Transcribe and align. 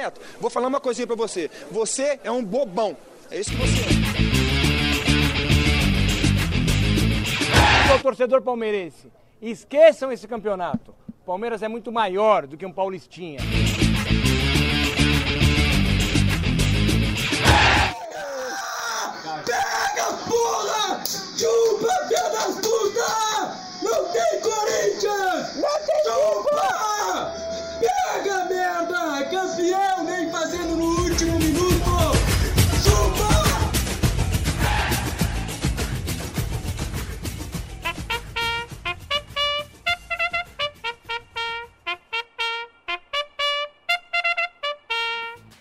Neto, 0.00 0.18
vou 0.40 0.48
falar 0.48 0.68
uma 0.68 0.80
coisinha 0.80 1.06
pra 1.06 1.14
você. 1.14 1.50
Você 1.70 2.18
é 2.24 2.30
um 2.30 2.42
bobão. 2.42 2.96
É 3.30 3.38
isso 3.38 3.50
que 3.50 3.56
você 3.56 3.80
é. 3.80 3.84
torcedor 8.02 8.40
palmeirense, 8.40 9.12
esqueçam 9.42 10.10
esse 10.10 10.26
campeonato. 10.26 10.94
Palmeiras 11.26 11.62
é 11.62 11.68
muito 11.68 11.92
maior 11.92 12.46
do 12.46 12.56
que 12.56 12.64
um 12.64 12.72
Paulistinha. 12.72 13.40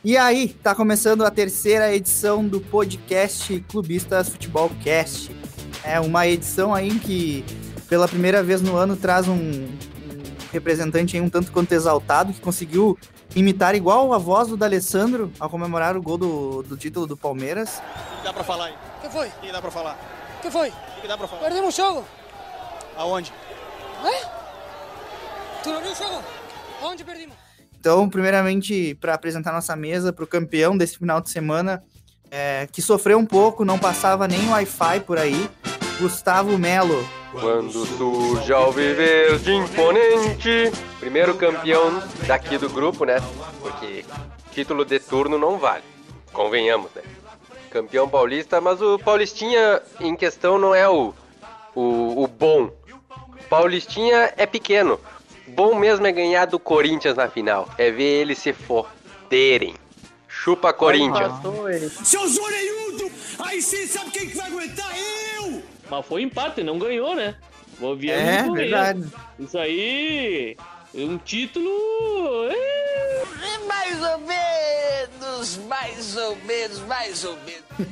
E 0.09 0.17
aí, 0.17 0.47
tá 0.47 0.73
começando 0.73 1.23
a 1.23 1.29
terceira 1.29 1.93
edição 1.93 2.43
do 2.43 2.59
podcast 2.59 3.63
Clubistas 3.69 4.27
Futebol 4.27 4.71
Cast. 4.83 5.29
É 5.83 5.99
uma 5.99 6.25
edição 6.25 6.73
aí 6.73 6.97
que, 6.97 7.45
pela 7.87 8.07
primeira 8.07 8.41
vez 8.41 8.59
no 8.59 8.75
ano, 8.75 8.95
traz 8.95 9.27
um, 9.27 9.35
um 9.35 9.69
representante 10.51 11.15
aí 11.15 11.21
um 11.21 11.29
tanto 11.29 11.51
quanto 11.51 11.73
exaltado, 11.73 12.33
que 12.33 12.41
conseguiu 12.41 12.97
imitar 13.35 13.75
igual 13.75 14.11
a 14.11 14.17
voz 14.17 14.47
do 14.47 14.57
D'Alessandro 14.57 15.31
ao 15.39 15.47
comemorar 15.47 15.95
o 15.95 16.01
gol 16.01 16.17
do, 16.17 16.63
do 16.63 16.75
título 16.75 17.05
do 17.05 17.15
Palmeiras. 17.15 17.77
O 17.77 18.17
que 18.17 18.23
dá 18.23 18.33
pra 18.33 18.43
falar 18.43 18.65
aí? 18.65 18.73
O 18.97 19.01
que 19.01 19.09
foi? 19.11 19.27
O 19.27 19.31
que 19.41 19.51
dá 19.51 19.61
pra 19.61 19.69
falar? 19.69 19.95
O 20.39 20.41
que 20.41 20.49
foi? 20.49 20.69
O 20.69 21.01
que 21.01 21.07
dá 21.07 21.17
pra 21.19 21.27
falar? 21.27 21.41
Perdemos 21.43 21.71
o 21.71 21.77
jogo. 21.77 22.03
Aonde? 22.97 23.31
É? 24.03 24.25
Tu 25.61 25.69
não 25.69 25.83
viu 25.83 25.91
o 25.91 25.95
jogo? 25.95 26.23
Aonde 26.81 27.03
perdimos? 27.03 27.48
Então, 27.79 28.09
primeiramente, 28.09 28.93
para 28.95 29.13
apresentar 29.13 29.53
nossa 29.53 29.73
mesa 29.73 30.11
para 30.11 30.25
o 30.25 30.27
campeão 30.27 30.77
desse 30.77 30.97
final 30.97 31.21
de 31.21 31.29
semana, 31.29 31.81
é, 32.29 32.67
que 32.69 32.81
sofreu 32.81 33.17
um 33.17 33.25
pouco, 33.25 33.63
não 33.63 33.79
passava 33.79 34.27
nem 34.27 34.49
Wi-Fi 34.49 34.99
por 34.99 35.17
aí, 35.17 35.49
Gustavo 35.97 36.57
Melo. 36.57 37.07
Quando 37.31 37.85
surge 37.85 38.51
ao 38.51 38.71
viver 38.73 39.39
de 39.39 39.53
imponente, 39.53 40.71
primeiro 40.99 41.35
campeão 41.35 42.03
daqui 42.27 42.57
do 42.57 42.69
grupo, 42.69 43.05
né? 43.05 43.17
Porque 43.61 44.03
título 44.51 44.83
de 44.83 44.99
turno 44.99 45.37
não 45.37 45.57
vale, 45.57 45.83
convenhamos, 46.33 46.91
né? 46.93 47.03
Campeão 47.69 48.09
paulista, 48.09 48.59
mas 48.59 48.81
o 48.81 48.99
Paulistinha 48.99 49.81
em 50.01 50.15
questão 50.17 50.57
não 50.57 50.75
é 50.75 50.89
o, 50.89 51.13
o, 51.73 52.23
o 52.23 52.27
bom. 52.27 52.71
Paulistinha 53.47 54.33
é 54.35 54.45
pequeno. 54.45 54.99
Bom 55.59 55.75
mesmo 55.75 56.07
é 56.07 56.11
ganhar 56.13 56.45
do 56.45 56.57
Corinthians 56.57 57.17
na 57.17 57.27
final. 57.27 57.67
É 57.77 57.91
ver 57.91 58.21
eles 58.21 58.37
se 58.39 58.53
foderem. 58.53 59.75
Chupa 60.25 60.71
Corinthians. 60.71 61.33
Seus 62.07 62.37
orelhudos! 62.37 63.11
Aí 63.39 63.61
sim 63.61 63.85
sabe 63.85 64.09
quem 64.11 64.29
que 64.29 64.37
vai 64.37 64.47
aguentar? 64.47 64.89
Eu! 65.35 65.61
Mas 65.89 66.05
foi 66.05 66.21
empate, 66.21 66.63
não 66.63 66.79
ganhou, 66.79 67.13
né? 67.13 67.35
Vou 67.77 67.93
É, 68.01 68.49
verdade. 68.49 69.03
Isso 69.37 69.57
aí. 69.57 70.55
Um 70.95 71.17
título. 71.17 71.69
É... 72.49 73.65
Mais 73.67 74.01
ou 74.01 74.17
menos, 74.19 75.57
mais 75.67 76.15
ou 76.15 76.37
menos, 76.37 76.79
mais 76.87 77.25
ou 77.25 77.35
menos. 77.45 77.91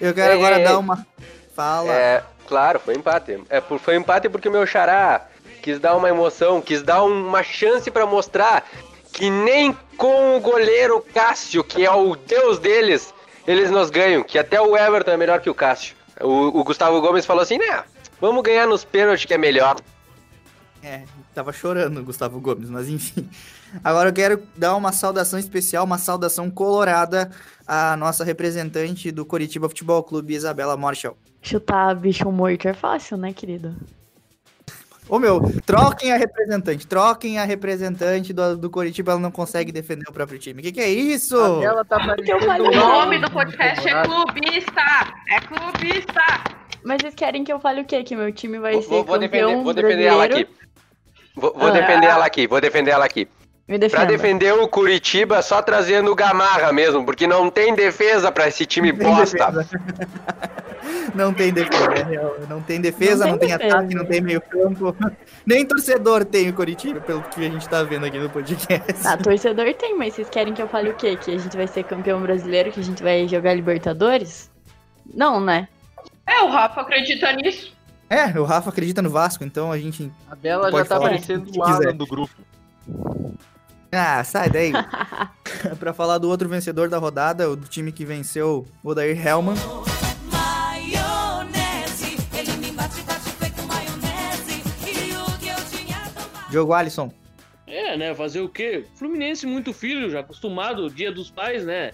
Eu 0.00 0.14
quero 0.14 0.34
É, 0.34 0.36
agora 0.36 0.60
dar 0.60 0.78
uma. 0.78 1.04
Fala. 1.52 1.92
É, 1.92 2.22
claro, 2.46 2.78
foi 2.78 2.94
empate. 2.94 3.40
É, 3.50 3.60
por- 3.60 3.80
foi 3.80 3.96
empate 3.96 4.28
porque 4.28 4.48
o 4.48 4.52
meu 4.52 4.64
xará 4.64 5.26
quis 5.58 5.78
dar 5.78 5.96
uma 5.96 6.08
emoção, 6.08 6.60
quis 6.60 6.82
dar 6.82 7.02
uma 7.02 7.42
chance 7.42 7.90
pra 7.90 8.06
mostrar 8.06 8.64
que 9.12 9.30
nem 9.30 9.76
com 9.96 10.36
o 10.36 10.40
goleiro 10.40 11.04
Cássio, 11.12 11.64
que 11.64 11.84
é 11.84 11.90
o 11.90 12.14
deus 12.14 12.58
deles, 12.58 13.12
eles 13.46 13.70
nos 13.70 13.90
ganham, 13.90 14.22
que 14.22 14.38
até 14.38 14.60
o 14.60 14.76
Everton 14.76 15.10
é 15.10 15.16
melhor 15.16 15.40
que 15.40 15.50
o 15.50 15.54
Cássio. 15.54 15.96
O, 16.20 16.60
o 16.60 16.64
Gustavo 16.64 17.00
Gomes 17.00 17.26
falou 17.26 17.42
assim, 17.42 17.58
né, 17.58 17.84
vamos 18.20 18.42
ganhar 18.42 18.66
nos 18.66 18.84
pênaltis 18.84 19.24
que 19.24 19.34
é 19.34 19.38
melhor. 19.38 19.76
É, 20.82 21.02
tava 21.34 21.52
chorando 21.52 21.98
o 21.98 22.04
Gustavo 22.04 22.40
Gomes, 22.40 22.70
mas 22.70 22.88
enfim. 22.88 23.28
Agora 23.82 24.08
eu 24.08 24.12
quero 24.12 24.42
dar 24.56 24.76
uma 24.76 24.92
saudação 24.92 25.38
especial, 25.38 25.84
uma 25.84 25.98
saudação 25.98 26.50
colorada 26.50 27.30
à 27.66 27.96
nossa 27.96 28.24
representante 28.24 29.10
do 29.10 29.26
Coritiba 29.26 29.68
Futebol 29.68 30.02
Clube, 30.02 30.34
Isabela 30.34 30.76
Marshall. 30.76 31.16
Chutar 31.42 31.94
bicho 31.94 32.30
morto 32.30 32.68
é 32.68 32.74
fácil, 32.74 33.16
né, 33.16 33.32
querido? 33.32 33.74
Ô 35.08 35.18
meu, 35.18 35.40
troquem 35.64 36.12
a 36.12 36.16
representante, 36.18 36.86
troquem 36.86 37.38
a 37.38 37.44
representante 37.44 38.32
do, 38.32 38.56
do 38.56 38.68
Coritiba, 38.68 39.12
ela 39.12 39.20
não 39.20 39.30
consegue 39.30 39.72
defender 39.72 40.04
o 40.08 40.12
próprio 40.12 40.38
time. 40.38 40.60
O 40.60 40.62
que, 40.62 40.72
que 40.72 40.80
é 40.80 40.88
isso? 40.90 41.34
Ela 41.62 41.82
tá 41.84 41.98
falei. 41.98 42.30
O 42.60 42.70
nome 42.76 43.18
do 43.18 43.30
podcast 43.30 43.88
é 43.88 44.02
Clubista! 44.02 44.82
É 45.30 45.40
Clubista! 45.40 46.22
Mas 46.84 47.00
vocês 47.00 47.14
querem 47.14 47.42
que 47.42 47.52
eu 47.52 47.58
fale 47.58 47.80
o 47.80 47.84
quê? 47.84 48.02
Que 48.02 48.14
meu 48.14 48.30
time 48.32 48.58
vai 48.58 48.74
Vou, 48.74 48.82
ser 48.82 48.88
vou- 48.88 49.04
campeão 49.04 49.18
defender, 49.20 49.62
vou 49.64 49.74
defender 49.74 50.04
ela 50.04 50.26
brasileiro? 50.26 50.50
aqui. 50.50 50.68
Vou, 51.34 51.54
vou 51.54 51.68
Ah. 51.68 51.72
defender 51.72 52.06
ela 52.06 52.26
aqui, 52.26 52.46
vou 52.46 52.60
defender 52.60 52.90
ela 52.90 53.04
aqui. 53.04 53.28
Me 53.68 53.78
Pra 53.78 53.86
defenda. 53.88 54.06
defender 54.06 54.52
o 54.54 54.66
Curitiba, 54.66 55.42
só 55.42 55.60
trazendo 55.60 56.10
o 56.10 56.14
Gamarra 56.14 56.72
mesmo, 56.72 57.04
porque 57.04 57.26
não 57.26 57.50
tem 57.50 57.74
defesa 57.74 58.32
pra 58.32 58.48
esse 58.48 58.64
time 58.64 58.90
Não 58.92 58.98
tem 58.98 59.14
bosta. 59.14 59.68
Não 61.14 61.34
tem 61.34 61.52
defesa, 61.52 61.84
é 62.00 62.46
não 62.48 62.62
tem 62.62 62.80
defesa, 62.80 63.24
Não 63.24 63.32
não 63.32 63.38
tem 63.38 63.48
tem, 63.48 63.58
defesa. 63.58 63.76
ataque, 63.76 63.94
não 63.94 64.04
tem 64.06 64.20
meio 64.22 64.40
campo. 64.40 64.96
Nem 65.44 65.66
torcedor 65.66 66.24
tem 66.24 66.48
o 66.48 66.52
Coritiba, 66.54 67.00
pelo 67.00 67.20
que 67.22 67.44
a 67.44 67.50
gente 67.50 67.68
tá 67.68 67.82
vendo 67.82 68.06
aqui 68.06 68.18
no 68.18 68.30
podcast. 68.30 69.06
Ah, 69.06 69.16
torcedor 69.16 69.74
tem, 69.74 69.98
mas 69.98 70.14
vocês 70.14 70.30
querem 70.30 70.54
que 70.54 70.62
eu 70.62 70.68
fale 70.68 70.88
o 70.90 70.94
quê? 70.94 71.16
Que 71.16 71.32
a 71.34 71.38
gente 71.38 71.54
vai 71.56 71.66
ser 71.66 71.82
campeão 71.84 72.22
brasileiro, 72.22 72.70
que 72.72 72.80
a 72.80 72.82
gente 72.82 73.02
vai 73.02 73.26
jogar 73.28 73.52
Libertadores? 73.54 74.50
Não, 75.12 75.40
né? 75.40 75.68
É, 76.26 76.40
o 76.42 76.48
Rafa 76.48 76.80
acredita 76.82 77.32
nisso. 77.32 77.72
É, 78.08 78.38
o 78.38 78.44
Rafa 78.44 78.70
acredita 78.70 79.02
no 79.02 79.10
Vasco, 79.10 79.44
então 79.44 79.70
a 79.72 79.76
gente. 79.78 80.10
A 80.30 80.34
dela 80.34 80.70
já 80.70 80.78
tá 80.78 80.84
falar 80.84 81.08
parecendo 81.10 81.48
o 81.48 81.52
que 81.52 81.58
o 81.58 81.62
Alan 81.62 81.78
quiser. 81.78 81.92
do 81.92 82.06
grupo. 82.06 82.34
Ah, 83.90 84.22
sai 84.22 84.50
daí. 84.50 84.72
pra 85.78 85.92
falar 85.92 86.18
do 86.18 86.28
outro 86.28 86.48
vencedor 86.48 86.88
da 86.88 86.98
rodada, 86.98 87.48
o 87.48 87.56
do 87.56 87.66
time 87.66 87.90
que 87.90 88.04
venceu 88.04 88.66
o 88.82 88.90
Odair 88.90 89.26
Hellman. 89.26 89.56
Diogo 96.50 96.72
Alisson. 96.72 97.12
É, 97.66 97.96
né? 97.96 98.14
Fazer 98.14 98.40
o 98.40 98.48
quê? 98.48 98.84
Fluminense 98.94 99.46
muito 99.46 99.72
filho, 99.72 100.10
já 100.10 100.20
acostumado, 100.20 100.88
dia 100.88 101.12
dos 101.12 101.30
pais, 101.30 101.64
né? 101.64 101.92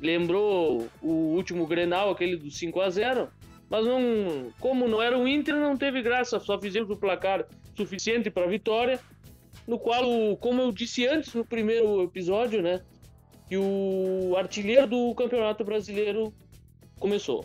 Lembrou 0.00 0.88
o 1.02 1.34
último 1.34 1.66
Grenal, 1.66 2.10
aquele 2.10 2.36
do 2.36 2.50
5 2.50 2.80
a 2.80 2.90
0 2.90 3.28
Mas 3.68 3.84
não. 3.84 4.52
Como 4.60 4.86
não 4.86 5.02
era 5.02 5.18
o 5.18 5.26
Inter, 5.26 5.56
não 5.56 5.76
teve 5.76 6.02
graça. 6.02 6.38
Só 6.38 6.60
fizemos 6.60 6.90
o 6.90 6.96
placar 6.96 7.44
suficiente 7.76 8.30
para 8.30 8.46
vitória. 8.46 9.00
No 9.66 9.78
qual, 9.78 10.36
como 10.36 10.62
eu 10.62 10.72
disse 10.72 11.06
antes 11.06 11.34
no 11.34 11.44
primeiro 11.44 12.02
episódio, 12.02 12.62
né? 12.62 12.80
Que 13.48 13.56
o 13.56 14.34
artilheiro 14.36 14.86
do 14.86 15.14
Campeonato 15.14 15.64
Brasileiro 15.64 16.32
começou. 16.98 17.44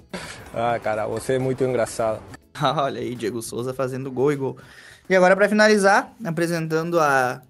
Ah, 0.54 0.80
cara, 0.80 1.08
você 1.08 1.34
é 1.34 1.40
muito 1.40 1.64
engraçado. 1.64 2.22
Olha 2.62 3.02
aí, 3.02 3.16
Diego 3.16 3.42
Souza 3.42 3.74
fazendo 3.74 4.12
gol 4.12 4.32
e 4.32 4.36
gol. 4.36 4.58
E 5.10 5.16
agora, 5.16 5.36
para 5.36 5.50
finalizar, 5.50 6.14
apresentando 6.24 7.00
a, 7.00 7.42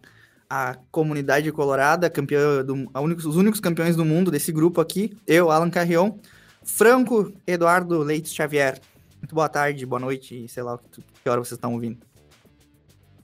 a 0.50 0.76
comunidade 0.90 1.52
colorada, 1.52 2.10
campeã 2.10 2.64
do, 2.64 2.90
a 2.94 3.02
únicos, 3.02 3.26
os 3.26 3.36
únicos 3.36 3.60
campeões 3.60 3.96
do 3.96 4.06
mundo 4.06 4.32
desse 4.32 4.52
grupo 4.52 4.82
aqui, 4.82 5.18
eu, 5.28 5.52
Alan 5.52 5.70
Carrion, 5.70 6.18
Franco 6.64 7.32
Eduardo 7.46 8.00
Leite 8.00 8.30
Xavier. 8.30 8.80
Muito 9.20 9.36
boa 9.36 9.48
tarde, 9.48 9.86
boa 9.86 10.00
noite, 10.00 10.48
sei 10.48 10.64
lá 10.64 10.80
que, 10.92 11.02
que 11.02 11.30
hora 11.30 11.40
vocês 11.40 11.58
estão 11.58 11.74
ouvindo. 11.74 12.00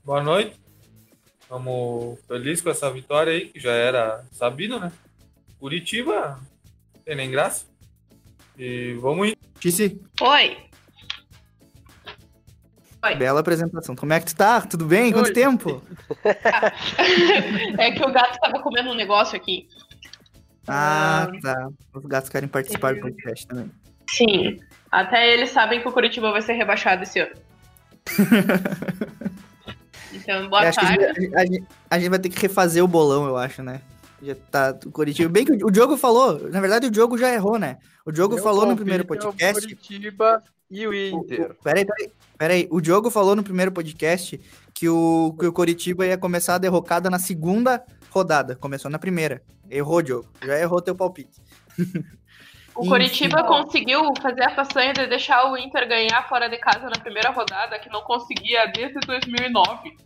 Boa 0.04 0.22
noite. 0.22 0.67
Estamos 1.48 2.18
felizes 2.28 2.60
com 2.60 2.68
essa 2.68 2.90
vitória 2.90 3.32
aí, 3.32 3.46
que 3.46 3.58
já 3.58 3.72
era 3.72 4.22
sabido, 4.32 4.78
né? 4.78 4.92
Curitiba, 5.58 6.38
tem 7.06 7.16
nem 7.16 7.30
graça. 7.30 7.64
E 8.58 8.92
vamos 9.00 9.28
ir. 9.28 9.38
Tice, 9.58 9.98
Oi! 10.20 10.58
Oi. 13.02 13.14
bela 13.14 13.40
apresentação. 13.40 13.96
Como 13.96 14.12
é 14.12 14.20
que 14.20 14.26
tu 14.26 14.36
tá? 14.36 14.60
Tudo 14.60 14.84
bem? 14.84 15.10
Quanto 15.10 15.28
Oi. 15.28 15.32
tempo? 15.32 15.82
É 17.78 17.92
que 17.92 18.04
o 18.04 18.12
gato 18.12 18.38
tava 18.40 18.60
comendo 18.60 18.90
um 18.90 18.94
negócio 18.94 19.34
aqui. 19.34 19.68
Ah, 20.66 21.28
tá. 21.40 21.68
Os 21.94 22.04
gatos 22.04 22.28
querem 22.28 22.48
participar 22.48 22.94
do 22.94 23.00
podcast 23.00 23.46
também. 23.46 23.70
Sim. 24.10 24.60
Até 24.90 25.32
eles 25.32 25.48
sabem 25.48 25.80
que 25.80 25.88
o 25.88 25.92
Curitiba 25.92 26.30
vai 26.30 26.42
ser 26.42 26.52
rebaixado 26.52 27.04
esse 27.04 27.20
ano. 27.20 27.34
Então, 30.28 30.48
boa 30.50 30.60
que 30.60 30.68
a 30.68 30.72
tarde. 30.72 31.04
gente, 31.22 31.34
a 31.36 31.46
gente- 31.46 31.64
a 31.90 31.98
gente 31.98 32.08
vai 32.10 32.18
ter 32.18 32.28
que 32.28 32.38
refazer 32.38 32.84
o 32.84 32.88
bolão, 32.88 33.26
eu 33.26 33.36
acho, 33.36 33.62
né? 33.62 33.80
Já 34.22 34.34
tá 34.34 34.78
o 34.84 34.90
Coritiba. 34.90 35.28
Bem 35.30 35.44
que 35.44 35.52
o 35.64 35.70
Diogo 35.70 35.96
falou, 35.96 36.48
na 36.50 36.60
verdade 36.60 36.86
o 36.86 36.90
Diogo 36.90 37.16
já 37.16 37.32
errou, 37.32 37.58
né? 37.58 37.78
O 38.04 38.12
Diogo 38.12 38.34
Meu 38.34 38.42
falou 38.44 38.66
no 38.66 38.76
primeiro 38.76 39.06
palpite 39.06 39.24
é 39.24 39.28
o 39.28 39.32
podcast. 39.32 39.62
Curitiba 39.62 40.42
e 40.70 40.86
o 40.86 40.92
Inter. 40.92 41.56
Peraí, 41.62 41.86
peraí, 41.86 42.12
peraí. 42.36 42.68
O 42.70 42.80
Diogo 42.80 43.10
falou 43.10 43.34
no 43.34 43.42
primeiro 43.42 43.72
podcast 43.72 44.38
que 44.74 44.88
o, 44.88 45.34
que 45.38 45.46
o 45.46 45.52
Coritiba 45.52 46.04
ia 46.04 46.18
começar 46.18 46.56
a 46.56 46.58
derrocada 46.58 47.08
na 47.08 47.18
segunda 47.18 47.82
rodada. 48.10 48.54
Começou 48.56 48.90
na 48.90 48.98
primeira. 48.98 49.40
Errou, 49.70 50.02
Diogo. 50.02 50.28
Já 50.44 50.58
errou 50.58 50.82
teu 50.82 50.94
palpite. 50.96 51.40
O 52.74 52.80
Enfim. 52.82 52.88
Coritiba 52.90 53.44
conseguiu 53.44 54.00
fazer 54.20 54.42
a 54.42 54.54
façanha 54.54 54.92
de 54.92 55.06
deixar 55.06 55.50
o 55.50 55.56
Inter 55.56 55.88
ganhar 55.88 56.28
fora 56.28 56.48
de 56.48 56.58
casa 56.58 56.84
na 56.90 57.00
primeira 57.00 57.30
rodada, 57.30 57.78
que 57.78 57.88
não 57.88 58.02
conseguia 58.02 58.66
desde 58.66 58.98
2009. 59.00 59.96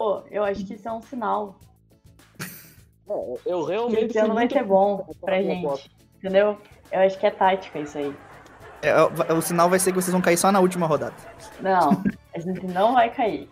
Pô, 0.00 0.22
eu 0.30 0.42
acho 0.42 0.64
que 0.64 0.72
isso 0.72 0.88
é 0.88 0.92
um 0.92 1.02
sinal. 1.02 1.60
Eu 3.44 3.66
Que 3.66 3.70
realmente. 3.72 4.04
esse 4.06 4.18
ano 4.18 4.28
vai 4.32 4.44
muito- 4.44 4.52
ser 4.54 4.64
bom 4.64 5.06
pra 5.20 5.42
gente. 5.42 5.90
Entendeu? 6.16 6.56
Eu 6.90 7.00
acho 7.00 7.18
que 7.18 7.26
é 7.26 7.30
tática 7.30 7.78
isso 7.78 7.98
aí. 7.98 8.16
É, 8.80 8.94
o, 9.02 9.36
o 9.36 9.42
sinal 9.42 9.68
vai 9.68 9.78
ser 9.78 9.92
que 9.92 10.00
vocês 10.00 10.10
vão 10.10 10.22
cair 10.22 10.38
só 10.38 10.50
na 10.50 10.58
última 10.58 10.86
rodada. 10.86 11.14
Não, 11.60 12.02
a 12.34 12.38
gente 12.38 12.66
não 12.68 12.94
vai 12.94 13.10
cair. 13.10 13.46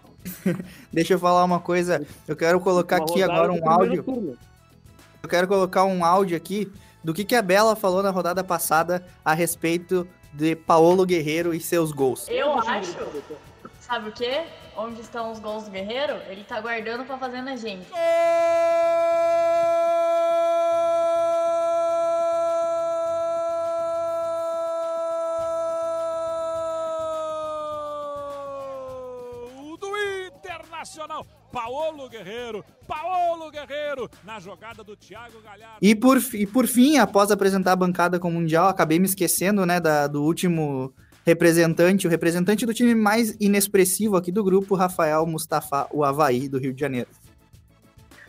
Deixa 0.90 1.12
eu 1.12 1.18
falar 1.18 1.44
uma 1.44 1.60
coisa. 1.60 2.06
Eu 2.26 2.34
quero 2.34 2.58
colocar 2.60 2.96
Uma 2.96 3.04
aqui 3.04 3.22
agora 3.22 3.52
um 3.52 3.68
áudio. 3.70 4.02
turno. 4.02 4.38
Eu 5.22 5.28
quero 5.28 5.46
colocar 5.46 5.84
um 5.84 6.02
áudio 6.02 6.34
aqui 6.34 6.72
do 7.04 7.12
que, 7.12 7.26
que 7.26 7.34
a 7.36 7.42
Bela 7.42 7.76
falou 7.76 8.02
na 8.02 8.08
rodada 8.10 8.42
passada 8.42 9.04
a 9.22 9.34
respeito 9.34 10.08
de 10.32 10.56
Paolo 10.56 11.04
Guerreiro 11.04 11.52
e 11.52 11.60
seus 11.60 11.92
gols. 11.92 12.26
Eu 12.26 12.58
acho. 12.60 12.96
Sabe 13.80 14.08
o 14.08 14.12
quê? 14.12 14.44
Onde 14.80 15.00
estão 15.00 15.32
os 15.32 15.40
gols 15.40 15.64
do 15.64 15.72
Guerreiro? 15.72 16.12
Ele 16.28 16.44
tá 16.44 16.60
guardando 16.60 17.04
pra 17.04 17.19
fazer 17.19 17.42
na 17.42 17.56
gente. 17.56 17.88
O 29.56 29.76
do 29.76 29.88
Internacional. 30.28 31.26
Paolo 31.52 32.08
Guerreiro. 32.08 32.64
Paolo 32.86 33.50
Guerreiro. 33.50 34.08
Na 34.22 34.38
jogada 34.38 34.84
do 34.84 34.96
Thiago 34.96 35.40
Galhardo. 35.42 35.78
E 35.82 35.92
por, 35.92 36.19
e 36.34 36.46
por 36.46 36.69
fim, 36.69 36.98
após 36.98 37.32
apresentar 37.32 37.72
a 37.72 37.76
bancada 37.76 38.20
com 38.20 38.28
o 38.28 38.32
Mundial, 38.32 38.69
acabei 38.69 39.00
me 39.00 39.06
esquecendo, 39.06 39.66
né, 39.66 39.80
da, 39.80 40.06
do 40.06 40.22
último 40.22 40.94
representante, 41.28 42.06
o 42.06 42.10
representante 42.10 42.64
do 42.64 42.72
time 42.72 42.94
mais 42.94 43.36
inexpressivo 43.38 44.16
aqui 44.16 44.32
do 44.32 44.42
grupo, 44.42 44.75
Rafael 44.75 45.26
Mustafa, 45.26 45.86
o 45.92 46.02
Havaí, 46.02 46.48
do 46.48 46.58
Rio 46.58 46.72
de 46.72 46.80
Janeiro. 46.80 47.10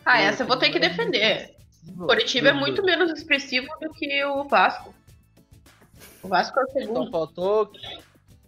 Ah, 0.04 0.20
essa 0.20 0.42
eu 0.42 0.46
vou 0.46 0.58
ter 0.58 0.70
que 0.70 0.78
defender. 0.78 1.54
O 1.98 2.06
Coritiba 2.06 2.48
é 2.48 2.52
muito 2.52 2.82
menos 2.82 3.10
expressivo 3.10 3.66
do 3.80 3.90
que 3.94 4.22
o 4.26 4.44
Vasco. 4.44 4.94
O 6.22 6.28
Vasco 6.28 6.60
é 6.60 6.62
o 6.62 6.66
Então 6.66 6.82
segundo. 6.82 7.10
faltou 7.10 7.72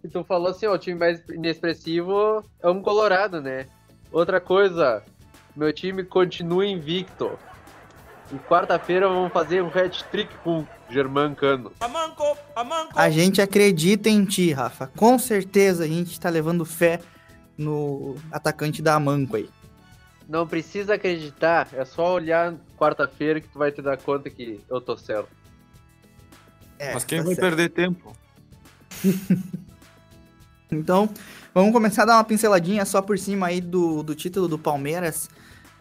que 0.02 0.08
tu 0.08 0.22
falou 0.22 0.48
assim, 0.48 0.66
ó, 0.66 0.74
o 0.74 0.78
time 0.78 0.98
mais 0.98 1.26
inexpressivo 1.30 2.44
é 2.62 2.68
um 2.68 2.82
Colorado, 2.82 3.40
né? 3.40 3.66
Outra 4.10 4.38
coisa, 4.38 5.02
meu 5.56 5.72
time 5.72 6.04
continua 6.04 6.66
invicto. 6.66 7.38
E 8.32 8.38
quarta-feira 8.38 9.08
vamos 9.08 9.30
fazer 9.30 9.62
um 9.62 9.68
hat-trick 9.68 10.34
com 10.42 10.60
o 10.60 10.68
Germán 10.88 11.34
Cano. 11.34 11.70
Amanco, 11.78 12.36
amanco. 12.56 12.92
A 12.96 13.10
gente 13.10 13.42
acredita 13.42 14.08
em 14.08 14.24
ti, 14.24 14.52
Rafa. 14.52 14.90
Com 14.96 15.18
certeza 15.18 15.84
a 15.84 15.86
gente 15.86 16.18
tá 16.18 16.30
levando 16.30 16.64
fé 16.64 17.00
no 17.58 18.16
atacante 18.30 18.80
da 18.80 18.94
Amanco 18.94 19.36
aí. 19.36 19.50
Não 20.26 20.46
precisa 20.46 20.94
acreditar, 20.94 21.68
é 21.74 21.84
só 21.84 22.14
olhar 22.14 22.54
quarta-feira 22.78 23.40
que 23.40 23.48
tu 23.48 23.58
vai 23.58 23.70
te 23.70 23.82
dar 23.82 23.98
conta 23.98 24.30
que 24.30 24.60
eu 24.70 24.80
tô 24.80 24.96
certo. 24.96 25.28
É, 26.78 26.94
Mas 26.94 27.04
quem 27.04 27.18
tá 27.18 27.24
vai 27.24 27.34
certo. 27.34 27.48
perder 27.48 27.68
tempo? 27.68 28.16
Então, 30.74 31.10
vamos 31.52 31.70
começar 31.70 32.04
a 32.04 32.06
dar 32.06 32.16
uma 32.16 32.24
pinceladinha 32.24 32.86
só 32.86 33.02
por 33.02 33.18
cima 33.18 33.48
aí 33.48 33.60
do, 33.60 34.02
do 34.02 34.14
título 34.14 34.48
do 34.48 34.58
Palmeiras, 34.58 35.28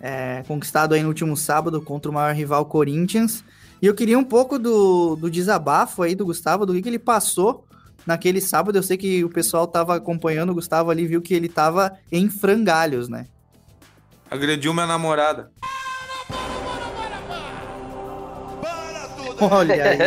é, 0.01 0.43
conquistado 0.47 0.93
aí 0.93 1.01
no 1.03 1.09
último 1.09 1.37
sábado 1.37 1.79
contra 1.81 2.09
o 2.09 2.13
maior 2.13 2.33
rival 2.33 2.65
Corinthians. 2.65 3.43
E 3.81 3.85
eu 3.85 3.93
queria 3.93 4.17
um 4.17 4.23
pouco 4.23 4.57
do, 4.57 5.15
do 5.15 5.29
desabafo 5.29 6.01
aí 6.01 6.15
do 6.15 6.25
Gustavo, 6.25 6.65
do 6.65 6.73
que, 6.73 6.81
que 6.81 6.89
ele 6.89 6.99
passou 6.99 7.65
naquele 8.05 8.41
sábado. 8.41 8.77
Eu 8.77 8.83
sei 8.83 8.97
que 8.97 9.23
o 9.23 9.29
pessoal 9.29 9.67
tava 9.67 9.95
acompanhando 9.95 10.49
o 10.49 10.55
Gustavo 10.55 10.89
ali, 10.89 11.05
viu 11.05 11.21
que 11.21 11.33
ele 11.33 11.47
tava 11.47 11.97
em 12.11 12.29
frangalhos, 12.29 13.07
né? 13.07 13.27
Agrediu 14.29 14.73
minha 14.73 14.87
namorada. 14.87 15.51
Olha 19.39 19.83
aí. 19.83 19.97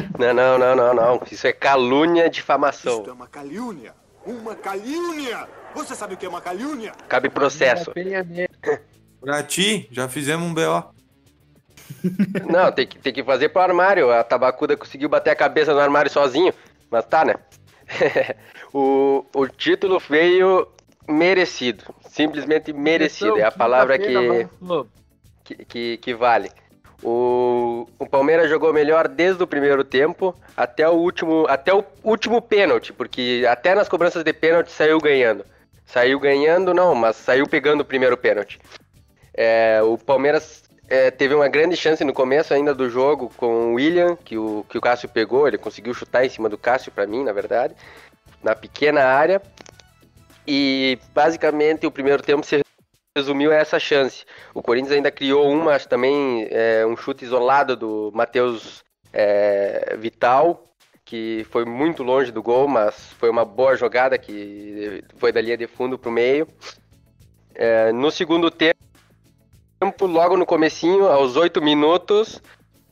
Não, 0.16 0.32
não, 0.32 0.56
não, 0.56 0.76
não, 0.76 0.94
não. 0.94 1.22
Isso 1.30 1.48
é 1.48 1.52
calúnia 1.52 2.26
e 2.26 2.30
difamação. 2.30 2.98
Isto 2.98 3.10
é 3.10 3.12
uma 3.12 3.26
calúnia. 3.26 3.92
Uma 4.24 4.54
calúnia. 4.54 5.48
Você 5.74 5.96
sabe 5.96 6.14
o 6.14 6.16
que 6.16 6.24
é 6.24 6.28
uma 6.28 6.40
calúnia? 6.40 6.92
Cabe 7.08 7.28
processo. 7.28 7.92
Pra 9.20 9.42
ti, 9.42 9.88
já 9.90 10.08
fizemos 10.08 10.48
um 10.48 10.54
BO. 10.54 10.94
Não, 12.50 12.72
tem 12.72 12.86
que, 12.86 12.98
tem 12.98 13.12
que 13.12 13.22
fazer 13.22 13.50
pro 13.50 13.62
armário. 13.62 14.10
A 14.10 14.24
tabacuda 14.24 14.76
conseguiu 14.76 15.08
bater 15.08 15.30
a 15.30 15.36
cabeça 15.36 15.74
no 15.74 15.80
armário 15.80 16.10
sozinho. 16.10 16.52
Mas 16.90 17.04
tá, 17.04 17.24
né? 17.24 17.34
o, 18.72 19.24
o 19.34 19.46
título 19.48 19.98
veio 19.98 20.66
merecido. 21.08 21.84
Simplesmente 22.08 22.72
merecido. 22.72 23.38
É 23.38 23.44
a 23.44 23.52
palavra 23.52 23.98
que, 23.98 24.48
que, 25.44 25.64
que, 25.64 25.96
que 25.98 26.14
vale. 26.14 26.50
O, 27.02 27.88
o 27.98 28.06
Palmeiras 28.06 28.50
jogou 28.50 28.72
melhor 28.72 29.08
desde 29.08 29.42
o 29.42 29.46
primeiro 29.46 29.82
tempo 29.82 30.34
até 30.56 30.86
o 30.88 30.92
último, 30.92 31.46
até 31.48 31.72
o 31.72 31.82
último 32.04 32.42
pênalti, 32.42 32.92
porque 32.92 33.46
até 33.48 33.74
nas 33.74 33.88
cobranças 33.88 34.22
de 34.22 34.32
pênalti 34.32 34.70
saiu 34.70 34.98
ganhando. 34.98 35.44
Saiu 35.86 36.20
ganhando, 36.20 36.74
não, 36.74 36.94
mas 36.94 37.16
saiu 37.16 37.48
pegando 37.48 37.80
o 37.80 37.84
primeiro 37.84 38.16
pênalti. 38.16 38.60
É, 39.42 39.80
o 39.82 39.96
Palmeiras 39.96 40.64
é, 40.86 41.10
teve 41.10 41.34
uma 41.34 41.48
grande 41.48 41.74
chance 41.74 42.04
no 42.04 42.12
começo 42.12 42.52
ainda 42.52 42.74
do 42.74 42.90
jogo 42.90 43.32
com 43.38 43.72
o 43.72 43.74
William, 43.76 44.14
que 44.14 44.36
o, 44.36 44.66
que 44.68 44.76
o 44.76 44.82
Cássio 44.82 45.08
pegou, 45.08 45.48
ele 45.48 45.56
conseguiu 45.56 45.94
chutar 45.94 46.26
em 46.26 46.28
cima 46.28 46.46
do 46.46 46.58
Cássio 46.58 46.92
para 46.92 47.06
mim, 47.06 47.24
na 47.24 47.32
verdade, 47.32 47.74
na 48.42 48.54
pequena 48.54 49.02
área. 49.02 49.40
E 50.46 50.98
basicamente 51.14 51.86
o 51.86 51.90
primeiro 51.90 52.22
tempo 52.22 52.44
se 52.44 52.60
resumiu 53.16 53.50
a 53.50 53.54
essa 53.54 53.80
chance. 53.80 54.26
O 54.52 54.60
Corinthians 54.60 54.92
ainda 54.92 55.10
criou 55.10 55.50
uma, 55.50 55.78
também, 55.78 56.46
é, 56.50 56.84
um 56.84 56.94
chute 56.94 57.24
isolado 57.24 57.74
do 57.74 58.12
Matheus 58.12 58.84
é, 59.10 59.96
Vital, 59.98 60.66
que 61.02 61.46
foi 61.50 61.64
muito 61.64 62.02
longe 62.02 62.30
do 62.30 62.42
gol, 62.42 62.68
mas 62.68 62.94
foi 63.14 63.30
uma 63.30 63.46
boa 63.46 63.74
jogada 63.74 64.18
que 64.18 65.02
foi 65.16 65.32
da 65.32 65.40
linha 65.40 65.56
de 65.56 65.66
fundo 65.66 65.98
para 65.98 66.10
o 66.10 66.12
meio. 66.12 66.46
É, 67.54 67.90
no 67.90 68.10
segundo 68.10 68.50
tempo, 68.50 68.89
logo 70.02 70.36
no 70.36 70.44
comecinho, 70.44 71.06
aos 71.06 71.36
oito 71.36 71.62
minutos, 71.62 72.40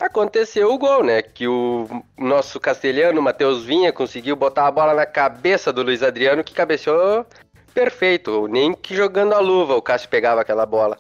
aconteceu 0.01 0.73
o 0.73 0.79
gol, 0.79 1.05
né? 1.05 1.21
Que 1.21 1.47
o 1.47 1.87
nosso 2.17 2.59
castelhano, 2.59 3.21
Matheus 3.21 3.65
Vinha, 3.65 3.93
conseguiu 3.93 4.35
botar 4.35 4.67
a 4.67 4.71
bola 4.71 4.95
na 4.95 5.05
cabeça 5.05 5.73
do 5.73 5.83
Luiz 5.83 6.03
Adriano, 6.03 6.43
que 6.43 6.55
cabeceou 6.55 7.27
perfeito. 7.75 8.49
Nem 8.49 8.73
que 8.73 8.95
jogando 8.95 9.35
a 9.35 9.39
luva 9.39 9.77
o 9.77 9.83
Cássio 9.83 10.09
pegava 10.09 10.41
aquela 10.41 10.65
bola. 10.65 10.99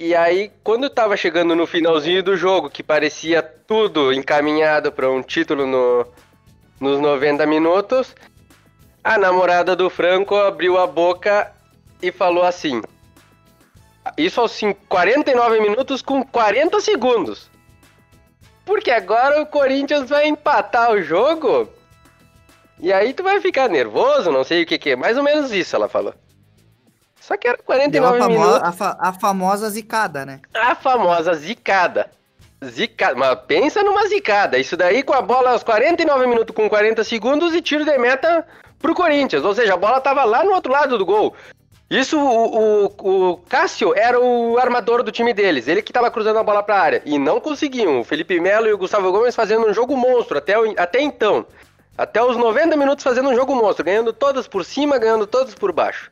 E 0.00 0.14
aí, 0.14 0.50
quando 0.62 0.88
tava 0.88 1.16
chegando 1.16 1.56
no 1.56 1.66
finalzinho 1.66 2.22
do 2.22 2.36
jogo, 2.36 2.70
que 2.70 2.82
parecia 2.82 3.42
tudo 3.42 4.12
encaminhado 4.12 4.92
para 4.92 5.10
um 5.10 5.22
título 5.22 5.66
no, 5.66 6.06
nos 6.80 7.00
90 7.00 7.44
minutos, 7.46 8.14
a 9.02 9.18
namorada 9.18 9.74
do 9.74 9.90
Franco 9.90 10.36
abriu 10.36 10.78
a 10.78 10.86
boca 10.86 11.52
e 12.00 12.12
falou 12.12 12.44
assim: 12.44 12.80
Isso 14.16 14.40
aos 14.40 14.52
cin- 14.52 14.74
49 14.88 15.60
minutos 15.60 16.02
com 16.02 16.22
40 16.24 16.80
segundos. 16.80 17.50
Porque 18.64 18.90
agora 18.90 19.40
o 19.42 19.46
Corinthians 19.46 20.08
vai 20.08 20.26
empatar 20.28 20.92
o 20.92 21.02
jogo. 21.02 21.68
E 22.80 22.92
aí 22.92 23.12
tu 23.12 23.22
vai 23.22 23.40
ficar 23.40 23.68
nervoso, 23.68 24.30
não 24.30 24.44
sei 24.44 24.62
o 24.62 24.66
que 24.66 24.78
que 24.78 24.90
é. 24.90 24.96
Mais 24.96 25.16
ou 25.16 25.22
menos 25.22 25.50
isso 25.52 25.74
ela 25.74 25.88
falou. 25.88 26.14
Só 27.20 27.36
que 27.36 27.48
era 27.48 27.56
Deu 27.56 27.62
a, 27.62 27.66
49 27.66 28.18
famo- 28.18 28.30
minutos. 28.38 28.62
a 28.62 28.72
fa- 28.72 28.96
a 29.00 29.12
famosa 29.12 29.68
zicada, 29.70 30.24
né? 30.24 30.40
A 30.54 30.74
famosa 30.74 31.34
zicada. 31.34 32.10
Zicada. 32.64 33.14
Mas 33.16 33.38
pensa 33.46 33.82
numa 33.82 34.06
zicada. 34.06 34.58
Isso 34.58 34.76
daí 34.76 35.02
com 35.02 35.12
a 35.14 35.22
bola 35.22 35.50
aos 35.50 35.62
49 35.62 36.26
minutos 36.26 36.54
com 36.54 36.68
40 36.68 37.02
segundos 37.04 37.54
e 37.54 37.60
tiro 37.62 37.84
de 37.84 37.98
meta 37.98 38.46
pro 38.78 38.94
Corinthians. 38.94 39.44
Ou 39.44 39.54
seja, 39.54 39.74
a 39.74 39.76
bola 39.76 40.00
tava 40.00 40.24
lá 40.24 40.42
no 40.44 40.52
outro 40.52 40.72
lado 40.72 40.96
do 40.98 41.04
gol. 41.06 41.34
Isso, 41.90 42.18
o, 42.18 42.86
o, 42.86 43.30
o 43.30 43.36
Cássio 43.48 43.94
era 43.96 44.20
o 44.20 44.58
armador 44.58 45.02
do 45.02 45.10
time 45.10 45.32
deles. 45.32 45.66
Ele 45.68 45.80
que 45.80 45.92
tava 45.92 46.10
cruzando 46.10 46.38
a 46.38 46.44
bola 46.44 46.62
pra 46.62 46.80
área. 46.80 47.02
E 47.06 47.18
não 47.18 47.40
conseguiam. 47.40 48.00
O 48.00 48.04
Felipe 48.04 48.38
Melo 48.38 48.66
e 48.66 48.72
o 48.72 48.78
Gustavo 48.78 49.10
Gomes 49.10 49.34
fazendo 49.34 49.66
um 49.66 49.72
jogo 49.72 49.96
monstro 49.96 50.36
até, 50.36 50.54
até 50.76 51.00
então. 51.00 51.46
Até 51.96 52.22
os 52.22 52.36
90 52.36 52.76
minutos 52.76 53.02
fazendo 53.02 53.30
um 53.30 53.34
jogo 53.34 53.54
monstro. 53.54 53.84
Ganhando 53.84 54.12
todas 54.12 54.46
por 54.46 54.64
cima, 54.64 54.98
ganhando 54.98 55.26
todas 55.26 55.54
por 55.54 55.72
baixo. 55.72 56.10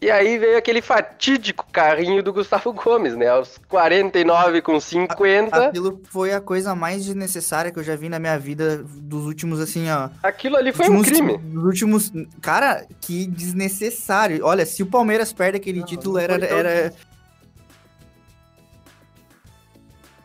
E 0.00 0.10
aí 0.10 0.38
veio 0.38 0.58
aquele 0.58 0.82
fatídico 0.82 1.66
carrinho 1.72 2.22
do 2.22 2.32
Gustavo 2.32 2.72
Gomes, 2.72 3.16
né? 3.16 3.28
Aos 3.28 3.58
49 3.68 4.60
com 4.62 4.78
50. 4.78 5.68
Aquilo 5.68 6.00
foi 6.04 6.32
a 6.32 6.40
coisa 6.40 6.74
mais 6.74 7.04
desnecessária 7.04 7.70
que 7.70 7.78
eu 7.78 7.84
já 7.84 7.96
vi 7.96 8.08
na 8.08 8.18
minha 8.18 8.38
vida 8.38 8.84
dos 8.84 9.24
últimos, 9.24 9.60
assim, 9.60 9.88
ó. 9.90 10.10
Aquilo 10.22 10.56
ali 10.56 10.72
foi 10.72 10.88
últimos, 10.88 11.08
um 11.08 11.10
crime. 11.10 11.38
Dos 11.38 11.64
últimos. 11.64 12.12
Cara, 12.40 12.86
que 13.00 13.26
desnecessário. 13.26 14.44
Olha, 14.44 14.66
se 14.66 14.82
o 14.82 14.86
Palmeiras 14.86 15.32
perde 15.32 15.56
aquele 15.56 15.80
não, 15.80 15.86
título, 15.86 16.14
não 16.14 16.20
era, 16.20 16.44
era. 16.44 16.92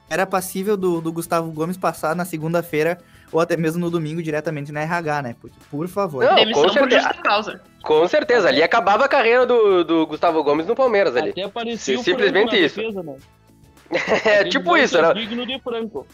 Era 0.09 0.25
passível 0.25 0.75
do, 0.75 0.99
do 0.99 1.13
Gustavo 1.13 1.51
Gomes 1.51 1.77
passar 1.77 2.15
na 2.15 2.25
segunda-feira 2.25 2.97
ou 3.31 3.39
até 3.39 3.55
mesmo 3.55 3.79
no 3.79 3.89
domingo 3.89 4.21
diretamente 4.21 4.71
na 4.71 4.81
RH, 4.81 5.21
né? 5.21 5.35
Porque, 5.39 5.55
por 5.69 5.87
favor. 5.87 6.23
Não, 6.23 6.35
Demissão 6.35 6.63
com 6.63 6.69
por 6.69 6.73
certeza. 6.73 7.01
justa 7.01 7.21
causa. 7.21 7.61
Com 7.83 8.07
certeza, 8.07 8.47
ali 8.49 8.63
acabava 8.63 9.05
a 9.05 9.07
carreira 9.07 9.45
do, 9.45 9.83
do 9.83 10.07
Gustavo 10.07 10.43
Gomes 10.43 10.65
no 10.65 10.75
Palmeiras 10.75 11.15
ali. 11.15 11.29
Até 11.29 11.47
parecia 11.47 11.97
Sim, 11.97 12.03
simplesmente 12.03 12.55
isso. 12.55 12.77
Defesa, 12.77 13.03
né? 13.03 13.15
é 14.25 14.43
tipo 14.43 14.77
isso, 14.77 14.97
era, 14.97 15.13
digno 15.13 15.45
de 15.45 15.59
Franco. 15.59 16.05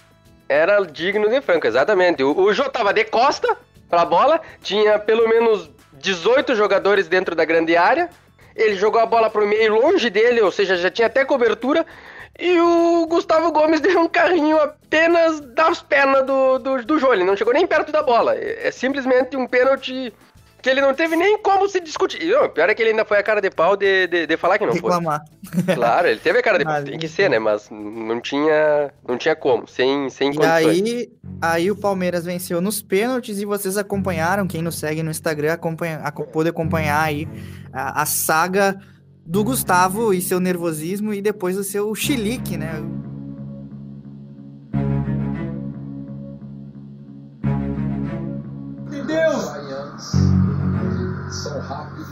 era 0.47 0.81
digno 0.85 1.29
de 1.29 1.41
Franco, 1.41 1.67
exatamente. 1.67 2.23
O, 2.23 2.39
o 2.39 2.53
Jô 2.53 2.69
tava 2.69 2.93
de 2.93 3.03
costa 3.05 3.57
pra 3.89 4.05
bola, 4.05 4.39
tinha 4.61 4.97
pelo 4.99 5.27
menos 5.27 5.69
18 5.93 6.55
jogadores 6.55 7.07
dentro 7.07 7.35
da 7.35 7.43
grande 7.43 7.75
área. 7.75 8.09
Ele 8.55 8.75
jogou 8.75 9.01
a 9.01 9.05
bola 9.05 9.29
pro 9.29 9.45
meio 9.45 9.73
longe 9.73 10.09
dele, 10.09 10.39
ou 10.41 10.51
seja, 10.51 10.77
já 10.77 10.89
tinha 10.89 11.07
até 11.07 11.25
cobertura. 11.25 11.85
E 12.37 12.59
o 12.59 13.05
Gustavo 13.07 13.51
Gomes 13.51 13.79
deu 13.81 13.99
um 14.01 14.07
carrinho 14.09 14.57
apenas 14.59 15.39
das 15.39 15.81
pernas 15.81 16.25
do, 16.25 16.59
do, 16.59 16.83
do 16.85 16.99
Jô. 16.99 17.13
Ele 17.13 17.23
não 17.23 17.35
chegou 17.37 17.53
nem 17.53 17.65
perto 17.65 17.91
da 17.91 18.03
bola. 18.03 18.35
É, 18.35 18.67
é 18.67 18.71
simplesmente 18.71 19.37
um 19.37 19.47
pênalti 19.47 20.13
que 20.61 20.69
ele 20.71 20.81
não 20.81 20.95
teve 20.95 21.15
nem 21.15 21.37
como 21.43 21.69
se 21.69 21.79
discutir. 21.79 22.19
Pior 22.55 22.67
é 22.69 22.73
que 22.73 22.81
ele 22.81 22.89
ainda 22.89 23.05
foi 23.05 23.19
a 23.19 23.23
cara 23.23 23.39
de 23.39 23.51
pau 23.51 23.77
de, 23.77 24.07
de, 24.07 24.25
de 24.25 24.35
falar 24.35 24.57
que 24.57 24.65
não 24.65 24.73
Reclamar. 24.73 25.21
foi. 25.21 25.35
Claro, 25.75 26.07
ele 26.07 26.19
teve 26.19 26.39
a 26.39 26.41
cara 26.41 26.57
de 26.57 26.65
pau. 26.65 26.83
Tem 26.83 26.97
que 26.97 27.07
ser, 27.07 27.29
né? 27.29 27.37
Mas 27.37 27.69
não 27.69 28.19
tinha, 28.19 28.91
não 29.07 29.15
tinha 29.15 29.35
como. 29.35 29.67
Sem, 29.67 30.09
sem 30.09 30.31
E 30.31 30.35
condições. 30.35 30.65
aí, 30.65 31.09
aí 31.39 31.69
o 31.71 31.75
Palmeiras 31.75 32.25
venceu 32.25 32.59
nos 32.61 32.81
pênaltis 32.81 33.39
e 33.39 33.45
vocês 33.45 33.77
acompanharam, 33.77 34.47
quem 34.47 34.63
nos 34.63 34.79
segue 34.79 35.03
no 35.03 35.11
Instagram, 35.11 35.53
acompanha, 35.53 35.99
aco- 36.03 36.25
pôde 36.25 36.49
acompanhar 36.49 36.99
aí 37.01 37.27
a, 37.71 38.01
a 38.01 38.05
saga 38.07 38.75
do 39.25 39.43
Gustavo 39.43 40.13
e 40.13 40.21
seu 40.21 40.39
nervosismo 40.39 41.13
e 41.13 41.21
depois 41.21 41.57
o 41.57 41.63
seu 41.63 41.93
chilique, 41.95 42.57
né? 42.57 42.75
Entendeu? 48.85 49.31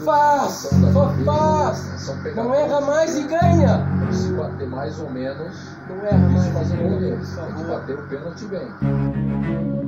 Faz, 0.04 0.54
só 0.54 0.78
faz. 1.24 2.36
Não 2.36 2.54
erra 2.54 2.82
mais 2.82 3.16
e 3.18 3.24
ganha. 3.24 3.88
Se 4.12 4.34
bater 4.34 4.68
mais 4.68 5.00
ou 5.00 5.10
menos, 5.10 5.56
Não 5.88 6.06
erra 6.06 6.30
mais 6.30 6.48
fazer. 6.54 6.78
Tem 6.78 7.56
que 7.56 7.64
bater 7.64 8.00
o 8.00 8.08
pênalti 8.08 8.46
bem. 8.46 9.83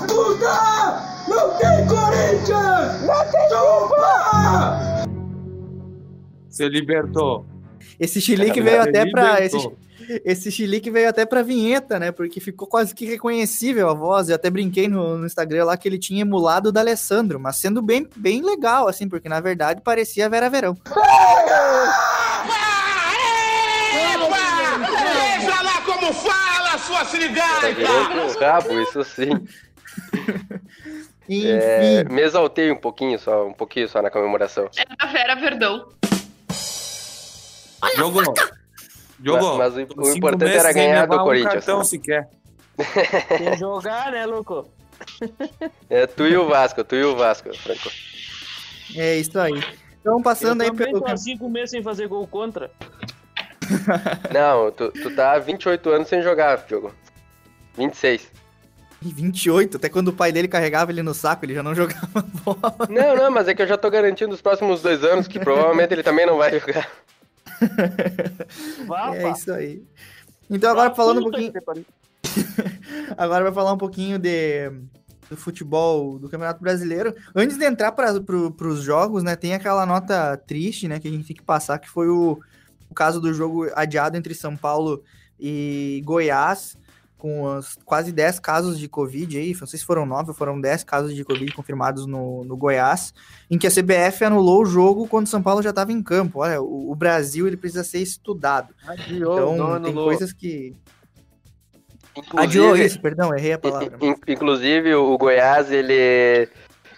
Puta! 0.00 1.14
Não 1.28 1.50
tem 1.58 1.86
Corinthians! 1.86 3.02
Não 3.02 3.24
tem 3.30 3.48
Chupa! 3.48 5.04
Se 6.48 6.68
libertou. 6.68 7.46
Esse 7.98 8.20
chilique 8.20 8.60
veio 8.60 8.82
até 8.82 9.10
pra. 9.10 9.40
libertou. 9.40 9.76
Esse, 10.00 10.22
esse 10.24 10.52
chilique 10.52 10.90
veio 10.90 11.08
até 11.08 11.24
pra 11.24 11.42
vinheta, 11.42 11.98
né? 11.98 12.12
Porque 12.12 12.40
ficou 12.40 12.68
quase 12.68 12.94
que 12.94 13.06
reconhecível 13.06 13.88
a 13.88 13.94
voz. 13.94 14.28
Eu 14.28 14.36
até 14.36 14.50
brinquei 14.50 14.88
no, 14.88 15.18
no 15.18 15.26
Instagram 15.26 15.64
lá 15.64 15.76
que 15.76 15.88
ele 15.88 15.98
tinha 15.98 16.22
emulado 16.22 16.68
o 16.68 16.72
da 16.72 16.80
Alessandro, 16.80 17.40
mas 17.40 17.56
sendo 17.56 17.82
bem, 17.82 18.06
bem 18.16 18.42
legal, 18.42 18.88
assim, 18.88 19.08
porque 19.08 19.28
na 19.28 19.40
verdade 19.40 19.80
parecia 19.82 20.28
Vera 20.28 20.50
Verão. 20.50 20.76
Veja 24.84 25.62
lá 25.62 25.80
como 25.84 26.12
fala, 26.12 26.78
sua 26.78 27.04
Tá 27.04 27.70
virou 27.70 28.08
com 28.08 28.26
o 28.26 28.40
rabo, 28.40 28.80
isso 28.80 29.04
sim. 29.04 29.30
Enfim. 31.28 31.46
É, 31.48 32.04
me 32.04 32.20
exaltei 32.22 32.70
um 32.70 32.76
pouquinho 32.76 33.18
só, 33.18 33.46
um 33.46 33.52
pouquinho 33.52 33.88
só 33.88 34.02
na 34.02 34.10
comemoração. 34.10 34.68
É 34.76 34.84
da 34.84 35.10
Vera 35.10 35.34
Verdão. 35.36 35.88
Jogou. 37.96 38.22
Jogou. 39.22 39.56
Mas- 39.58 39.74
mas 39.74 39.88
o- 39.96 40.00
o 40.02 40.16
importante 40.16 40.44
meses 40.50 40.64
era 40.64 40.72
ganhar 40.72 41.06
do 41.06 41.14
um 41.16 41.24
Corinthians. 41.24 41.52
cartão 41.54 41.84
sequer. 41.84 42.28
Quer 43.38 43.58
jogar, 43.58 44.10
né, 44.12 44.26
louco? 44.26 44.68
É 45.88 46.06
tu 46.06 46.26
e 46.26 46.36
o 46.36 46.46
Vasco, 46.48 46.82
tu 46.84 46.94
e 46.94 47.04
o 47.04 47.16
Vasco, 47.16 47.54
Franco. 47.56 47.90
É 48.96 49.16
isso 49.16 49.38
aí. 49.38 49.62
Então, 50.00 50.20
passando 50.22 50.62
eu 50.62 50.70
aí 50.70 50.76
pelo. 50.76 51.00
tô 51.00 51.06
há 51.06 51.16
cinco 51.16 51.48
meses 51.48 51.70
sem 51.70 51.82
fazer 51.82 52.06
gol 52.08 52.26
contra. 52.26 52.70
Não, 54.32 54.70
tu, 54.70 54.90
tu 54.92 55.14
tá 55.14 55.32
há 55.32 55.38
28 55.38 55.88
anos 55.90 56.08
sem 56.08 56.20
jogar, 56.22 56.56
Diogo. 56.66 56.92
26. 57.78 58.30
28, 59.12 59.76
até 59.76 59.88
quando 59.88 60.08
o 60.08 60.12
pai 60.12 60.32
dele 60.32 60.48
carregava 60.48 60.90
ele 60.90 61.02
no 61.02 61.14
saco, 61.14 61.44
ele 61.44 61.54
já 61.54 61.62
não 61.62 61.74
jogava 61.76 62.24
bola. 62.44 62.76
Não, 62.88 63.16
não, 63.16 63.30
mas 63.30 63.48
é 63.48 63.54
que 63.54 63.62
eu 63.62 63.66
já 63.66 63.76
tô 63.76 63.90
garantindo 63.90 64.34
os 64.34 64.40
próximos 64.40 64.82
dois 64.82 65.04
anos 65.04 65.26
que 65.26 65.38
provavelmente 65.38 65.92
ele 65.92 66.02
também 66.02 66.26
não 66.26 66.38
vai 66.38 66.58
jogar. 66.58 66.88
É 69.14 69.30
isso 69.30 69.52
aí. 69.52 69.82
Então 70.50 70.70
agora 70.70 70.94
falando 70.94 71.20
um 71.20 71.30
pouquinho. 71.30 71.52
Agora 73.16 73.44
vai 73.44 73.52
falar 73.52 73.72
um 73.72 73.78
pouquinho 73.78 74.18
de, 74.18 74.70
do 75.28 75.36
futebol 75.36 76.18
do 76.18 76.28
Campeonato 76.28 76.60
Brasileiro. 76.60 77.14
Antes 77.34 77.56
de 77.56 77.64
entrar 77.64 77.92
para 77.92 78.20
pro, 78.20 78.54
os 78.60 78.82
jogos, 78.82 79.22
né, 79.22 79.36
tem 79.36 79.54
aquela 79.54 79.86
nota 79.86 80.36
triste, 80.36 80.88
né, 80.88 80.98
que 80.98 81.08
a 81.08 81.10
gente 81.10 81.26
tem 81.26 81.36
que 81.36 81.42
passar, 81.42 81.78
que 81.78 81.88
foi 81.88 82.08
o, 82.08 82.38
o 82.90 82.94
caso 82.94 83.20
do 83.20 83.32
jogo 83.32 83.70
adiado 83.74 84.16
entre 84.16 84.34
São 84.34 84.56
Paulo 84.56 85.02
e 85.38 86.02
Goiás, 86.04 86.76
com 87.24 87.48
as 87.48 87.74
quase 87.86 88.12
10 88.12 88.38
casos 88.38 88.78
de 88.78 88.86
Covid 88.86 89.38
aí, 89.38 89.56
não 89.58 89.66
sei 89.66 89.78
se 89.78 89.84
foram 89.86 90.04
9 90.04 90.28
ou 90.28 90.34
foram 90.34 90.60
10 90.60 90.84
casos 90.84 91.14
de 91.14 91.24
Covid 91.24 91.50
confirmados 91.54 92.04
no, 92.04 92.44
no 92.44 92.54
Goiás, 92.54 93.14
em 93.50 93.56
que 93.56 93.66
a 93.66 93.70
CBF 93.70 94.22
anulou 94.26 94.60
o 94.60 94.66
jogo 94.66 95.08
quando 95.08 95.26
São 95.26 95.42
Paulo 95.42 95.62
já 95.62 95.70
estava 95.70 95.90
em 95.90 96.02
campo. 96.02 96.40
Olha, 96.40 96.60
o, 96.60 96.90
o 96.92 96.94
Brasil 96.94 97.46
ele 97.46 97.56
precisa 97.56 97.82
ser 97.82 98.00
estudado. 98.00 98.74
Adiou, 98.86 99.32
então, 99.32 99.56
não 99.56 99.80
tem 99.80 99.90
anulou. 99.90 100.04
coisas 100.04 100.34
que... 100.34 100.74
Inclusive- 102.16 102.42
Adiou 102.42 102.76
isso, 102.76 103.00
perdão, 103.00 103.34
errei 103.34 103.54
a 103.54 103.58
palavra. 103.58 103.96
In- 104.02 104.14
Inclusive, 104.28 104.94
o 104.94 105.16
Goiás, 105.16 105.72
ele, 105.72 106.46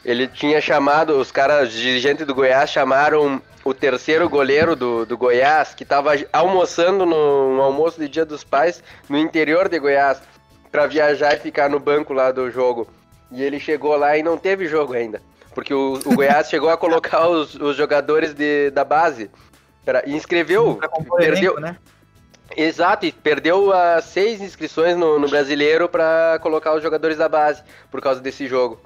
ele 0.07 0.29
tinha 0.29 0.61
chamado, 0.61 1.19
os 1.19 1.33
caras, 1.33 1.71
os 1.71 1.75
dirigentes 1.75 2.25
do 2.25 2.33
Goiás 2.33 2.71
chamaram 2.71 3.43
o 3.65 3.75
terceiro 3.75 4.29
goleiro 4.29 4.77
do, 4.77 5.05
do 5.05 5.19
Goiás, 5.19 5.75
que 5.75 5.85
tava 5.85 6.13
almoçando 6.33 7.05
no, 7.05 7.57
no 7.57 7.61
almoço 7.61 7.99
de 7.99 8.09
Dia 8.09 8.25
dos 8.25 8.45
Pais, 8.45 8.85
no 9.09 9.19
interior 9.19 9.69
de 9.69 9.81
Goiás, 9.81 10.23
pra 10.71 10.87
viajar 10.87 11.35
e 11.35 11.41
ficar 11.41 11.69
no 11.69 11.81
banco 11.81 12.13
lá 12.13 12.31
do 12.31 12.49
jogo. 12.53 12.87
E 13.33 13.43
ele 13.43 13.59
chegou 13.59 13.97
lá 13.97 14.17
e 14.17 14.23
não 14.23 14.39
teve 14.39 14.69
jogo 14.69 14.93
ainda. 14.95 15.21
Porque 15.53 15.75
o, 15.75 15.95
o 16.05 16.15
Goiás 16.15 16.47
chegou 16.49 16.71
a 16.71 16.77
colocar 16.77 17.27
os, 17.27 17.57
os 17.57 17.77
jogadores 17.77 18.33
de, 18.33 18.71
da 18.71 18.85
base. 18.85 19.29
Pra, 19.85 20.05
e 20.07 20.15
inscreveu, 20.15 20.79
perdeu, 21.17 21.55
elenco, 21.55 21.61
né? 21.61 21.77
Exato, 22.57 23.07
e 23.07 23.11
perdeu 23.11 23.73
as 23.73 24.05
seis 24.05 24.41
inscrições 24.41 24.97
no, 24.97 25.19
no 25.19 25.29
brasileiro 25.29 25.89
pra 25.89 26.39
colocar 26.41 26.75
os 26.77 26.83
jogadores 26.83 27.19
da 27.19 27.29
base 27.29 27.61
por 27.91 28.01
causa 28.01 28.21
desse 28.21 28.47
jogo. 28.47 28.81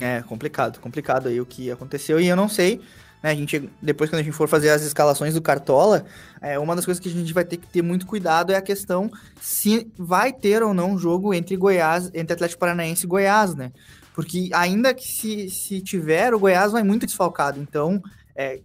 É, 0.00 0.22
complicado, 0.22 0.78
complicado 0.80 1.28
aí 1.28 1.40
o 1.40 1.46
que 1.46 1.70
aconteceu. 1.70 2.20
E 2.20 2.28
eu 2.28 2.36
não 2.36 2.48
sei, 2.48 2.80
né? 3.22 3.30
A 3.30 3.34
gente, 3.34 3.68
depois 3.82 4.08
quando 4.10 4.20
a 4.20 4.22
gente 4.22 4.34
for 4.34 4.48
fazer 4.48 4.70
as 4.70 4.82
escalações 4.82 5.34
do 5.34 5.42
Cartola, 5.42 6.04
é, 6.40 6.58
uma 6.58 6.76
das 6.76 6.84
coisas 6.84 7.00
que 7.00 7.08
a 7.08 7.12
gente 7.12 7.32
vai 7.32 7.44
ter 7.44 7.56
que 7.56 7.66
ter 7.66 7.82
muito 7.82 8.06
cuidado 8.06 8.52
é 8.52 8.56
a 8.56 8.62
questão 8.62 9.10
se 9.40 9.90
vai 9.96 10.32
ter 10.32 10.62
ou 10.62 10.72
não 10.72 10.98
jogo 10.98 11.34
entre 11.34 11.56
Goiás, 11.56 12.10
entre 12.14 12.32
Atlético 12.32 12.60
Paranaense 12.60 13.04
e 13.04 13.08
Goiás, 13.08 13.54
né? 13.54 13.72
Porque 14.14 14.50
ainda 14.52 14.92
que 14.94 15.06
se, 15.06 15.48
se 15.48 15.80
tiver, 15.80 16.34
o 16.34 16.38
Goiás 16.38 16.72
vai 16.72 16.82
muito 16.82 17.06
desfalcado. 17.06 17.60
Então, 17.60 18.02
é, 18.34 18.60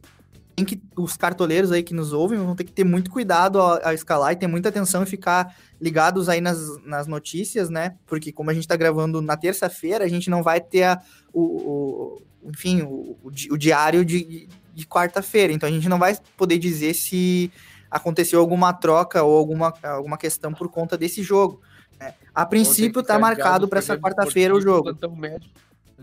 tem 0.56 0.64
que 0.66 0.82
os 0.96 1.18
cartoleiros 1.18 1.72
aí 1.72 1.82
que 1.82 1.94
nos 1.94 2.14
ouvem 2.14 2.38
vão 2.38 2.56
ter 2.56 2.64
que 2.64 2.72
ter 2.72 2.84
muito 2.84 3.10
cuidado 3.10 3.60
ao, 3.60 3.84
ao 3.88 3.94
escalar 3.94 4.34
e 4.34 4.36
ter 4.36 4.48
muita 4.48 4.70
atenção 4.70 5.02
e 5.04 5.06
ficar 5.06 5.56
ligados 5.82 6.30
aí 6.30 6.40
nas, 6.42 6.60
nas 6.86 7.08
notícias, 7.08 7.70
né? 7.70 7.96
Porque 8.06 8.32
como 8.32 8.50
a 8.50 8.54
gente 8.54 8.68
tá 8.68 8.76
gravando 8.76 9.22
na 9.22 9.36
terça-feira, 9.36 10.06
a 10.06 10.08
gente 10.08 10.30
não 10.30 10.44
vai 10.44 10.62
ter 10.62 10.84
a, 10.84 11.02
o, 11.34 11.42
o- 11.42 12.22
enfim, 12.46 12.82
o, 12.84 13.18
o 13.24 13.32
di- 13.32 13.52
o 13.52 13.58
diário 13.58 14.04
de, 14.06 14.48
de 14.74 14.86
quarta-feira. 14.86 15.52
Então 15.54 15.68
a 15.68 15.72
gente 15.72 15.90
não 15.90 15.98
vai 15.98 16.16
poder 16.38 16.58
dizer 16.60 16.94
se 16.94 17.52
aconteceu 17.90 18.40
alguma 18.40 18.74
troca 18.74 19.24
ou 19.24 19.38
alguma, 19.38 19.74
alguma 19.84 20.18
questão 20.18 20.54
por 20.54 20.68
conta 20.70 20.98
desse 20.98 21.24
jogo. 21.24 21.62
né? 22.00 22.14
A 22.34 22.46
princípio 22.46 23.02
tá 23.04 23.14
marcado 23.22 23.68
para 23.68 23.80
essa 23.80 23.94
quarta-feira 24.04 24.54
o 24.54 24.62
jogo. 24.62 24.90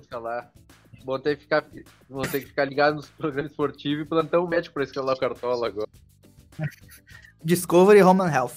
Escalar. 0.00 0.50
Vão 1.04 1.18
ter 1.18 1.36
que 1.36 1.42
ficar, 1.42 1.64
vão 2.08 2.22
ter 2.22 2.40
que 2.40 2.46
ficar 2.46 2.64
ligados 2.64 2.96
nos 2.96 3.10
programas 3.10 3.50
esportivos 3.50 4.04
e 4.04 4.08
plantão 4.08 4.46
médico 4.46 4.74
pra 4.74 4.84
escalar 4.84 5.16
o 5.16 5.18
Cartola 5.18 5.66
agora. 5.66 5.88
Discovery 7.42 8.02
Home 8.02 8.20
and 8.20 8.32
Health. 8.32 8.56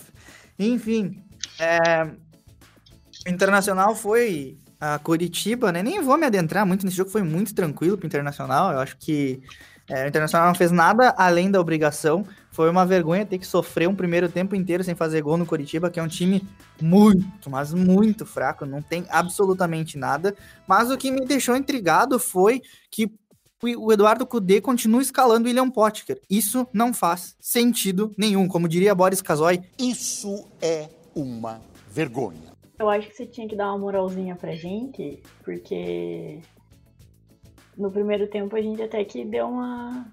Enfim, 0.60 1.24
é, 1.60 2.04
O 3.26 3.30
Internacional 3.30 3.96
foi 3.96 4.58
a 4.80 5.00
Curitiba, 5.00 5.72
né? 5.72 5.82
Nem 5.82 6.02
vou 6.02 6.18
me 6.18 6.26
adentrar 6.26 6.66
muito 6.66 6.86
nesse 6.86 6.98
jogo, 6.98 7.10
foi 7.10 7.24
muito 7.24 7.56
tranquilo 7.56 7.98
pro 7.98 8.08
Internacional. 8.08 8.72
Eu 8.72 8.80
acho 8.80 8.98
que 8.98 9.42
é, 9.90 10.06
o 10.06 10.08
Internacional 10.08 10.48
não 10.48 10.56
fez 10.56 10.72
nada 10.72 11.14
além 11.18 11.50
da 11.50 11.60
obrigação. 11.62 12.26
Foi 12.54 12.70
uma 12.70 12.86
vergonha 12.86 13.26
ter 13.26 13.40
que 13.40 13.48
sofrer 13.48 13.90
um 13.90 13.96
primeiro 13.96 14.30
tempo 14.30 14.56
inteiro 14.56 14.84
sem 14.84 14.94
fazer 14.94 15.24
gol 15.24 15.38
no 15.38 15.46
Curitiba, 15.46 15.90
que 15.90 16.00
é 16.00 16.04
um 16.04 16.08
time 16.08 16.48
muito, 16.80 17.50
mas 17.50 17.74
muito 17.74 18.28
fraco, 18.28 18.64
não 18.64 18.80
tem 18.80 19.08
absolutamente 19.10 19.98
nada. 19.98 20.36
Mas 20.68 20.92
o 20.92 20.98
que 20.98 21.10
me 21.10 21.26
deixou 21.26 21.58
intrigado 21.58 22.20
foi 22.20 22.62
que 22.92 23.12
o 23.76 23.92
Eduardo 23.92 24.24
Cudê 24.24 24.62
continua 24.62 25.02
escalando 25.02 25.46
o 25.46 25.48
William 25.48 25.72
Potker. 25.72 26.22
Isso 26.30 26.68
não 26.72 26.94
faz 26.94 27.36
sentido 27.40 28.14
nenhum, 28.16 28.48
como 28.48 28.70
diria 28.70 28.94
Boris 28.94 29.20
Casoy. 29.20 29.60
Isso 29.80 30.46
é 30.62 30.90
uma 31.16 31.60
vergonha. 31.90 32.54
Eu 32.78 32.88
acho 32.88 33.08
que 33.08 33.16
você 33.16 33.26
tinha 33.26 33.48
que 33.48 33.56
dar 33.56 33.70
uma 33.70 33.80
moralzinha 33.80 34.36
pra 34.36 34.54
gente, 34.54 35.24
porque 35.44 36.40
no 37.76 37.90
primeiro 37.90 38.28
tempo 38.28 38.56
a 38.56 38.62
gente 38.62 38.84
até 38.84 39.04
que 39.04 39.26
deu 39.26 39.48
uma 39.48 40.06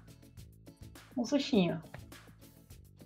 um 1.15 1.23
sustinho. 1.23 1.79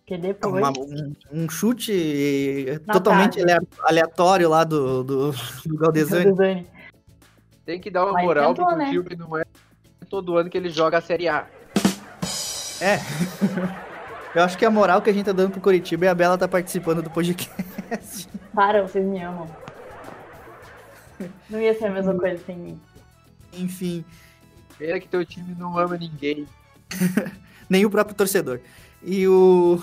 Porque 0.05 0.19
depois. 0.19 0.53
Uma, 0.53 0.69
um, 0.69 1.15
um, 1.31 1.49
chute 1.49 2.79
Na 2.85 2.93
totalmente 2.93 3.43
tarde. 3.43 3.67
aleatório 3.81 4.47
lá 4.47 4.63
do, 4.63 5.03
do, 5.03 5.31
do 5.65 5.77
Galdesani. 5.77 6.67
Tem 7.65 7.81
que 7.81 7.89
dar 7.89 8.03
uma 8.03 8.13
Mas 8.13 8.23
moral 8.23 8.53
tentou, 8.53 8.67
pro 8.67 8.77
né? 8.77 8.91
time, 8.91 9.15
não 9.15 9.35
é 9.35 9.43
todo 10.07 10.37
ano 10.37 10.47
que 10.47 10.57
ele 10.57 10.69
joga 10.69 10.99
a 10.99 11.01
Série 11.01 11.27
A. 11.27 11.47
É. 12.79 12.99
Eu 14.35 14.43
acho 14.43 14.57
que 14.57 14.65
a 14.65 14.69
moral 14.69 15.01
que 15.01 15.09
a 15.09 15.13
gente 15.13 15.25
tá 15.25 15.31
dando 15.31 15.51
pro 15.51 15.61
Curitiba 15.61 16.05
é 16.05 16.09
a 16.09 16.13
Bela 16.13 16.37
tá 16.37 16.47
participando 16.47 17.01
do 17.01 17.09
podcast. 17.09 18.29
Para, 18.53 18.83
vocês 18.83 19.03
me 19.03 19.23
amam. 19.23 19.49
Não 21.49 21.59
ia 21.59 21.73
ser 21.73 21.85
a 21.85 21.91
mesma 21.91 22.13
coisa 22.13 22.43
sem 22.45 22.57
mim. 22.57 22.79
Enfim. 23.53 24.05
Pena 24.77 24.99
que 24.99 25.07
teu 25.07 25.25
time 25.25 25.55
não 25.57 25.75
ama 25.77 25.97
ninguém. 25.97 26.45
Nem 27.69 27.85
o 27.85 27.89
próprio 27.89 28.15
torcedor. 28.15 28.59
E 29.03 29.27
o, 29.27 29.81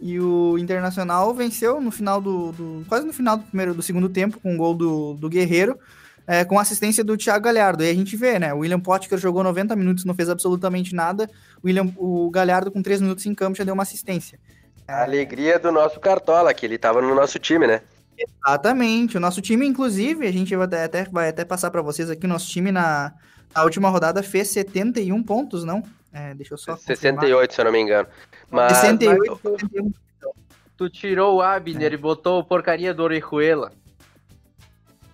e 0.00 0.18
o 0.18 0.56
Internacional 0.58 1.32
venceu 1.34 1.80
no 1.80 1.90
final 1.90 2.20
do, 2.20 2.52
do, 2.52 2.84
Quase 2.88 3.06
no 3.06 3.12
final 3.12 3.36
do 3.36 3.44
primeiro 3.44 3.74
do 3.74 3.82
segundo 3.82 4.08
tempo, 4.08 4.40
com 4.40 4.54
o 4.54 4.56
gol 4.56 4.74
do, 4.74 5.14
do 5.14 5.28
Guerreiro 5.28 5.78
é, 6.26 6.44
com 6.44 6.58
assistência 6.58 7.02
do 7.02 7.16
Thiago 7.16 7.44
Galhardo. 7.44 7.84
E 7.84 7.90
a 7.90 7.94
gente 7.94 8.16
vê, 8.16 8.38
né? 8.38 8.52
O 8.54 8.58
William 8.58 8.80
Potker 8.80 9.18
jogou 9.18 9.42
90 9.42 9.74
minutos, 9.76 10.04
não 10.04 10.14
fez 10.14 10.28
absolutamente 10.28 10.94
nada. 10.94 11.28
O, 11.62 11.66
William, 11.66 11.92
o 11.96 12.30
Galhardo, 12.30 12.70
com 12.70 12.82
3 12.82 13.00
minutos 13.00 13.26
em 13.26 13.34
campo, 13.34 13.56
já 13.56 13.64
deu 13.64 13.74
uma 13.74 13.82
assistência. 13.82 14.38
A 14.86 15.02
alegria 15.02 15.58
do 15.58 15.70
nosso 15.70 16.00
Cartola, 16.00 16.52
que 16.52 16.66
ele 16.66 16.76
estava 16.76 17.00
no 17.00 17.14
nosso 17.14 17.38
time, 17.38 17.66
né? 17.66 17.82
Exatamente. 18.16 19.16
O 19.16 19.20
nosso 19.20 19.40
time, 19.40 19.66
inclusive, 19.66 20.26
a 20.26 20.32
gente 20.32 20.54
vai 20.54 20.66
até, 20.84 21.04
vai 21.04 21.28
até 21.28 21.44
passar 21.44 21.70
para 21.70 21.82
vocês 21.82 22.10
aqui, 22.10 22.26
o 22.26 22.28
nosso 22.28 22.48
time 22.48 22.70
na, 22.70 23.12
na 23.54 23.64
última 23.64 23.88
rodada 23.88 24.22
fez 24.22 24.48
71 24.48 25.22
pontos, 25.22 25.64
não? 25.64 25.82
É, 26.12 26.34
deixa 26.34 26.54
eu 26.54 26.58
só. 26.58 26.76
68, 26.76 27.20
confirmar. 27.20 27.52
se 27.52 27.60
eu 27.60 27.64
não 27.64 27.72
me 27.72 27.80
engano. 27.80 28.08
Mas, 28.50 28.76
68, 28.78 29.40
mas, 29.42 29.60
71. 29.60 29.92
Tu 30.76 30.90
tirou 30.90 31.36
o 31.36 31.42
Abner 31.42 31.92
é. 31.92 31.94
e 31.94 31.96
botou 31.96 32.40
o 32.40 32.44
porcaria 32.44 32.92
do 32.92 33.02
Orihuela. 33.02 33.72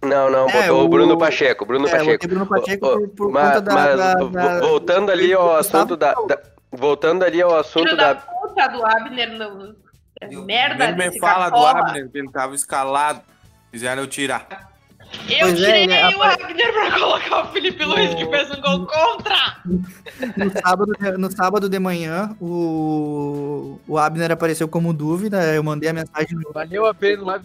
Não, 0.02 0.30
não, 0.30 0.48
é, 0.48 0.62
botou 0.62 0.84
o 0.84 0.88
Bruno 0.88 1.18
Pacheco, 1.18 1.66
Bruno 1.66 1.88
é, 1.88 1.90
Pacheco. 1.90 2.28
Bruno 2.28 2.46
Pacheco 2.46 2.80
por, 2.80 3.08
por 3.08 3.32
mas, 3.32 3.48
conta 3.48 3.60
da, 3.60 3.74
mas 3.74 3.98
da, 3.98 4.14
da, 4.14 4.60
voltando 4.60 5.10
ali 5.10 5.32
ao 5.32 5.56
assunto 5.56 5.96
da, 5.96 6.14
da, 6.14 6.40
voltando 6.70 7.24
ali 7.24 7.42
ao 7.42 7.56
assunto 7.56 7.96
da, 7.96 8.12
da 8.12 8.20
puta 8.20 8.68
do 8.68 8.86
Abner 8.86 9.32
no 9.32 9.76
merda 10.44 10.88
Ele 10.88 11.10
me 11.10 11.18
fala 11.20 11.48
do 11.50 11.64
Abner, 11.64 12.10
que 12.10 12.18
ele 12.18 12.30
tava 12.30 12.54
escalado. 12.54 13.20
Fizeram 13.70 14.02
eu 14.02 14.08
tirar. 14.08 14.72
Eu 15.28 15.48
pois 15.48 15.60
é, 15.60 15.64
tirei 15.64 15.84
é, 15.84 15.86
né, 15.86 16.08
o 16.16 16.22
Abner 16.22 16.72
pra 16.72 16.98
colocar 16.98 17.44
o 17.44 17.52
Felipe 17.52 17.84
no... 17.84 17.94
Luiz, 17.94 18.14
que 18.14 18.26
fez 18.26 18.50
um 18.50 18.60
gol 18.60 18.86
contra! 18.86 19.56
No 20.36 20.50
sábado, 20.50 20.92
no 21.18 21.30
sábado 21.30 21.68
de 21.68 21.78
manhã, 21.78 22.36
o, 22.40 23.78
o 23.86 23.98
Abner 23.98 24.32
apareceu 24.32 24.68
como 24.68 24.92
dúvida. 24.92 25.54
Eu 25.54 25.62
mandei 25.62 25.88
a 25.88 25.92
mensagem. 25.92 26.36
No... 26.36 26.52
Valeu 26.52 26.86
a 26.86 26.94
pena 26.94 27.22
lá 27.22 27.40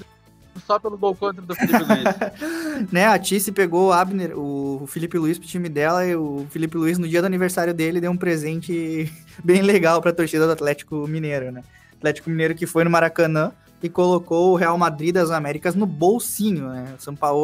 só 0.65 0.79
pelo 0.79 0.97
gol 0.97 1.15
contra 1.15 1.41
do 1.41 1.55
Felipe 1.55 1.83
Luiz. 1.83 2.87
né, 2.91 3.05
a 3.05 3.17
Tice 3.17 3.51
pegou 3.51 3.87
o 3.87 3.93
Abner, 3.93 4.37
o 4.37 4.85
Felipe 4.87 5.17
Luiz 5.17 5.37
pro 5.37 5.47
time 5.47 5.69
dela 5.69 6.05
e 6.05 6.15
o 6.15 6.45
Felipe 6.49 6.77
Luiz, 6.77 6.97
no 6.97 7.07
dia 7.07 7.21
do 7.21 7.25
aniversário 7.25 7.73
dele, 7.73 8.01
deu 8.01 8.11
um 8.11 8.17
presente 8.17 9.11
bem 9.43 9.61
legal 9.61 10.01
pra 10.01 10.13
torcida 10.13 10.45
do 10.45 10.51
Atlético 10.51 11.07
Mineiro, 11.07 11.51
né? 11.51 11.63
Atlético 11.97 12.29
Mineiro 12.29 12.55
que 12.55 12.65
foi 12.65 12.83
no 12.83 12.89
Maracanã 12.89 13.51
e 13.83 13.89
colocou 13.89 14.53
o 14.53 14.55
Real 14.55 14.77
Madrid 14.77 15.13
das 15.13 15.29
Américas 15.29 15.75
no 15.75 15.85
bolsinho, 15.85 16.69
né? 16.69 16.95
São 16.97 17.13
Paulo 17.13 17.43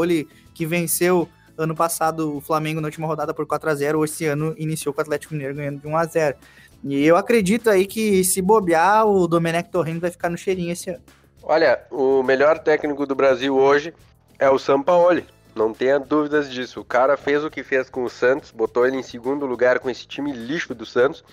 que 0.53 0.65
venceu 0.65 1.27
ano 1.57 1.75
passado 1.75 2.37
o 2.37 2.39
Flamengo 2.39 2.79
na 2.79 2.87
última 2.87 3.05
rodada 3.05 3.33
por 3.33 3.45
4 3.45 3.69
a 3.69 3.75
0 3.75 4.05
esse 4.05 4.25
ano 4.25 4.55
iniciou 4.57 4.93
com 4.93 5.01
o 5.01 5.03
Atlético 5.03 5.33
Mineiro 5.33 5.55
ganhando 5.55 5.81
de 5.81 5.87
1 5.87 5.97
a 5.97 6.05
0 6.05 6.37
E 6.85 7.05
eu 7.05 7.17
acredito 7.17 7.69
aí 7.69 7.85
que 7.85 8.23
se 8.23 8.41
bobear, 8.41 9.05
o 9.05 9.27
Domenech 9.27 9.69
Torrent 9.69 9.99
vai 9.99 10.09
ficar 10.09 10.29
no 10.29 10.37
cheirinho 10.37 10.71
esse 10.71 10.89
ano. 10.89 11.01
Olha, 11.43 11.81
o 11.91 12.23
melhor 12.23 12.59
técnico 12.59 13.05
do 13.05 13.13
Brasil 13.13 13.57
hoje 13.57 13.93
é 14.37 14.49
o 14.49 14.57
Sampaoli. 14.57 15.25
Não 15.53 15.73
tenha 15.73 15.99
dúvidas 15.99 16.49
disso. 16.49 16.79
O 16.79 16.85
cara 16.85 17.17
fez 17.17 17.43
o 17.43 17.49
que 17.49 17.63
fez 17.63 17.89
com 17.89 18.03
o 18.03 18.09
Santos, 18.09 18.51
botou 18.51 18.87
ele 18.87 18.95
em 18.95 19.03
segundo 19.03 19.45
lugar 19.45 19.79
com 19.79 19.89
esse 19.89 20.07
time 20.07 20.31
lixo 20.31 20.73
do 20.73 20.85
Santos. 20.85 21.23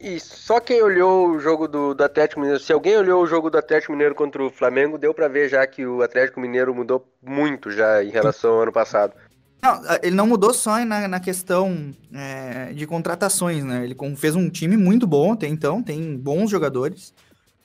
E 0.00 0.20
só 0.20 0.60
quem 0.60 0.82
olhou 0.82 1.30
o 1.30 1.38
jogo 1.38 1.66
do, 1.66 1.94
do 1.94 2.04
Atlético 2.04 2.40
Mineiro, 2.40 2.60
se 2.60 2.72
alguém 2.72 2.96
olhou 2.96 3.22
o 3.22 3.26
jogo 3.26 3.50
do 3.50 3.58
Atlético 3.58 3.92
Mineiro 3.92 4.14
contra 4.14 4.42
o 4.42 4.50
Flamengo, 4.50 4.98
deu 4.98 5.14
para 5.14 5.28
ver 5.28 5.48
já 5.48 5.66
que 5.66 5.86
o 5.86 6.02
Atlético 6.02 6.40
Mineiro 6.40 6.74
mudou 6.74 7.06
muito 7.22 7.70
já 7.70 8.04
em 8.04 8.10
relação 8.10 8.54
ao 8.54 8.62
ano 8.62 8.72
passado. 8.72 9.14
Não, 9.62 9.80
ele 10.02 10.14
não 10.14 10.26
mudou 10.26 10.52
só 10.52 10.84
na, 10.84 11.08
na 11.08 11.18
questão 11.18 11.94
é, 12.12 12.72
de 12.72 12.86
contratações, 12.86 13.64
né? 13.64 13.84
Ele 13.84 13.96
fez 14.16 14.36
um 14.36 14.50
time 14.50 14.76
muito 14.76 15.06
bom 15.06 15.32
até 15.32 15.46
então, 15.46 15.82
tem 15.82 16.16
bons 16.16 16.50
jogadores 16.50 17.14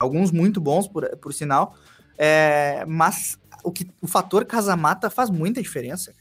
alguns 0.01 0.31
muito 0.31 0.59
bons, 0.59 0.87
por, 0.87 1.07
por 1.17 1.33
sinal, 1.33 1.75
é, 2.17 2.83
mas 2.87 3.37
o, 3.63 3.71
que, 3.71 3.87
o 4.01 4.07
fator 4.07 4.45
Casamata 4.45 5.09
faz 5.09 5.29
muita 5.29 5.61
diferença. 5.61 6.13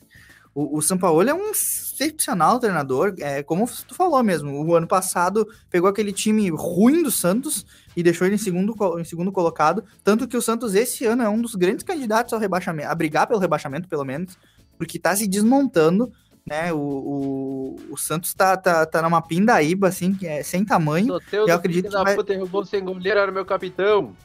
O, 0.54 0.78
o 0.78 0.82
Sampaoli 0.82 1.30
é 1.30 1.34
um 1.34 1.50
excepcional 1.50 2.58
treinador, 2.58 3.14
é, 3.18 3.42
como 3.42 3.68
tu 3.86 3.94
falou 3.94 4.22
mesmo, 4.22 4.64
o 4.64 4.74
ano 4.74 4.86
passado 4.86 5.46
pegou 5.70 5.88
aquele 5.88 6.12
time 6.12 6.50
ruim 6.50 7.02
do 7.02 7.10
Santos 7.10 7.64
e 7.96 8.02
deixou 8.02 8.26
ele 8.26 8.34
em 8.34 8.38
segundo, 8.38 8.74
em 8.98 9.04
segundo 9.04 9.30
colocado, 9.30 9.84
tanto 10.02 10.26
que 10.26 10.36
o 10.36 10.42
Santos 10.42 10.74
esse 10.74 11.04
ano 11.06 11.22
é 11.22 11.28
um 11.28 11.40
dos 11.40 11.54
grandes 11.54 11.84
candidatos 11.84 12.32
ao 12.32 12.40
rebaixamento, 12.40 12.88
a 12.88 12.94
brigar 12.94 13.26
pelo 13.26 13.38
rebaixamento 13.38 13.88
pelo 13.88 14.04
menos, 14.04 14.36
porque 14.76 14.96
está 14.96 15.14
se 15.14 15.28
desmontando, 15.28 16.10
né, 16.44 16.72
o, 16.72 16.78
o, 16.78 17.76
o, 17.90 17.96
Santos 17.96 18.34
tá, 18.34 18.56
tá, 18.56 18.84
tá 18.84 19.02
numa 19.02 19.22
pindaíba, 19.22 19.86
assim, 19.86 20.14
que 20.14 20.26
é 20.26 20.42
sem 20.42 20.64
tamanho. 20.64 21.18
eu 21.30 21.54
acredito 21.54 21.88
que 21.90 22.02
vai... 22.02 22.16
derrubou 22.24 22.64
sem 22.64 22.82
goleiro, 22.82 23.20
era 23.20 23.30
meu 23.30 23.44
capitão. 23.44 24.16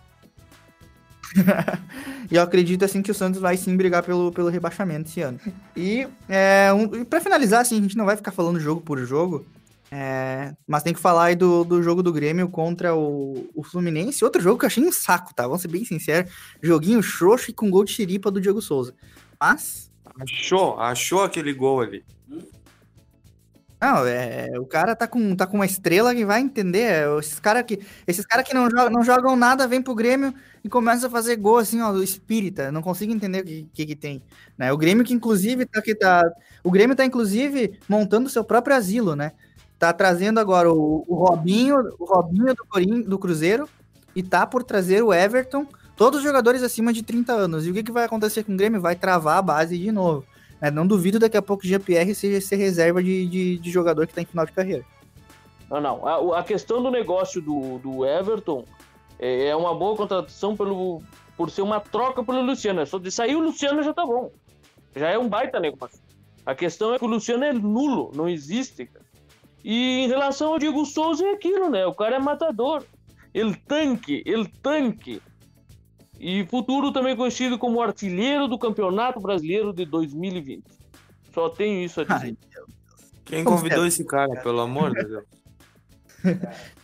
e 2.32 2.36
eu 2.36 2.42
acredito 2.42 2.86
assim 2.86 3.02
que 3.02 3.12
o 3.12 3.14
Santos 3.14 3.40
vai 3.40 3.58
sim 3.58 3.76
brigar 3.76 4.04
pelo, 4.04 4.32
pelo 4.32 4.50
rebaixamento 4.50 5.10
esse 5.10 5.22
ano. 5.22 5.40
E 5.76 6.08
é, 6.30 6.72
um, 6.74 7.06
para 7.06 7.22
finalizar, 7.22 7.62
assim, 7.62 7.78
a 7.80 7.82
gente 7.82 7.98
não 7.98 8.06
vai 8.06 8.16
ficar 8.16 8.32
falando 8.32 8.60
jogo 8.60 8.82
por 8.82 8.98
jogo, 9.06 9.46
é, 9.92 10.54
mas 10.68 10.84
tem 10.84 10.94
que 10.94 11.00
falar 11.00 11.26
aí 11.26 11.36
do, 11.36 11.64
do 11.64 11.82
jogo 11.84 12.02
do 12.02 12.14
Grêmio 12.14 12.50
contra 12.50 12.96
o, 12.96 13.50
o 13.54 13.64
Fluminense. 13.64 14.24
Outro 14.24 14.42
jogo 14.42 14.60
que 14.60 14.66
eu 14.66 14.68
achei 14.68 14.84
um 14.84 14.92
saco, 14.92 15.34
tá? 15.34 15.44
Vamos 15.44 15.62
ser 15.62 15.68
bem 15.68 15.86
sinceros. 15.86 16.32
Joguinho 16.62 17.04
xoxo 17.04 17.52
e 17.52 17.54
com 17.54 17.70
gol 17.70 17.84
de 17.84 17.92
xiripa 17.92 18.32
do 18.32 18.42
Diego 18.42 18.62
Souza. 18.62 18.94
Mas 19.40 19.86
Achou, 20.20 20.80
achou 20.80 21.24
aquele 21.24 21.54
gol 21.54 21.82
ali. 21.82 22.04
Não, 23.86 24.04
é, 24.08 24.50
o 24.60 24.66
cara 24.66 24.96
tá 24.96 25.08
com, 25.08 25.36
tá 25.36 25.46
com 25.46 25.58
uma 25.58 25.66
estrela 25.66 26.16
que 26.16 26.26
vai 26.26 26.42
entender. 26.42 26.80
É, 26.80 27.20
esses 27.20 27.40
caras 27.40 27.62
que, 27.62 27.80
esses 28.08 28.26
cara 28.26 28.42
que 28.42 28.52
não, 28.52 28.68
jogam, 28.68 28.90
não 28.90 29.04
jogam 29.04 29.36
nada, 29.36 29.68
vem 29.68 29.80
pro 29.80 29.94
Grêmio 29.94 30.34
e 30.64 30.70
começa 30.70 31.06
a 31.06 31.10
fazer 31.10 31.36
gol 31.36 31.60
assim, 31.60 31.80
ó, 31.82 31.96
espírita. 31.98 32.72
Não 32.72 32.82
consigo 32.82 33.14
entender 33.14 33.42
o 33.42 33.46
que, 33.46 33.70
que, 33.72 33.86
que 33.86 33.96
tem. 33.96 34.24
Né? 34.58 34.74
O 34.74 34.78
Grêmio 34.78 35.06
que, 35.06 35.14
inclusive, 35.14 35.68
tá, 35.68 35.84
que 35.84 35.94
tá. 35.94 36.24
O 36.64 36.72
Grêmio 36.72 36.96
tá, 36.96 37.06
inclusive, 37.06 37.80
montando 37.88 38.28
seu 38.28 38.44
próprio 38.44 38.76
asilo, 38.76 39.16
né? 39.16 39.34
Tá 39.78 39.94
trazendo 39.94 40.40
agora 40.40 40.74
o, 40.74 41.06
o 41.08 41.14
Robinho, 41.14 41.78
o 42.00 42.06
Robinho 42.06 42.56
do, 42.56 42.66
Corim, 42.66 43.04
do 43.04 43.20
Cruzeiro, 43.20 43.70
e 44.16 44.24
tá 44.24 44.48
por 44.48 44.64
trazer 44.64 45.04
o 45.04 45.14
Everton 45.14 45.68
Todos 45.96 46.20
os 46.20 46.26
jogadores 46.26 46.62
acima 46.62 46.92
de 46.92 47.04
30 47.04 47.32
anos. 47.32 47.66
E 47.66 47.72
o 47.72 47.74
que, 47.74 47.84
que 47.84 47.92
vai 47.92 48.04
acontecer 48.04 48.44
com 48.44 48.54
o 48.54 48.58
Grêmio? 48.58 48.82
Vai 48.82 48.96
travar 48.96 49.38
a 49.38 49.42
base 49.42 49.78
de 49.78 49.92
novo. 49.92 50.26
É, 50.62 50.72
não 50.72 50.88
duvido 50.88 51.20
daqui 51.20 51.38
a 51.38 51.42
pouco 51.42 51.64
o 51.64 51.68
Jean-Pierre 51.68 52.16
seja 52.16 52.40
ser 52.40 52.56
reserva 52.56 53.04
de, 53.04 53.28
de, 53.28 53.58
de, 53.58 53.72
jogador 53.72 54.06
que 54.06 54.12
está 54.12 54.22
em 54.22 54.26
final 54.26 54.46
de 54.46 54.52
carreira. 54.52 54.86
Não, 55.70 55.82
não. 55.82 56.08
A, 56.08 56.40
a, 56.40 56.44
questão 56.44 56.82
do 56.82 56.90
negócio 56.90 57.42
do, 57.42 57.78
do 57.80 58.06
Everton 58.06 58.66
é, 59.20 59.48
é 59.48 59.56
uma 59.56 59.76
boa 59.76 59.96
contratação 59.96 60.56
pelo, 60.56 61.02
por 61.36 61.50
ser 61.50 61.62
uma 61.62 61.80
troca 61.80 62.24
pelo 62.24 62.42
Luciano. 62.42 62.86
Só 62.86 62.98
de 62.98 63.12
sair 63.12 63.36
o 63.36 63.42
Luciano 63.42 63.84
já 63.84 63.94
tá 63.94 64.06
bom. 64.06 64.32
Já 64.96 65.10
é 65.10 65.18
um 65.18 65.28
baita 65.28 65.60
negócio. 65.60 66.00
A 66.46 66.56
questão 66.56 66.94
é 66.94 67.00
que 67.00 67.06
o 67.06 67.08
Luciano 67.08 67.44
é 67.44 67.52
nulo, 67.52 68.12
não 68.16 68.30
existe. 68.30 68.90
E 69.64 70.06
em 70.06 70.08
relação 70.08 70.54
ao 70.54 70.60
Diego 70.60 70.86
Souza 70.86 71.26
é 71.26 71.32
aquilo, 71.32 71.70
né? 71.70 71.86
O 71.86 71.94
cara 71.94 72.18
é 72.18 72.20
matador. 72.20 72.84
Ele 73.34 73.56
tanque, 73.68 74.22
ele 74.26 74.48
tanque. 74.62 75.22
E 76.28 76.44
futuro 76.48 76.92
também 76.92 77.16
conhecido 77.16 77.56
como 77.56 77.80
artilheiro 77.80 78.48
do 78.48 78.58
Campeonato 78.58 79.20
Brasileiro 79.20 79.72
de 79.72 79.86
2020. 79.86 80.64
Só 81.32 81.50
tenho 81.50 81.86
isso 81.86 82.02
a 82.02 82.04
dizer. 82.04 82.36
Quem 83.24 83.44
convidou 83.44 83.86
esse 83.86 84.04
cara, 84.04 84.42
pelo 84.42 84.60
amor 84.62 84.92
de 84.92 85.04
Deus? 85.04 85.24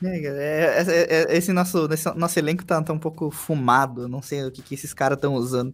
É, 0.03 0.17
é, 0.27 0.83
é, 0.83 1.33
é, 1.33 1.37
esse 1.37 1.51
nosso, 1.51 1.91
esse 1.91 2.15
nosso 2.15 2.37
elenco 2.37 2.63
tá, 2.63 2.79
tá 2.83 2.93
um 2.93 2.99
pouco 2.99 3.31
fumado, 3.31 4.07
não 4.07 4.21
sei 4.21 4.43
o 4.43 4.51
que, 4.51 4.61
que 4.61 4.75
esses 4.75 4.93
caras 4.93 5.17
estão 5.17 5.33
usando. 5.33 5.73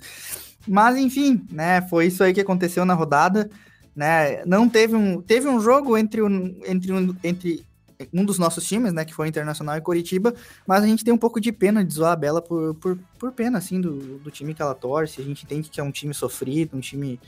Mas 0.65 0.95
enfim, 0.95 1.45
né? 1.51 1.81
Foi 1.81 2.05
isso 2.05 2.23
aí 2.23 2.33
que 2.33 2.39
aconteceu 2.39 2.85
na 2.85 2.93
rodada. 2.93 3.49
Né? 3.93 4.45
Não 4.45 4.69
teve 4.69 4.95
um, 4.95 5.21
teve 5.21 5.49
um 5.49 5.59
jogo 5.59 5.97
entre 5.97 6.21
um, 6.21 6.57
entre 6.65 6.93
um, 6.93 7.13
entre 7.21 7.66
um 8.13 8.23
dos 8.23 8.37
nossos 8.37 8.65
times, 8.65 8.93
né, 8.93 9.03
que 9.03 9.13
foi 9.13 9.27
Internacional 9.27 9.77
e 9.77 9.81
Coritiba, 9.81 10.33
mas 10.65 10.83
a 10.83 10.87
gente 10.87 11.03
tem 11.03 11.13
um 11.13 11.17
pouco 11.17 11.39
de 11.41 11.51
pena 11.51 11.83
de 11.83 11.93
zoar 11.93 12.13
a 12.13 12.15
Bela 12.15 12.41
por, 12.41 12.75
por, 12.75 12.97
por 13.17 13.31
pena, 13.31 13.57
assim, 13.57 13.81
do, 13.81 14.19
do 14.19 14.31
time 14.31 14.53
que 14.53 14.61
ela 14.61 14.75
torce, 14.75 15.21
a 15.21 15.23
gente 15.23 15.43
entende 15.43 15.69
que 15.69 15.79
é 15.79 15.83
um 15.83 15.91
time 15.91 16.13
sofrido, 16.13 16.77
um 16.77 16.79
time... 16.79 17.19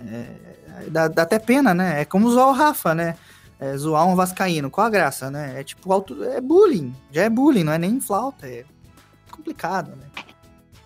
É, 0.00 0.88
dá, 0.90 1.06
dá 1.06 1.22
até 1.22 1.38
pena, 1.38 1.72
né, 1.72 2.00
é 2.00 2.04
como 2.04 2.30
zoar 2.30 2.48
o 2.48 2.52
Rafa, 2.52 2.94
né, 2.94 3.16
é, 3.60 3.76
zoar 3.76 4.06
um 4.06 4.16
vascaíno, 4.16 4.70
qual 4.70 4.86
a 4.86 4.90
graça, 4.90 5.30
né, 5.30 5.60
é 5.60 5.64
tipo, 5.64 5.92
auto, 5.92 6.22
é 6.24 6.40
bullying, 6.40 6.92
já 7.10 7.22
é 7.22 7.30
bullying, 7.30 7.64
não 7.64 7.72
é 7.72 7.78
nem 7.78 8.00
flauta, 8.00 8.46
é 8.46 8.64
complicado, 9.30 9.92
né. 9.96 10.06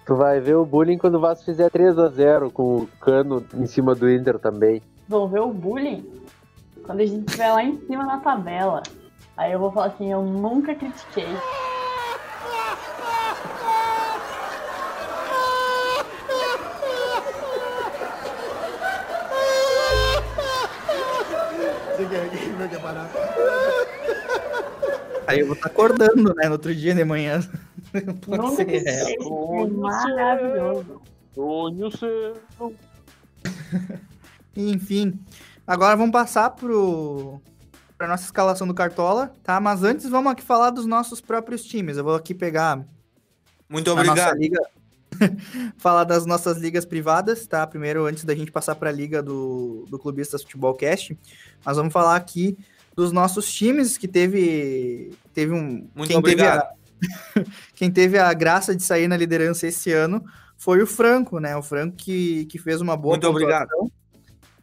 Tu 0.07 0.15
vai 0.15 0.39
ver 0.39 0.55
o 0.55 0.65
bullying 0.65 0.99
quando 0.99 1.17
o 1.17 1.21
Vasco 1.21 1.45
fizer 1.45 1.69
3 1.69 1.99
a 1.99 2.09
0 2.09 2.49
com 2.53 2.77
o 2.77 2.87
cano 3.01 3.45
em 3.55 3.67
cima 3.67 3.93
do 3.93 4.09
Inter 4.09 4.39
também. 4.39 4.81
Vão 5.09 5.27
ver 5.27 5.41
o 5.41 5.53
bullying 5.53 6.07
quando 6.85 7.01
a 7.01 7.05
gente 7.05 7.27
estiver 7.27 7.53
lá 7.53 7.65
em 7.65 7.77
cima 7.87 8.07
na 8.07 8.21
tabela. 8.21 8.85
Aí 9.37 9.53
eu 9.53 9.59
vou 9.59 9.71
falar 9.71 9.89
assim, 9.89 10.11
eu 10.11 10.23
nunca 10.23 10.75
critiquei. 10.75 11.27
Aí 25.27 25.41
eu 25.41 25.47
vou 25.47 25.55
estar 25.55 25.67
acordando, 25.69 26.35
né, 26.35 26.47
no 26.47 26.53
outro 26.53 26.75
dia 26.75 26.95
de 26.95 27.05
manhã. 27.05 27.41
Pode 28.25 28.43
Nunca 28.43 28.57
ser 28.57 28.83
real. 28.83 29.09
É 29.59 29.67
maravilhoso. 29.67 31.03
Sonho 31.35 31.91
seu. 31.91 32.75
Enfim, 34.57 35.21
agora 35.67 35.95
vamos 35.95 36.13
passar 36.13 36.51
pro 36.51 37.41
para 37.97 38.09
nossa 38.09 38.25
escalação 38.25 38.67
do 38.67 38.75
Cartola, 38.75 39.33
tá? 39.43 39.59
Mas 39.61 39.83
antes 39.83 40.09
vamos 40.09 40.31
aqui 40.33 40.43
falar 40.43 40.71
dos 40.71 40.87
nossos 40.87 41.21
próprios 41.21 41.65
times. 41.65 41.97
Eu 41.97 42.05
vou 42.05 42.15
aqui 42.15 42.35
pegar 42.35 42.85
Muito 43.69 43.91
obrigado. 43.91 44.37
liga, 44.37 44.61
falar 45.79 46.05
das 46.05 46.27
nossas 46.27 46.59
ligas 46.59 46.85
privadas, 46.85 47.47
tá? 47.47 47.67
Primeiro, 47.67 48.05
antes 48.05 48.25
da 48.25 48.35
gente 48.35 48.53
passar 48.53 48.75
para 48.75 48.91
a 48.91 48.93
liga 48.93 49.23
do, 49.23 49.87
do 49.89 49.99
Clubistas 49.99 50.43
Futebol 50.43 50.75
Cast, 50.75 51.17
nós 51.65 51.77
vamos 51.77 51.93
falar 51.93 52.17
aqui 52.17 52.57
dos 52.95 53.13
nossos 53.13 53.53
times 53.53 53.97
que 53.97 54.09
teve 54.09 55.13
teve 55.33 55.53
um 55.53 55.89
Muito 55.95 56.09
quem 56.09 56.23
teve 56.23 56.43
obrigado. 56.43 56.63
a, 56.63 57.45
quem 57.75 57.91
teve 57.91 58.19
a 58.19 58.33
graça 58.33 58.75
de 58.75 58.83
sair 58.83 59.09
na 59.09 59.17
liderança 59.17 59.67
esse 59.67 59.93
ano 59.93 60.25
foi 60.57 60.83
o 60.83 60.87
Franco, 60.87 61.39
né? 61.39 61.57
O 61.57 61.63
Franco 61.63 61.97
que, 61.97 62.47
que 62.47 62.59
fez 62.59 62.81
uma 62.81 62.97
boa 62.97 63.15
Muito 63.15 63.29
obrigado. 63.29 63.69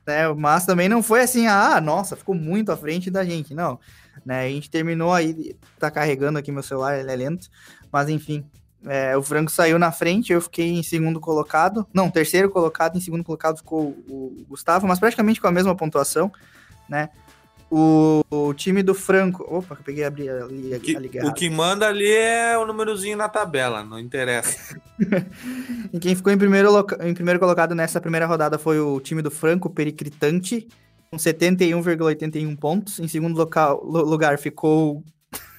Né? 0.06 0.32
Mas 0.34 0.66
também 0.66 0.90
não 0.90 1.02
foi 1.02 1.22
assim, 1.22 1.48
ah, 1.48 1.80
nossa, 1.82 2.16
ficou 2.16 2.36
muito 2.36 2.72
à 2.72 2.78
frente 2.78 3.10
da 3.10 3.24
gente, 3.24 3.54
não. 3.54 3.80
Né? 4.26 4.46
A 4.46 4.50
gente 4.50 4.70
terminou 4.70 5.14
aí, 5.14 5.56
tá 5.80 5.90
carregando 5.90 6.40
aqui 6.40 6.52
meu 6.52 6.64
celular, 6.64 6.98
ele 6.98 7.12
é 7.12 7.16
lento, 7.16 7.50
mas 7.92 8.10
enfim, 8.10 8.46
é, 8.86 9.16
o 9.16 9.24
Franco 9.24 9.52
saiu 9.52 9.80
na 9.80 9.92
frente, 9.92 10.34
eu 10.34 10.42
fiquei 10.42 10.70
em 10.70 10.84
segundo 10.84 11.20
colocado, 11.20 11.88
não, 11.94 12.10
terceiro 12.10 12.50
colocado, 12.50 12.98
em 12.98 13.02
segundo 13.02 13.24
colocado 13.24 13.58
ficou 13.58 13.90
o 14.10 14.46
Gustavo, 14.50 14.88
mas 14.88 15.00
praticamente 15.00 15.40
com 15.40 15.48
a 15.48 15.52
mesma 15.52 15.76
pontuação, 15.76 16.32
né? 16.90 17.10
O, 17.76 18.24
o 18.30 18.54
time 18.54 18.84
do 18.84 18.94
Franco, 18.94 19.44
opa, 19.50 19.74
eu 19.80 19.84
peguei 19.84 20.04
a, 20.04 20.08
abrir 20.08 20.30
a, 20.30 20.46
li- 20.46 20.76
a, 20.76 20.80
Que- 20.80 20.94
liga 20.94 21.26
o 21.28 21.34
que 21.34 21.50
manda 21.50 21.88
ali 21.88 22.08
é 22.08 22.56
o 22.56 22.68
númerozinho 22.68 23.18
na 23.18 23.28
tabela, 23.28 23.84
não 23.84 23.98
interessa. 24.00 24.78
E 25.92 26.00
quem 26.00 26.16
ficou 26.16 26.32
em 26.32 26.38
primeiro, 26.38 26.70
em 27.02 27.14
primeiro 27.16 27.40
colocado 27.40 27.74
nessa 27.74 28.00
primeira 28.00 28.26
rodada 28.28 28.58
foi 28.60 28.80
o 28.80 29.00
time 29.00 29.22
do 29.24 29.32
Franco 29.32 29.70
Pericritante, 29.72 30.68
com 31.10 31.18
71,81 31.18 32.56
pontos. 32.58 33.00
Em 33.00 33.08
segundo 33.08 33.36
local- 33.38 33.84
lu- 33.84 34.04
lugar 34.06 34.38
ficou 34.38 35.04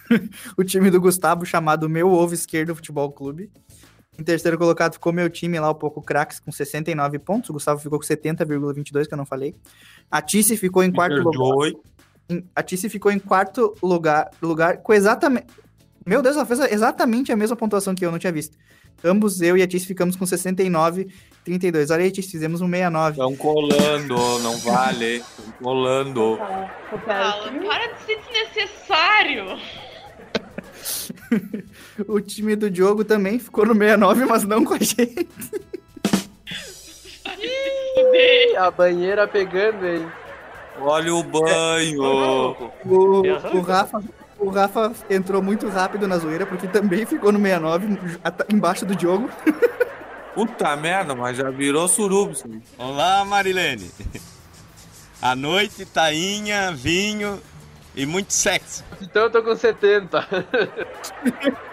o 0.56 0.62
time 0.64 0.90
do 0.90 1.00
Gustavo, 1.00 1.44
chamado 1.44 1.88
Meu 1.88 2.10
Ovo 2.12 2.32
Esquerdo 2.34 2.74
Futebol 2.76 3.10
Clube. 3.10 3.50
Em 4.16 4.22
terceiro 4.22 4.56
colocado 4.56 4.92
ficou 4.92 5.12
meu 5.12 5.28
time 5.28 5.58
lá, 5.58 5.68
o 5.70 5.74
Poco 5.74 6.00
Cracks, 6.00 6.38
com 6.38 6.52
69 6.52 7.18
pontos. 7.18 7.50
O 7.50 7.54
Gustavo 7.54 7.80
ficou 7.80 7.98
com 7.98 8.04
70,22, 8.06 9.06
que 9.08 9.14
eu 9.14 9.18
não 9.18 9.26
falei. 9.26 9.56
A 10.08 10.22
Tice 10.22 10.56
ficou 10.56 10.84
em 10.84 10.92
quarto 10.92 11.16
lugar. 11.16 11.72
A 12.54 12.62
Tice 12.62 12.88
ficou 12.88 13.12
em 13.12 13.18
quarto 13.18 13.74
lugar, 13.82 14.30
lugar 14.40 14.78
com 14.78 14.92
exatamente. 14.92 15.46
Meu 16.06 16.22
Deus, 16.22 16.36
ela 16.36 16.46
fez 16.46 16.60
exatamente 16.60 17.32
a 17.32 17.36
mesma 17.36 17.56
pontuação 17.56 17.94
que 17.94 18.04
eu, 18.04 18.10
não 18.10 18.18
tinha 18.18 18.32
visto. 18.32 18.56
Ambos, 19.02 19.42
eu 19.42 19.56
e 19.56 19.62
a 19.62 19.66
Tice, 19.66 19.86
ficamos 19.86 20.16
com 20.16 20.24
69, 20.24 21.08
32. 21.44 21.90
Olha 21.90 22.04
aí, 22.04 22.10
Tice, 22.10 22.30
fizemos 22.30 22.60
um 22.60 22.68
69. 22.68 23.12
Estão 23.12 23.36
colando, 23.36 24.38
não 24.40 24.56
vale. 24.58 25.16
Estão 25.16 25.52
colando. 25.62 26.38
Alan, 27.06 27.66
para 27.66 27.92
de 27.92 28.02
ser 28.04 28.20
desnecessário. 28.20 29.58
O 32.06 32.20
time 32.20 32.54
do 32.56 32.70
Diogo 32.70 33.04
também 33.04 33.38
ficou 33.38 33.64
no 33.64 33.72
69, 33.72 34.26
mas 34.26 34.44
não 34.44 34.64
com 34.64 34.74
a 34.74 34.78
gente. 34.78 35.26
A 38.58 38.70
banheira 38.70 39.26
pegando, 39.26 39.86
hein? 39.86 40.06
Olha 40.80 41.14
o 41.14 41.22
banho. 41.22 42.02
O, 42.84 43.22
o, 43.56 43.60
Rafa, 43.60 44.02
o 44.38 44.50
Rafa 44.50 44.92
entrou 45.08 45.42
muito 45.42 45.68
rápido 45.68 46.08
na 46.08 46.18
zoeira, 46.18 46.44
porque 46.46 46.66
também 46.66 47.06
ficou 47.06 47.30
no 47.32 47.38
69, 47.38 47.98
at- 48.22 48.52
embaixo 48.52 48.84
do 48.84 48.94
Diogo. 48.96 49.30
Puta 50.34 50.74
merda, 50.76 51.14
mas 51.14 51.36
já 51.36 51.48
virou 51.48 51.86
surubs. 51.86 52.44
Olá, 52.76 53.24
Marilene. 53.24 53.88
À 55.22 55.36
noite, 55.36 55.84
tainha, 55.86 56.72
vinho 56.72 57.40
e 57.94 58.04
muito 58.04 58.32
sexo. 58.32 58.84
Então 59.00 59.22
eu 59.22 59.30
tô 59.30 59.42
com 59.44 59.54
70. 59.54 60.26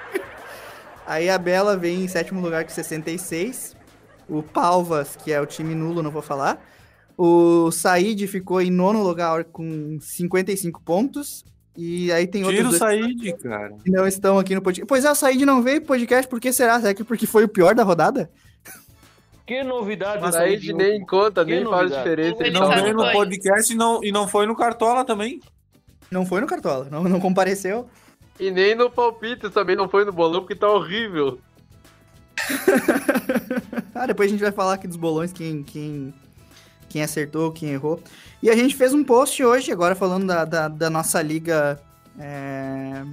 Aí 1.08 1.28
a 1.30 1.38
Bela 1.40 1.76
vem 1.76 2.04
em 2.04 2.08
sétimo 2.08 2.40
lugar 2.40 2.64
com 2.64 2.70
66. 2.70 3.76
O 4.30 4.44
Palvas, 4.44 5.16
que 5.16 5.34
é 5.34 5.42
o 5.42 5.46
time 5.48 5.74
nulo, 5.74 6.04
não 6.04 6.12
vou 6.12 6.22
falar. 6.22 6.64
O 7.24 7.70
Said 7.70 8.26
ficou 8.26 8.60
em 8.60 8.72
nono 8.72 9.04
lugar 9.04 9.44
com 9.44 10.00
55 10.02 10.82
pontos. 10.82 11.46
E 11.78 12.12
aí 12.12 12.26
tem 12.26 12.42
Tira 12.42 12.64
o 12.64 12.64
outros 12.64 12.80
Said, 12.80 13.34
cara. 13.38 13.76
que 13.84 13.92
não 13.92 14.08
estão 14.08 14.40
aqui 14.40 14.56
no 14.56 14.62
podcast. 14.64 14.88
Pois 14.88 15.06
é, 15.06 15.12
o 15.12 15.14
Said 15.14 15.46
não 15.46 15.62
veio 15.62 15.82
pro 15.82 15.90
podcast, 15.90 16.28
por 16.28 16.40
que 16.40 16.52
será? 16.52 16.80
Será 16.80 16.96
que 16.96 17.04
porque 17.04 17.28
foi 17.28 17.44
o 17.44 17.48
pior 17.48 17.76
da 17.76 17.84
rodada? 17.84 18.32
Que 19.46 19.64
novidade. 19.64 20.20
Mas 20.20 20.62
Diogo. 20.62 20.80
nem 20.80 21.06
conta, 21.06 21.46
Que 21.46 21.52
nem 21.52 21.64
faz 21.64 21.92
novidade. 21.92 22.04
diferença. 22.04 22.44
Ele 22.44 22.60
Não 22.60 22.68
veio 22.68 22.94
no 22.96 23.12
podcast 23.12 23.72
e 23.72 23.76
não, 23.76 24.04
e 24.04 24.12
não 24.12 24.28
foi 24.28 24.48
no 24.48 24.56
Cartola 24.56 25.06
também. 25.06 25.40
Não 26.10 26.26
foi 26.26 26.42
no 26.42 26.48
Cartola, 26.48 26.88
não, 26.90 27.04
não 27.04 27.20
compareceu. 27.20 27.88
E 28.40 28.50
nem 28.50 28.74
no 28.74 28.90
palpite 28.90 29.48
também 29.52 29.76
não 29.76 29.88
foi 29.88 30.06
no 30.06 30.12
bolão, 30.12 30.42
porque 30.42 30.56
tá 30.56 30.68
horrível. 30.68 31.38
ah, 33.94 34.08
depois 34.08 34.28
a 34.28 34.32
gente 34.32 34.42
vai 34.42 34.52
falar 34.52 34.74
aqui 34.74 34.88
dos 34.88 34.98
bolões, 34.98 35.32
quem, 35.32 35.62
quem, 35.62 36.12
quem 36.92 37.02
acertou, 37.02 37.52
quem 37.52 37.70
errou. 37.70 38.02
E 38.44 38.50
a 38.50 38.56
gente 38.56 38.76
fez 38.76 38.94
um 38.94 39.04
post 39.04 39.42
hoje, 39.44 39.72
agora 39.72 39.96
falando 39.96 40.28
da, 40.28 40.44
da, 40.44 40.68
da 40.68 40.90
nossa 40.90 41.22
liga 41.22 41.82
é, 42.20 43.04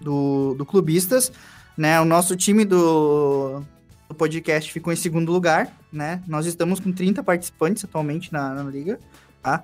do, 0.00 0.54
do 0.54 0.66
Clubistas, 0.66 1.30
né? 1.76 2.00
O 2.00 2.04
nosso 2.04 2.34
time 2.36 2.64
do, 2.64 3.62
do 4.08 4.14
podcast 4.14 4.72
ficou 4.72 4.92
em 4.92 4.96
segundo 4.96 5.30
lugar, 5.30 5.72
né? 5.92 6.20
Nós 6.26 6.46
estamos 6.46 6.80
com 6.80 6.90
30 6.90 7.22
participantes 7.22 7.84
atualmente 7.84 8.32
na, 8.32 8.54
na 8.54 8.64
liga, 8.64 8.98
tá? 9.40 9.62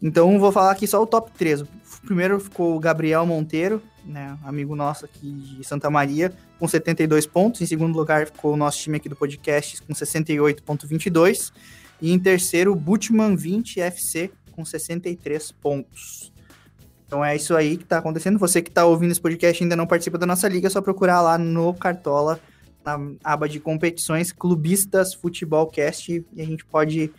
Então 0.00 0.38
vou 0.38 0.52
falar 0.52 0.70
aqui 0.70 0.86
só 0.86 1.02
o 1.02 1.06
top 1.06 1.30
3. 1.36 1.62
O 1.62 1.68
primeiro 2.06 2.38
ficou 2.38 2.76
o 2.76 2.80
Gabriel 2.80 3.26
Monteiro, 3.26 3.82
né, 4.02 4.38
amigo 4.44 4.74
nosso 4.74 5.04
aqui 5.04 5.30
de 5.30 5.62
Santa 5.62 5.90
Maria, 5.90 6.32
com 6.58 6.66
72 6.66 7.26
pontos. 7.26 7.60
Em 7.60 7.66
segundo 7.66 7.94
lugar 7.94 8.26
ficou 8.26 8.54
o 8.54 8.56
nosso 8.56 8.78
time 8.78 8.96
aqui 8.96 9.10
do 9.10 9.16
podcast 9.16 9.82
com 9.82 9.92
68.22 9.92 11.52
e 12.00 12.12
em 12.12 12.18
terceiro 12.18 12.74
Butman 12.74 13.36
20 13.36 13.80
FC 13.80 14.30
com 14.52 14.64
63 14.64 15.52
pontos. 15.52 16.32
Então 17.06 17.24
é 17.24 17.34
isso 17.34 17.56
aí 17.56 17.76
que 17.76 17.84
tá 17.84 17.98
acontecendo. 17.98 18.38
Você 18.38 18.62
que 18.62 18.70
tá 18.70 18.84
ouvindo 18.84 19.10
esse 19.10 19.20
podcast 19.20 19.60
e 19.60 19.64
ainda 19.64 19.74
não 19.74 19.86
participa 19.86 20.16
da 20.16 20.26
nossa 20.26 20.48
liga, 20.48 20.68
é 20.68 20.70
só 20.70 20.80
procurar 20.80 21.20
lá 21.20 21.36
no 21.36 21.74
Cartola, 21.74 22.38
na 22.84 22.98
aba 23.24 23.48
de 23.48 23.58
competições, 23.58 24.30
Clubistas 24.30 25.12
Futebol 25.12 25.66
Cast, 25.66 26.24
e 26.32 26.40
a 26.40 26.44
gente 26.44 26.64
pode 26.64 27.12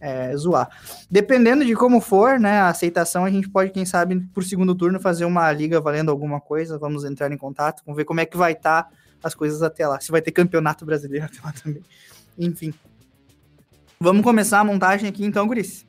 é, 0.00 0.36
zoar. 0.36 0.68
Dependendo 1.10 1.64
de 1.64 1.74
como 1.74 2.00
for, 2.00 2.40
né, 2.40 2.58
a 2.58 2.68
aceitação, 2.68 3.24
a 3.24 3.30
gente 3.30 3.48
pode, 3.48 3.70
quem 3.70 3.84
sabe, 3.84 4.20
por 4.34 4.42
segundo 4.42 4.74
turno, 4.74 5.00
fazer 5.00 5.24
uma 5.24 5.50
liga 5.52 5.80
valendo 5.80 6.10
alguma 6.10 6.40
coisa. 6.40 6.78
Vamos 6.78 7.04
entrar 7.04 7.30
em 7.30 7.38
contato, 7.38 7.82
vamos 7.86 7.96
ver 7.96 8.04
como 8.04 8.20
é 8.20 8.26
que 8.26 8.36
vai 8.36 8.52
estar 8.52 8.90
as 9.22 9.34
coisas 9.34 9.62
até 9.62 9.86
lá. 9.86 10.00
Se 10.00 10.10
vai 10.10 10.20
ter 10.20 10.32
campeonato 10.32 10.84
brasileiro 10.84 11.26
até 11.30 11.38
lá 11.42 11.52
também. 11.52 11.82
Enfim. 12.38 12.74
Vamos 13.98 14.22
começar 14.22 14.60
a 14.60 14.64
montagem 14.64 15.08
aqui 15.08 15.24
então, 15.24 15.46
Guris. 15.46 15.86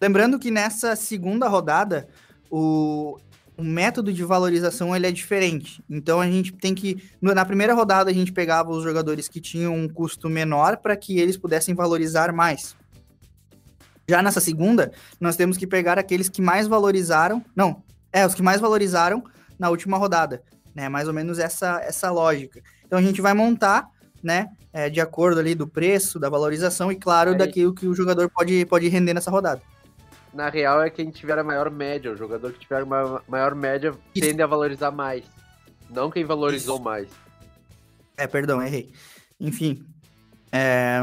Lembrando 0.00 0.38
que 0.38 0.48
nessa 0.48 0.94
segunda 0.94 1.48
rodada, 1.48 2.08
o, 2.48 3.18
o 3.56 3.64
método 3.64 4.12
de 4.12 4.22
valorização 4.22 4.94
ele 4.94 5.08
é 5.08 5.10
diferente. 5.10 5.82
Então 5.90 6.20
a 6.20 6.26
gente 6.26 6.52
tem 6.52 6.72
que. 6.72 7.02
Na 7.20 7.44
primeira 7.44 7.74
rodada, 7.74 8.10
a 8.10 8.14
gente 8.14 8.32
pegava 8.32 8.70
os 8.70 8.84
jogadores 8.84 9.26
que 9.26 9.40
tinham 9.40 9.74
um 9.74 9.88
custo 9.88 10.28
menor 10.30 10.76
para 10.76 10.96
que 10.96 11.18
eles 11.18 11.36
pudessem 11.36 11.74
valorizar 11.74 12.32
mais. 12.32 12.76
Já 14.08 14.22
nessa 14.22 14.40
segunda, 14.40 14.92
nós 15.20 15.34
temos 15.34 15.56
que 15.56 15.66
pegar 15.66 15.98
aqueles 15.98 16.28
que 16.28 16.40
mais 16.40 16.68
valorizaram. 16.68 17.44
Não, 17.56 17.82
é, 18.12 18.24
os 18.24 18.34
que 18.34 18.42
mais 18.42 18.60
valorizaram 18.60 19.24
na 19.58 19.68
última 19.68 19.98
rodada. 19.98 20.44
Né? 20.76 20.88
Mais 20.88 21.08
ou 21.08 21.12
menos 21.12 21.40
essa, 21.40 21.80
essa 21.80 22.08
lógica. 22.08 22.62
Então 22.86 23.00
a 23.00 23.02
gente 23.02 23.20
vai 23.20 23.34
montar, 23.34 23.88
né? 24.22 24.48
É, 24.72 24.88
de 24.90 25.00
acordo 25.00 25.40
ali 25.40 25.54
do 25.54 25.66
preço, 25.66 26.18
da 26.18 26.28
valorização 26.28 26.92
e, 26.92 26.96
claro, 26.96 27.30
Aí. 27.32 27.38
daquilo 27.38 27.74
que 27.74 27.86
o 27.86 27.94
jogador 27.94 28.30
pode, 28.30 28.64
pode 28.66 28.88
render 28.88 29.14
nessa 29.14 29.30
rodada. 29.30 29.60
Na 30.32 30.48
real 30.50 30.82
é 30.82 30.90
quem 30.90 31.10
tiver 31.10 31.38
a 31.38 31.42
maior 31.44 31.70
média. 31.70 32.12
O 32.12 32.16
jogador 32.16 32.52
que 32.52 32.60
tiver 32.60 32.82
a 32.82 32.84
ma- 32.86 33.22
maior 33.26 33.54
média 33.54 33.94
tende 34.14 34.42
a 34.42 34.46
valorizar 34.46 34.90
mais. 34.90 35.24
Não 35.90 36.10
quem 36.10 36.24
valorizou 36.24 36.78
mais. 36.78 37.08
É, 38.16 38.26
perdão, 38.26 38.62
errei. 38.62 38.90
Enfim. 39.40 39.82
é, 40.52 41.00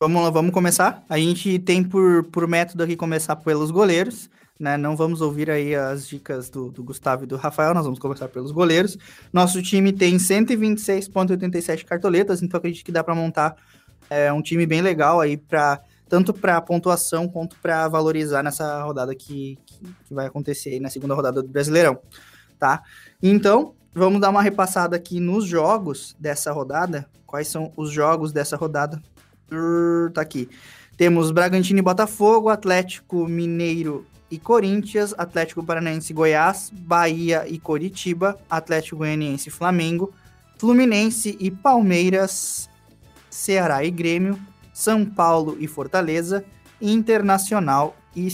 vamos 0.00 0.22
lá, 0.22 0.30
vamos 0.30 0.52
começar. 0.52 1.02
A 1.08 1.18
gente 1.18 1.58
tem 1.58 1.82
por, 1.82 2.24
por 2.24 2.46
método 2.46 2.84
aqui 2.84 2.96
começar 2.96 3.34
pelos 3.36 3.70
goleiros. 3.70 4.30
Né? 4.58 4.76
Não 4.76 4.96
vamos 4.96 5.20
ouvir 5.20 5.50
aí 5.50 5.74
as 5.74 6.06
dicas 6.06 6.48
do, 6.48 6.70
do 6.70 6.84
Gustavo 6.84 7.24
e 7.24 7.26
do 7.26 7.36
Rafael, 7.36 7.74
nós 7.74 7.84
vamos 7.84 7.98
começar 7.98 8.28
pelos 8.28 8.52
goleiros. 8.52 8.96
Nosso 9.32 9.60
time 9.60 9.92
tem 9.92 10.16
126,87 10.16 11.84
cartoletas, 11.84 12.42
então 12.42 12.58
acredito 12.58 12.84
que 12.84 12.92
dá 12.92 13.02
para 13.02 13.14
montar 13.14 13.56
é, 14.08 14.32
um 14.32 14.40
time 14.40 14.64
bem 14.64 14.80
legal 14.80 15.20
aí 15.20 15.36
para 15.36 15.80
tanto 16.08 16.32
para 16.32 16.60
pontuação 16.60 17.26
quanto 17.26 17.56
para 17.56 17.88
valorizar 17.88 18.42
nessa 18.42 18.82
rodada 18.82 19.14
que, 19.14 19.58
que, 19.66 19.78
que 20.06 20.14
vai 20.14 20.26
acontecer 20.26 20.78
na 20.78 20.88
segunda 20.88 21.14
rodada 21.14 21.42
do 21.42 21.48
Brasileirão, 21.48 21.98
tá? 22.58 22.82
Então, 23.20 23.74
vamos 23.92 24.20
dar 24.20 24.30
uma 24.30 24.42
repassada 24.42 24.94
aqui 24.94 25.18
nos 25.18 25.46
jogos 25.46 26.14
dessa 26.20 26.52
rodada. 26.52 27.08
Quais 27.26 27.48
são 27.48 27.72
os 27.76 27.90
jogos 27.90 28.32
dessa 28.32 28.56
rodada? 28.56 29.02
Tá 30.12 30.20
aqui. 30.20 30.48
Temos 30.96 31.32
Bragantino 31.32 31.80
e 31.80 31.82
Botafogo, 31.82 32.48
Atlético 32.48 33.26
Mineiro 33.26 34.06
e 34.30 34.38
Corinthians, 34.38 35.14
Atlético 35.16 35.62
Paranaense 35.62 36.12
Goiás, 36.12 36.70
Bahia 36.72 37.46
e 37.46 37.58
Coritiba, 37.58 38.38
Atlético 38.48 38.98
Goianiense 38.98 39.50
Flamengo, 39.50 40.12
Fluminense 40.58 41.36
e 41.38 41.50
Palmeiras, 41.50 42.68
Ceará 43.28 43.84
e 43.84 43.90
Grêmio, 43.90 44.38
São 44.72 45.04
Paulo 45.04 45.56
e 45.60 45.66
Fortaleza, 45.66 46.44
Internacional 46.80 47.96
e, 48.14 48.28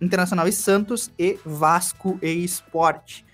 Internacional 0.00 0.48
e 0.48 0.52
Santos 0.52 1.10
e 1.18 1.38
Vasco 1.44 2.18
e 2.22 2.44
Esporte. 2.44 3.24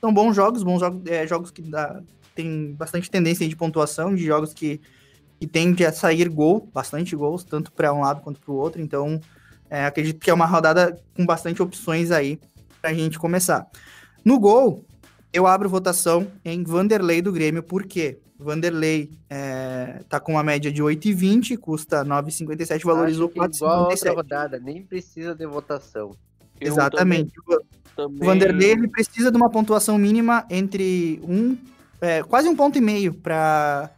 São 0.00 0.12
bons 0.12 0.34
jogos, 0.34 0.62
bons 0.62 0.80
jogos, 0.80 1.02
é, 1.06 1.26
jogos 1.26 1.50
que 1.50 1.62
dá, 1.62 2.02
tem 2.34 2.72
bastante 2.74 3.10
tendência 3.10 3.48
de 3.48 3.56
pontuação, 3.56 4.14
de 4.14 4.24
jogos 4.24 4.52
que, 4.52 4.80
que 5.40 5.46
tende 5.46 5.84
a 5.84 5.92
sair 5.92 6.28
gol, 6.28 6.68
bastante 6.74 7.16
gols, 7.16 7.44
tanto 7.44 7.72
para 7.72 7.92
um 7.92 8.00
lado 8.00 8.20
quanto 8.20 8.40
para 8.40 8.52
o 8.52 8.56
outro. 8.56 8.82
Então, 8.82 9.20
é, 9.70 9.86
acredito 9.86 10.20
que 10.20 10.30
é 10.30 10.34
uma 10.34 10.46
rodada 10.46 10.98
com 11.16 11.24
bastante 11.24 11.62
opções 11.62 12.10
aí 12.10 12.38
para 12.80 12.90
a 12.90 12.94
gente 12.94 13.18
começar. 13.18 13.66
No 14.24 14.38
gol, 14.38 14.84
eu 15.32 15.46
abro 15.46 15.68
votação 15.68 16.26
em 16.44 16.62
Vanderlei 16.62 17.20
do 17.20 17.32
Grêmio, 17.32 17.62
por 17.62 17.84
quê? 17.84 18.18
Vanderlei 18.38 19.10
é, 19.30 20.00
tá 20.08 20.20
com 20.20 20.32
uma 20.32 20.42
média 20.42 20.70
de 20.70 20.82
8,20, 20.82 21.56
custa 21.56 22.04
9,57, 22.04 22.84
valorizou 22.84 23.26
Acho 23.26 23.50
que 23.50 23.56
igual 23.56 23.72
a 23.72 23.88
outra 23.88 23.96
4,57. 23.96 24.14
rodada, 24.14 24.58
nem 24.58 24.82
precisa 24.82 25.34
de 25.34 25.46
votação. 25.46 26.10
Exatamente. 26.60 27.32
O 27.96 28.24
Vanderlei 28.24 28.72
ele 28.72 28.88
precisa 28.88 29.30
de 29.30 29.36
uma 29.36 29.50
pontuação 29.50 29.96
mínima 29.96 30.44
entre 30.50 31.20
um, 31.22 31.56
é, 32.00 32.22
quase 32.22 32.48
um 32.48 32.56
ponto 32.56 32.76
e 32.76 32.80
meio 32.80 33.14
para 33.14 33.90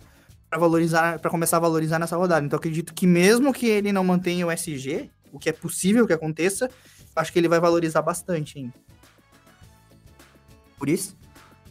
valorizar, 0.58 1.18
para 1.18 1.30
começar 1.30 1.56
a 1.56 1.60
valorizar 1.60 1.98
nessa 1.98 2.16
rodada. 2.16 2.44
Então 2.44 2.56
acredito 2.58 2.94
que 2.94 3.06
mesmo 3.06 3.52
que 3.52 3.66
ele 3.66 3.92
não 3.92 4.04
mantenha 4.04 4.46
o 4.46 4.50
SG, 4.50 5.10
o 5.32 5.38
que 5.38 5.48
é 5.48 5.52
possível 5.52 6.06
que 6.06 6.12
aconteça, 6.12 6.70
acho 7.14 7.32
que 7.32 7.38
ele 7.38 7.48
vai 7.48 7.60
valorizar 7.60 8.02
bastante 8.02 8.58
ainda. 8.58 8.74
Por 10.78 10.88
isso, 10.88 11.16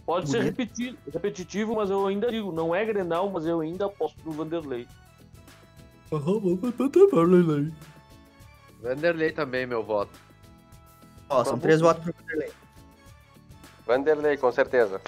Pode 0.05 0.29
ser 0.29 0.37
Bonito. 0.43 0.57
repeti- 0.59 0.99
repetitivo, 1.11 1.75
mas 1.75 1.89
eu 1.89 2.05
ainda 2.05 2.29
digo, 2.29 2.51
não 2.51 2.75
é 2.75 2.85
Grenal, 2.85 3.27
mas 3.31 3.43
eu 3.47 3.59
ainda 3.61 3.87
aposto 3.87 4.17
no 4.23 4.31
Vanderlei. 4.33 4.87
Vanderlei 8.81 9.31
também, 9.31 9.65
meu 9.65 9.83
voto. 9.83 10.11
ó, 11.29 11.43
são 11.43 11.57
três 11.57 11.81
votos 11.81 12.03
para 12.03 12.13
Vanderlei. 12.13 12.51
Vanderlei, 13.85 14.37
com 14.37 14.51
certeza. 14.51 15.01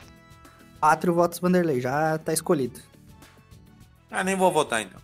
Quatro 0.80 1.14
votos 1.14 1.40
Vanderlei, 1.40 1.80
já 1.82 2.18
tá 2.18 2.34
escolhido. 2.34 2.80
Ah, 4.10 4.24
nem 4.24 4.36
vou 4.36 4.52
votar 4.52 4.82
então. 4.82 5.00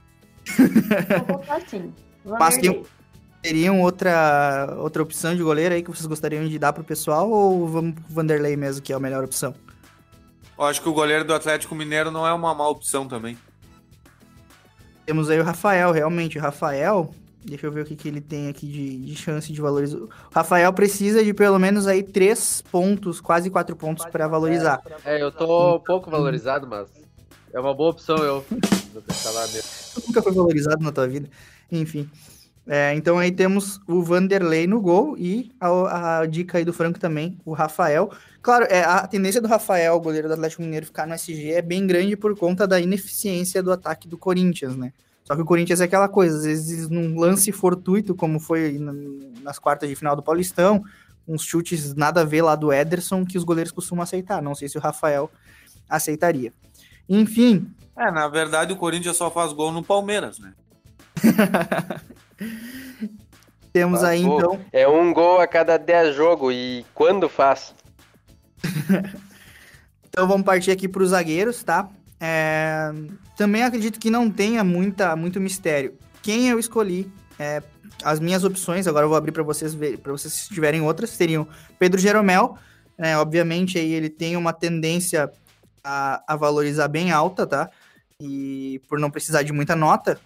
Vou 1.28 1.38
votar 1.38 1.62
sim. 1.68 1.94
Mas 2.26 2.56
Vanderlei. 2.56 2.84
Teriam 3.44 3.82
outra, 3.82 4.74
outra 4.80 5.04
opção 5.04 5.36
de 5.36 5.44
goleiro 5.44 5.76
aí 5.76 5.84
que 5.84 5.90
vocês 5.90 6.06
gostariam 6.06 6.48
de 6.48 6.58
dar 6.58 6.72
pro 6.72 6.84
pessoal 6.84 7.30
ou 7.30 7.68
vamos 7.68 7.96
pro 7.96 8.04
Vanderlei 8.08 8.56
mesmo, 8.56 8.82
que 8.82 8.94
é 8.94 8.96
a 8.96 9.00
melhor 9.00 9.22
opção? 9.26 9.54
Eu 10.58 10.64
acho 10.64 10.82
que 10.82 10.88
o 10.88 10.94
goleiro 10.94 11.26
do 11.26 11.34
Atlético 11.34 11.76
Mineiro 11.76 12.10
não 12.10 12.26
é 12.26 12.34
uma 12.34 12.56
má 12.56 12.68
opção 12.70 13.06
também. 13.06 13.38
Temos 15.06 15.30
aí 15.30 15.40
o 15.40 15.44
Rafael, 15.44 15.92
realmente. 15.92 16.38
O 16.38 16.42
Rafael, 16.42 17.14
deixa 17.44 17.68
eu 17.68 17.72
ver 17.72 17.82
o 17.82 17.86
que, 17.86 17.98
que 17.98 18.08
ele 18.08 18.22
tem 18.22 18.48
aqui 18.48 18.66
de, 18.66 18.98
de 18.98 19.16
chance 19.16 19.52
de 19.52 19.60
valorizar. 19.60 19.98
O 19.98 20.10
Rafael 20.34 20.72
precisa 20.72 21.22
de 21.22 21.34
pelo 21.34 21.60
menos 21.60 21.86
aí 21.86 22.02
três 22.02 22.64
pontos, 22.72 23.20
quase 23.20 23.50
quatro 23.50 23.76
pontos 23.76 24.06
para 24.06 24.26
valorizar. 24.26 24.80
É, 25.04 25.22
eu 25.22 25.32
tô 25.32 25.82
pouco 25.82 26.10
valorizado, 26.10 26.66
mas 26.66 26.88
é 27.52 27.60
uma 27.60 27.74
boa 27.74 27.90
opção 27.90 28.16
eu 28.18 28.46
vou 28.94 29.34
lá 29.34 29.48
mesmo. 29.48 29.70
Tu 29.96 30.04
nunca 30.08 30.22
foi 30.22 30.32
valorizado 30.32 30.82
na 30.82 30.94
tua 30.94 31.08
vida. 31.08 31.30
Enfim. 31.70 32.10
É, 32.66 32.94
então 32.96 33.20
aí 33.20 33.30
temos 33.30 33.82
o 33.88 34.02
Vanderlei 34.02 34.66
no 34.68 34.80
gol 34.80 35.18
e 35.18 35.52
a, 35.60 36.20
a 36.20 36.26
dica 36.26 36.58
aí 36.58 36.64
do 36.64 36.72
Franco 36.72 36.98
também, 36.98 37.38
o 37.44 37.52
Rafael. 37.54 38.10
Claro, 38.42 38.66
é, 38.70 38.84
a 38.84 39.06
tendência 39.06 39.42
do 39.42 39.48
Rafael, 39.50 40.00
goleiro 40.00 40.30
do 40.30 40.34
Atlético 40.34 40.62
Mineiro, 40.62 40.86
ficar 40.86 41.06
no 41.06 41.14
SG 41.14 41.52
é 41.52 41.62
bem 41.62 41.86
grande 41.86 42.16
por 42.16 42.38
conta 42.38 42.66
da 42.66 42.80
ineficiência 42.80 43.62
do 43.62 43.72
ataque 43.72 44.08
do 44.08 44.18
Corinthians, 44.18 44.78
né? 44.78 44.94
Só 45.26 45.36
que 45.36 45.42
o 45.42 45.46
Corinthians 45.46 45.82
é 45.82 45.86
aquela 45.86 46.08
coisa, 46.08 46.38
às 46.38 46.44
vezes 46.46 46.90
num 46.90 47.20
lance 47.20 47.52
fortuito, 47.52 48.16
como 48.16 48.40
foi 48.40 48.78
na- 48.80 48.94
nas 49.42 49.60
quartas 49.60 49.90
de 49.90 49.96
final 49.96 50.16
do 50.16 50.24
Paulistão, 50.24 50.84
uns 51.28 51.44
chutes 51.44 51.94
nada 51.96 52.22
a 52.22 52.26
ver 52.26 52.42
lá 52.42 52.56
do 52.56 52.72
Ederson 52.72 53.26
que 53.26 53.38
os 53.38 53.44
goleiros 53.44 53.72
costumam 53.74 54.04
aceitar. 54.04 54.42
Não 54.42 54.56
sei 54.56 54.68
se 54.70 54.78
o 54.78 54.82
Rafael 54.82 55.30
aceitaria. 55.90 56.54
Enfim, 57.10 57.68
É, 57.98 58.10
na 58.10 58.28
verdade 58.28 58.74
o 58.74 58.78
Corinthians 58.78 59.18
só 59.18 59.30
faz 59.30 59.52
gol 59.54 59.72
no 59.72 59.84
Palmeiras, 59.84 60.40
né? 60.40 60.54
temos 63.72 64.04
aí 64.04 64.24
Gol. 64.24 64.38
então 64.38 64.60
É 64.72 64.88
um 64.88 65.14
gol 65.14 65.40
a 65.40 65.48
cada 65.48 65.78
10 65.78 66.16
jogos 66.16 66.54
e 66.54 66.86
quando 66.94 67.28
faz? 67.30 67.74
Então 70.14 70.28
vamos 70.28 70.46
partir 70.46 70.70
aqui 70.70 70.88
para 70.88 71.02
os 71.02 71.10
zagueiros, 71.10 71.64
tá? 71.64 71.90
É, 72.20 72.92
Também 73.36 73.64
acredito 73.64 74.00
que 74.00 74.12
não 74.12 74.30
tenha 74.30 74.64
muita, 74.64 75.16
muito 75.16 75.42
mistério. 75.42 75.98
Quem 76.22 76.50
eu 76.50 76.60
escolhi, 76.60 77.12
é, 77.40 77.64
as 78.04 78.20
minhas 78.20 78.44
opções, 78.44 78.86
agora 78.86 79.06
eu 79.06 79.10
vou 79.10 79.18
abrir 79.18 79.32
para 79.32 79.42
vocês 79.42 79.74
ver, 79.74 79.98
para 79.98 80.12
vocês 80.12 80.32
se 80.32 80.54
tiverem 80.54 80.82
outras, 80.82 81.10
seriam 81.10 81.48
Pedro 81.80 82.00
Jeromel, 82.00 82.56
né? 82.96 83.18
Obviamente 83.18 83.80
aí 83.80 83.92
ele 83.92 84.08
tem 84.08 84.38
uma 84.38 84.54
tendência 84.54 85.32
a, 85.84 86.24
a 86.28 86.36
valorizar 86.36 86.88
bem 86.88 87.12
alta, 87.12 87.48
tá? 87.48 87.70
E 88.22 88.80
por 88.88 89.00
não 89.00 89.10
precisar 89.10 89.42
de 89.42 89.52
muita 89.52 89.76
nota. 89.76 90.20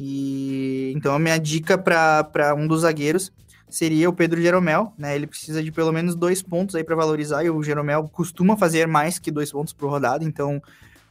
E 0.00 0.92
então 0.96 1.14
a 1.14 1.18
minha 1.18 1.38
dica 1.38 1.76
para 1.76 2.54
um 2.56 2.66
dos 2.66 2.80
zagueiros 2.80 3.30
seria 3.68 4.08
o 4.08 4.12
Pedro 4.12 4.40
Jeromel, 4.40 4.92
né? 4.98 5.14
Ele 5.14 5.26
precisa 5.26 5.62
de 5.62 5.70
pelo 5.70 5.92
menos 5.92 6.14
dois 6.14 6.42
pontos 6.42 6.74
aí 6.74 6.82
para 6.82 6.96
valorizar, 6.96 7.44
e 7.44 7.50
o 7.50 7.62
Jeromel 7.62 8.08
costuma 8.08 8.56
fazer 8.56 8.88
mais 8.88 9.18
que 9.18 9.30
dois 9.30 9.52
pontos 9.52 9.72
por 9.72 9.90
rodada, 9.90 10.24
então 10.24 10.60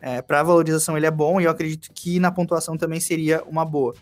é, 0.02 0.22
para 0.22 0.44
valorização 0.44 0.98
ele 0.98 1.06
é 1.06 1.12
bom, 1.12 1.40
e 1.40 1.46
eu 1.46 1.52
acredito 1.52 1.90
que 1.94 2.20
na 2.20 2.32
pontuação 2.32 2.76
também 2.76 3.00
seria 3.00 3.44
uma 3.44 3.64
boa. 3.64 3.94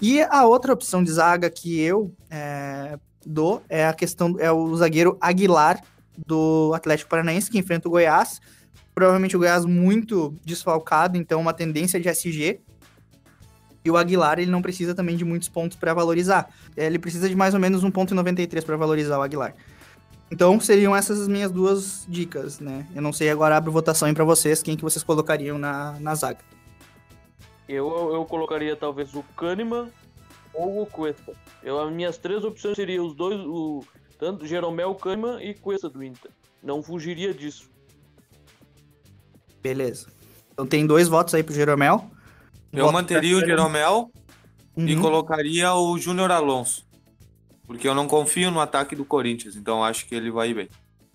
E 0.00 0.22
a 0.22 0.46
outra 0.46 0.72
opção 0.72 1.02
de 1.02 1.10
zaga 1.10 1.50
que 1.50 1.80
eu 1.80 2.14
é, 2.30 2.96
dou 3.26 3.62
é 3.68 3.86
a 3.86 3.92
questão 3.92 4.36
é 4.38 4.50
o 4.50 4.74
zagueiro 4.76 5.18
Aguilar 5.20 5.82
do 6.26 6.72
Atlético 6.74 7.10
Paranaense 7.10 7.50
que 7.50 7.58
enfrenta 7.58 7.88
o 7.88 7.90
Goiás. 7.90 8.40
Provavelmente 8.94 9.36
o 9.36 9.38
Goiás 9.38 9.64
muito 9.64 10.34
desfalcado, 10.44 11.16
então 11.16 11.40
uma 11.40 11.52
tendência 11.52 12.00
de 12.00 12.08
SG. 12.08 12.60
E 13.88 13.90
o 13.90 13.96
Aguilar, 13.96 14.38
ele 14.38 14.50
não 14.50 14.60
precisa 14.60 14.94
também 14.94 15.16
de 15.16 15.24
muitos 15.24 15.48
pontos 15.48 15.74
para 15.74 15.94
valorizar. 15.94 16.50
Ele 16.76 16.98
precisa 16.98 17.26
de 17.26 17.34
mais 17.34 17.54
ou 17.54 17.60
menos 17.60 17.82
1,93 17.82 18.62
para 18.62 18.76
valorizar 18.76 19.18
o 19.18 19.22
Aguilar. 19.22 19.54
Então 20.30 20.60
seriam 20.60 20.94
essas 20.94 21.22
as 21.22 21.26
minhas 21.26 21.50
duas 21.50 22.04
dicas, 22.06 22.60
né? 22.60 22.86
Eu 22.94 23.00
não 23.00 23.14
sei 23.14 23.30
agora 23.30 23.56
abro 23.56 23.72
votação 23.72 24.06
aí 24.06 24.12
pra 24.12 24.24
vocês 24.24 24.62
quem 24.62 24.76
que 24.76 24.82
vocês 24.82 25.02
colocariam 25.02 25.56
na, 25.56 25.98
na 26.00 26.14
zaga. 26.14 26.40
Eu, 27.66 28.12
eu 28.12 28.26
colocaria 28.26 28.76
talvez 28.76 29.14
o 29.14 29.22
Kahneman 29.34 29.90
ou 30.52 30.82
o 30.82 30.86
Cuesta. 30.86 31.32
Eu, 31.62 31.80
as 31.80 31.90
minhas 31.90 32.18
três 32.18 32.44
opções 32.44 32.76
seriam 32.76 33.06
os 33.06 33.14
dois, 33.14 33.40
o, 33.40 33.82
tanto 34.18 34.46
Jeromel, 34.46 34.94
Kahneman 34.96 35.42
e 35.42 35.54
Cuesta 35.54 35.88
do 35.88 36.04
Inter. 36.04 36.30
Não 36.62 36.82
fugiria 36.82 37.32
disso. 37.32 37.70
Beleza. 39.62 40.08
Então 40.52 40.66
tem 40.66 40.86
dois 40.86 41.08
votos 41.08 41.32
aí 41.32 41.42
pro 41.42 41.54
Jeromel. 41.54 42.10
Eu 42.72 42.92
manteria 42.92 43.36
o 43.36 43.40
Jeromel 43.40 44.10
e 44.76 44.94
Uhum. 44.94 45.00
colocaria 45.00 45.72
o 45.74 45.98
Júnior 45.98 46.30
Alonso. 46.30 46.86
Porque 47.66 47.86
eu 47.88 47.94
não 47.94 48.06
confio 48.06 48.50
no 48.50 48.60
ataque 48.60 48.94
do 48.96 49.04
Corinthians, 49.04 49.56
então 49.56 49.84
acho 49.84 50.06
que 50.06 50.14
ele 50.14 50.30
vai 50.30 50.50
ir 50.50 50.54
bem. 50.54 50.68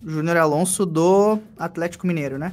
Júnior 0.04 0.36
Alonso 0.36 0.84
do 0.84 1.38
Atlético 1.58 2.06
Mineiro, 2.06 2.38
né? 2.38 2.52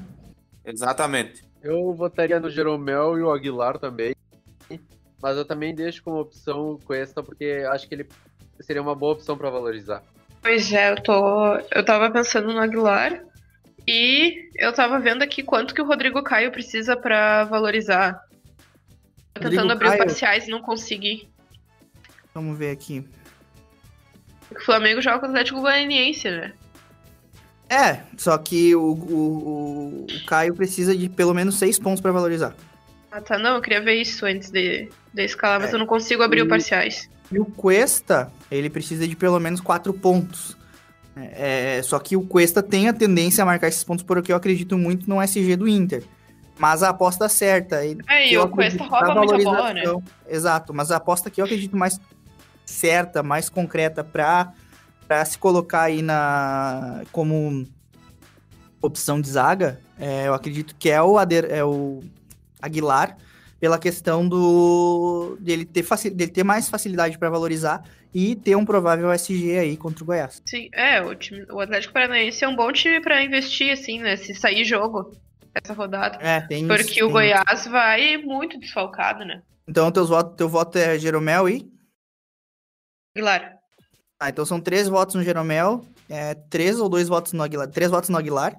Exatamente. 0.65 1.43
Eu 1.61 1.93
votaria 1.93 2.39
no 2.39 2.49
Jeromel 2.49 3.17
e 3.17 3.21
o 3.21 3.31
Aguilar 3.31 3.77
também. 3.77 4.15
Mas 5.21 5.37
eu 5.37 5.45
também 5.45 5.75
deixo 5.75 6.01
como 6.03 6.19
opção 6.19 6.71
o 6.71 6.79
Cuesta, 6.79 7.21
porque 7.21 7.63
acho 7.71 7.87
que 7.87 7.93
ele 7.93 8.07
seria 8.59 8.81
uma 8.81 8.95
boa 8.95 9.13
opção 9.13 9.37
para 9.37 9.49
valorizar. 9.51 10.01
Pois 10.41 10.71
é, 10.73 10.91
eu 10.91 10.95
tô. 11.03 11.55
Eu 11.71 11.85
tava 11.85 12.09
pensando 12.09 12.51
no 12.51 12.59
Aguilar. 12.59 13.23
E 13.87 14.49
eu 14.55 14.73
tava 14.73 14.99
vendo 14.99 15.21
aqui 15.23 15.43
quanto 15.43 15.73
que 15.75 15.81
o 15.81 15.85
Rodrigo 15.85 16.23
Caio 16.23 16.51
precisa 16.51 16.95
pra 16.97 17.43
valorizar. 17.43 18.19
Tô 19.33 19.49
tentando 19.49 19.71
abrir 19.71 19.85
os 19.85 19.91
Caio? 19.91 20.03
parciais 20.05 20.47
e 20.47 20.51
não 20.51 20.61
consegui. 20.61 21.29
Vamos 22.33 22.57
ver 22.57 22.71
aqui. 22.71 23.05
O 24.53 24.59
Flamengo 24.65 25.01
joga 25.01 25.19
com 25.19 25.25
o 25.25 25.29
Atlético 25.29 25.61
Goianiense, 25.61 26.29
né? 26.29 26.53
É, 27.69 28.01
só 28.17 28.37
que 28.37 28.75
o, 28.75 28.81
o, 28.91 30.05
o- 30.05 30.25
Caio 30.27 30.53
precisa 30.53 30.95
de 30.95 31.07
pelo 31.07 31.33
menos 31.33 31.55
seis 31.55 31.79
pontos 31.79 32.01
pra 32.01 32.11
valorizar. 32.11 32.53
Ah 33.09 33.21
tá, 33.21 33.37
não, 33.37 33.55
eu 33.55 33.61
queria 33.61 33.81
ver 33.81 33.95
isso 33.95 34.25
antes 34.25 34.49
de, 34.51 34.89
de 35.13 35.23
escalar, 35.23 35.59
mas 35.59 35.71
É. 35.71 35.75
eu 35.75 35.79
não 35.79 35.85
consigo 35.85 36.21
abrir 36.23 36.41
o 36.41 36.47
parciais. 36.47 37.09
E 37.31 37.39
o 37.39 37.45
Cuesta, 37.45 38.31
ele 38.49 38.69
precisa 38.69 39.07
de 39.07 39.15
pelo 39.15 39.39
menos 39.39 39.61
quatro 39.61 39.93
pontos. 39.93 40.57
É, 41.15 41.77
é, 41.77 41.83
só 41.83 41.97
que 41.99 42.15
o 42.17 42.21
Cuesta 42.21 42.61
tem 42.61 42.87
a 42.89 42.93
tendência 42.93 43.41
a 43.41 43.45
marcar 43.45 43.67
esses 43.69 43.83
pontos 43.83 44.03
porque 44.03 44.31
eu 44.31 44.35
acredito 44.35 44.77
muito 44.77 45.09
no 45.09 45.21
SG 45.21 45.55
do 45.55 45.67
Inter. 45.67 46.03
Mas 46.62 46.84
a 46.84 46.89
aposta 46.89 47.28
certa. 47.28 47.84
e 47.84 47.97
É, 48.08 48.28
e 48.28 48.30
que 48.30 48.36
eu 48.36 48.43
o 48.43 48.47
Cuesta 48.47 48.84
rouba 48.84 49.15
muita 49.15 49.36
bola, 49.39 49.58
valorização- 49.63 50.04
Exato, 50.30 50.71
mas 50.76 50.91
a 50.91 50.97
aposta 50.97 51.28
que 51.32 51.41
eu 51.41 51.45
acredito 51.45 51.76
mais 51.76 52.00
certa, 52.63 53.24
mais 53.24 53.50
concreta 53.50 54.04
pra, 54.04 54.54
pra 55.08 55.26
se 55.26 55.39
colocar 55.39 55.82
aí 55.82 56.04
na 56.04 57.02
como 57.12 57.65
opção 58.80 59.19
de 59.19 59.28
zaga, 59.28 59.82
é, 60.00 60.28
eu 60.28 60.36
acredito 60.36 60.76
que 60.78 60.88
é 60.88 61.02
o, 61.02 61.17
Ader, 61.17 61.47
é 61.50 61.63
o 61.63 62.04
Aguilar, 62.62 63.17
pela 63.60 63.80
questão 63.80 64.30
do 64.30 65.38
dele 65.39 65.65
ter, 65.65 65.84
dele 66.12 66.32
ter 66.32 66.43
mais 66.43 66.69
facilidade 66.69 67.17
para 67.17 67.32
valorizar 67.32 67.82
e 68.13 68.36
ter 68.36 68.56
um 68.56 68.63
provável 68.65 69.12
SG 69.12 69.58
aí 69.58 69.76
contra 69.78 70.04
o 70.04 70.06
Goiás. 70.06 70.43
Sim, 70.45 70.69
é, 70.76 71.02
o, 71.02 71.15
time, 71.15 71.43
o 71.52 71.60
Atlético 71.60 71.91
Paranaense 71.91 72.43
é 72.43 72.47
um 72.47 72.56
bom 72.56 72.71
time 72.71 73.02
pra 73.02 73.24
investir, 73.24 73.71
assim, 73.71 74.00
né? 74.00 74.15
Se 74.15 74.36
sair 74.36 74.63
jogo 74.63 75.12
essa 75.53 75.73
rodada. 75.73 76.17
É, 76.21 76.41
tem 76.41 76.67
Porque 76.67 76.83
isso, 76.83 76.93
o 77.03 77.07
tem 77.07 77.11
Goiás 77.11 77.67
vai 77.67 78.17
muito 78.17 78.59
desfalcado, 78.59 79.25
né? 79.25 79.41
Então, 79.67 79.91
teus 79.91 80.09
votos, 80.09 80.35
teu 80.35 80.49
voto 80.49 80.77
é 80.77 80.97
Jeromel 80.97 81.49
e. 81.49 81.71
Aguilar. 83.15 83.57
Ah, 84.19 84.29
então 84.29 84.45
são 84.45 84.61
três 84.61 84.87
votos 84.87 85.15
no 85.15 85.23
Jeromel, 85.23 85.83
é, 86.07 86.35
três 86.35 86.79
ou 86.79 86.87
dois 86.87 87.07
votos 87.07 87.33
no 87.33 87.43
Aguilar. 87.43 87.67
Três 87.67 87.89
votos 87.89 88.09
no 88.09 88.17
Aguilar 88.17 88.55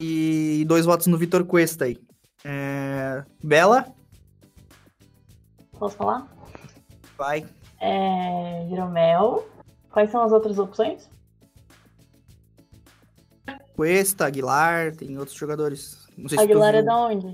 e 0.00 0.64
dois 0.66 0.86
votos 0.86 1.06
no 1.06 1.18
Vitor 1.18 1.44
Cuesta 1.44 1.84
aí. 1.84 1.98
É, 2.44 3.22
Bela, 3.44 3.84
Posso 5.80 5.96
falar? 5.96 6.28
vai. 7.16 7.46
É, 7.80 8.66
Jeromel. 8.68 9.48
Quais 9.90 10.10
são 10.10 10.22
as 10.22 10.30
outras 10.30 10.58
opções? 10.58 11.10
Cuesta, 13.74 14.26
Aguilar, 14.26 14.94
tem 14.94 15.16
outros 15.18 15.36
jogadores. 15.36 15.99
Não 16.20 16.28
sei 16.28 16.38
se 16.38 16.44
Aguilar 16.44 16.74
é 16.74 16.78
viu, 16.78 16.86
da 16.86 16.96
onde? 16.96 17.26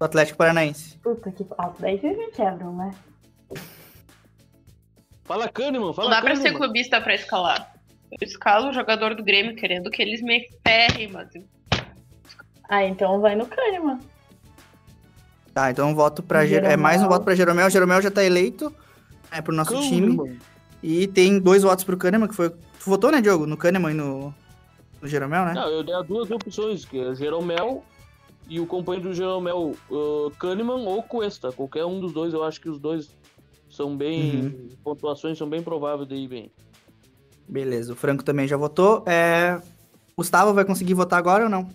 do 0.00 0.04
Atlético 0.04 0.38
Paranaense. 0.38 0.96
Puta 0.98 1.30
que. 1.30 1.44
Ah, 1.58 1.72
daí 1.78 2.00
vocês 2.00 2.16
me 2.16 2.30
quebram, 2.30 2.74
né? 2.74 2.90
Fala 5.24 5.48
Kahneman, 5.48 5.92
fala 5.92 6.08
Não 6.08 6.16
dá 6.16 6.22
pra 6.22 6.30
Kahneman. 6.32 6.50
ser 6.52 6.56
clubista 6.56 7.00
pra 7.00 7.14
escalar. 7.14 7.74
Eu 8.10 8.26
escalo 8.26 8.70
o 8.70 8.72
jogador 8.72 9.14
do 9.14 9.22
Grêmio 9.22 9.54
querendo 9.54 9.90
que 9.90 10.02
eles 10.02 10.22
me 10.22 10.48
ferrem, 10.66 11.12
mas. 11.12 11.28
Ah, 12.68 12.84
então 12.84 13.20
vai 13.20 13.36
no 13.36 13.46
Kahneman. 13.46 14.00
Tá, 15.52 15.70
então 15.70 15.90
um 15.90 15.94
voto 15.94 16.22
pra 16.22 16.46
é 16.46 16.76
mais 16.76 17.02
um 17.02 17.08
voto 17.08 17.24
pra 17.24 17.34
Jeromel. 17.34 17.66
O 17.66 17.70
Jeromel 17.70 18.00
já 18.00 18.10
tá 18.10 18.24
eleito 18.24 18.74
é, 19.30 19.42
pro 19.42 19.54
nosso 19.54 19.78
time. 19.82 20.16
Kahneman. 20.16 20.38
E 20.82 21.06
tem 21.08 21.38
dois 21.38 21.62
votos 21.62 21.84
pro 21.84 21.96
Kahneman, 21.96 22.26
que 22.28 22.34
foi. 22.34 22.48
Tu 22.48 22.86
votou, 22.86 23.12
né, 23.12 23.20
Diogo? 23.20 23.46
No 23.46 23.56
Kahneman 23.56 23.90
e 23.90 23.94
no, 23.94 24.34
no 25.02 25.08
Jeromel, 25.08 25.44
né? 25.44 25.52
Não, 25.52 25.68
eu 25.68 25.82
dei 25.82 25.94
as 25.94 26.06
duas 26.06 26.30
opções, 26.30 26.86
que 26.86 26.98
é 26.98 27.14
Jeromel 27.14 27.84
e 28.50 28.58
o 28.58 28.66
companheiro 28.66 29.08
do 29.08 29.14
Jeromel, 29.14 29.76
uh, 29.88 30.30
Kahneman 30.36 30.80
ou 30.84 31.00
Cuesta. 31.04 31.52
Qualquer 31.52 31.84
um 31.84 32.00
dos 32.00 32.12
dois, 32.12 32.34
eu 32.34 32.42
acho 32.42 32.60
que 32.60 32.68
os 32.68 32.80
dois 32.80 33.08
são 33.70 33.96
bem. 33.96 34.40
Uhum. 34.40 34.68
pontuações 34.82 35.38
são 35.38 35.48
bem 35.48 35.62
prováveis 35.62 36.08
de 36.08 36.16
ir 36.16 36.26
bem. 36.26 36.52
Beleza, 37.48 37.92
o 37.92 37.96
Franco 37.96 38.24
também 38.24 38.48
já 38.48 38.56
votou. 38.56 39.04
É... 39.06 39.62
Gustavo 40.16 40.52
vai 40.52 40.64
conseguir 40.64 40.94
votar 40.94 41.20
agora 41.20 41.44
ou 41.44 41.48
não? 41.48 41.70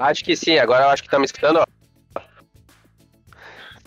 Acho 0.00 0.24
que 0.24 0.34
sim, 0.34 0.58
agora 0.58 0.86
eu 0.86 0.88
acho 0.88 1.04
que 1.04 1.08
tá 1.08 1.18
me 1.18 1.24
escutando, 1.26 1.60
ó. 1.60 2.20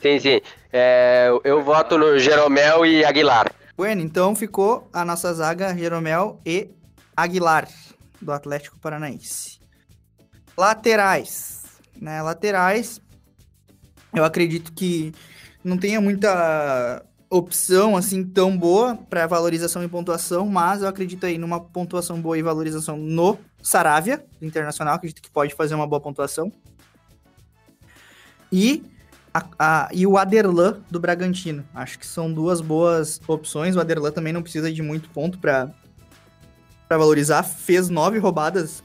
Sim, 0.01 0.19
sim. 0.19 0.41
É, 0.71 1.29
eu 1.43 1.61
voto 1.61 1.97
no 1.97 2.17
Jeromel 2.17 2.85
e 2.85 3.03
Aguilar. 3.03 3.51
Bueno, 3.75 4.01
então 4.01 4.33
ficou 4.33 4.87
a 4.93 5.03
nossa 5.03 5.33
zaga 5.33 5.75
Jeromel 5.75 6.39
e 6.45 6.69
Aguilar, 7.15 7.67
do 8.21 8.31
Atlético 8.31 8.79
Paranaense. 8.79 9.56
Laterais. 10.57 11.63
Né? 11.99 12.21
Laterais, 12.21 12.99
eu 14.13 14.23
acredito 14.25 14.73
que 14.73 15.13
não 15.63 15.77
tenha 15.77 16.01
muita 16.01 17.03
opção 17.29 17.95
assim 17.97 18.23
tão 18.23 18.57
boa 18.57 18.95
para 18.95 19.27
valorização 19.27 19.83
e 19.83 19.87
pontuação, 19.87 20.47
mas 20.47 20.81
eu 20.81 20.87
acredito 20.87 21.25
aí 21.25 21.37
numa 21.37 21.59
pontuação 21.59 22.19
boa 22.21 22.37
e 22.37 22.41
valorização 22.41 22.97
no 22.97 23.37
Saravia, 23.61 24.25
Internacional, 24.41 24.95
acredito 24.95 25.21
que 25.21 25.29
pode 25.29 25.53
fazer 25.53 25.75
uma 25.75 25.85
boa 25.85 25.99
pontuação. 25.99 26.51
E, 28.49 28.81
a, 29.33 29.43
a- 29.59 29.89
e 29.91 30.07
o 30.07 30.17
Aderlan 30.17 30.79
do 30.89 30.99
Bragantino. 31.01 31.65
Acho 31.75 31.99
que 31.99 32.07
são 32.07 32.31
duas 32.31 32.61
boas 32.61 33.19
opções. 33.27 33.75
O 33.75 33.79
Aderlan 33.81 34.11
também 34.11 34.31
não 34.31 34.41
precisa 34.41 34.71
de 34.71 34.81
muito 34.81 35.09
ponto 35.09 35.37
para 35.37 35.69
valorizar. 36.89 37.43
Fez 37.43 37.89
nove 37.89 38.19
roubadas 38.19 38.81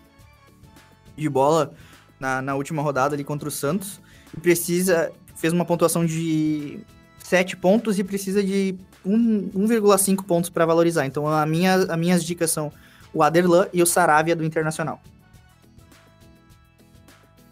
de 1.23 1.29
bola 1.31 1.73
na, 2.21 2.43
na 2.43 2.55
última 2.55 2.83
rodada 2.83 3.15
ali 3.15 3.25
contra 3.25 3.49
o 3.49 3.53
Santos. 3.53 4.01
E 4.37 4.41
precisa. 4.41 5.11
Fez 5.37 5.53
uma 5.53 5.65
pontuação 5.65 6.05
de 6.05 6.81
7 7.25 7.57
pontos 7.57 7.99
e 7.99 8.05
precisa 8.05 8.43
de 8.45 8.75
um- 9.05 9.51
1,5 9.55 10.23
pontos 10.25 10.51
para 10.51 10.65
valorizar. 10.67 11.07
Então, 11.07 11.27
a 11.27 11.45
minha, 11.47 11.75
as 11.75 11.99
minhas 11.99 12.23
dicas 12.25 12.51
são 12.51 12.71
o 13.15 13.23
Aderlan 13.23 13.67
e 13.73 13.83
o 13.83 13.87
Saravia 13.87 14.37
do 14.37 14.45
Internacional. 14.45 15.01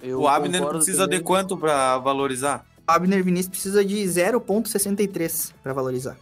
Eu 0.03 0.21
o 0.21 0.29
Abner 0.29 0.65
precisa 0.67 1.05
também. 1.05 1.19
de 1.19 1.25
quanto 1.25 1.57
pra 1.57 1.99
valorizar? 1.99 2.65
O 2.89 2.93
Abner 2.93 3.23
Vinícius 3.23 3.51
precisa 3.51 3.85
de 3.85 3.97
0,63 4.07 5.53
para 5.63 5.73
valorizar. 5.73 6.17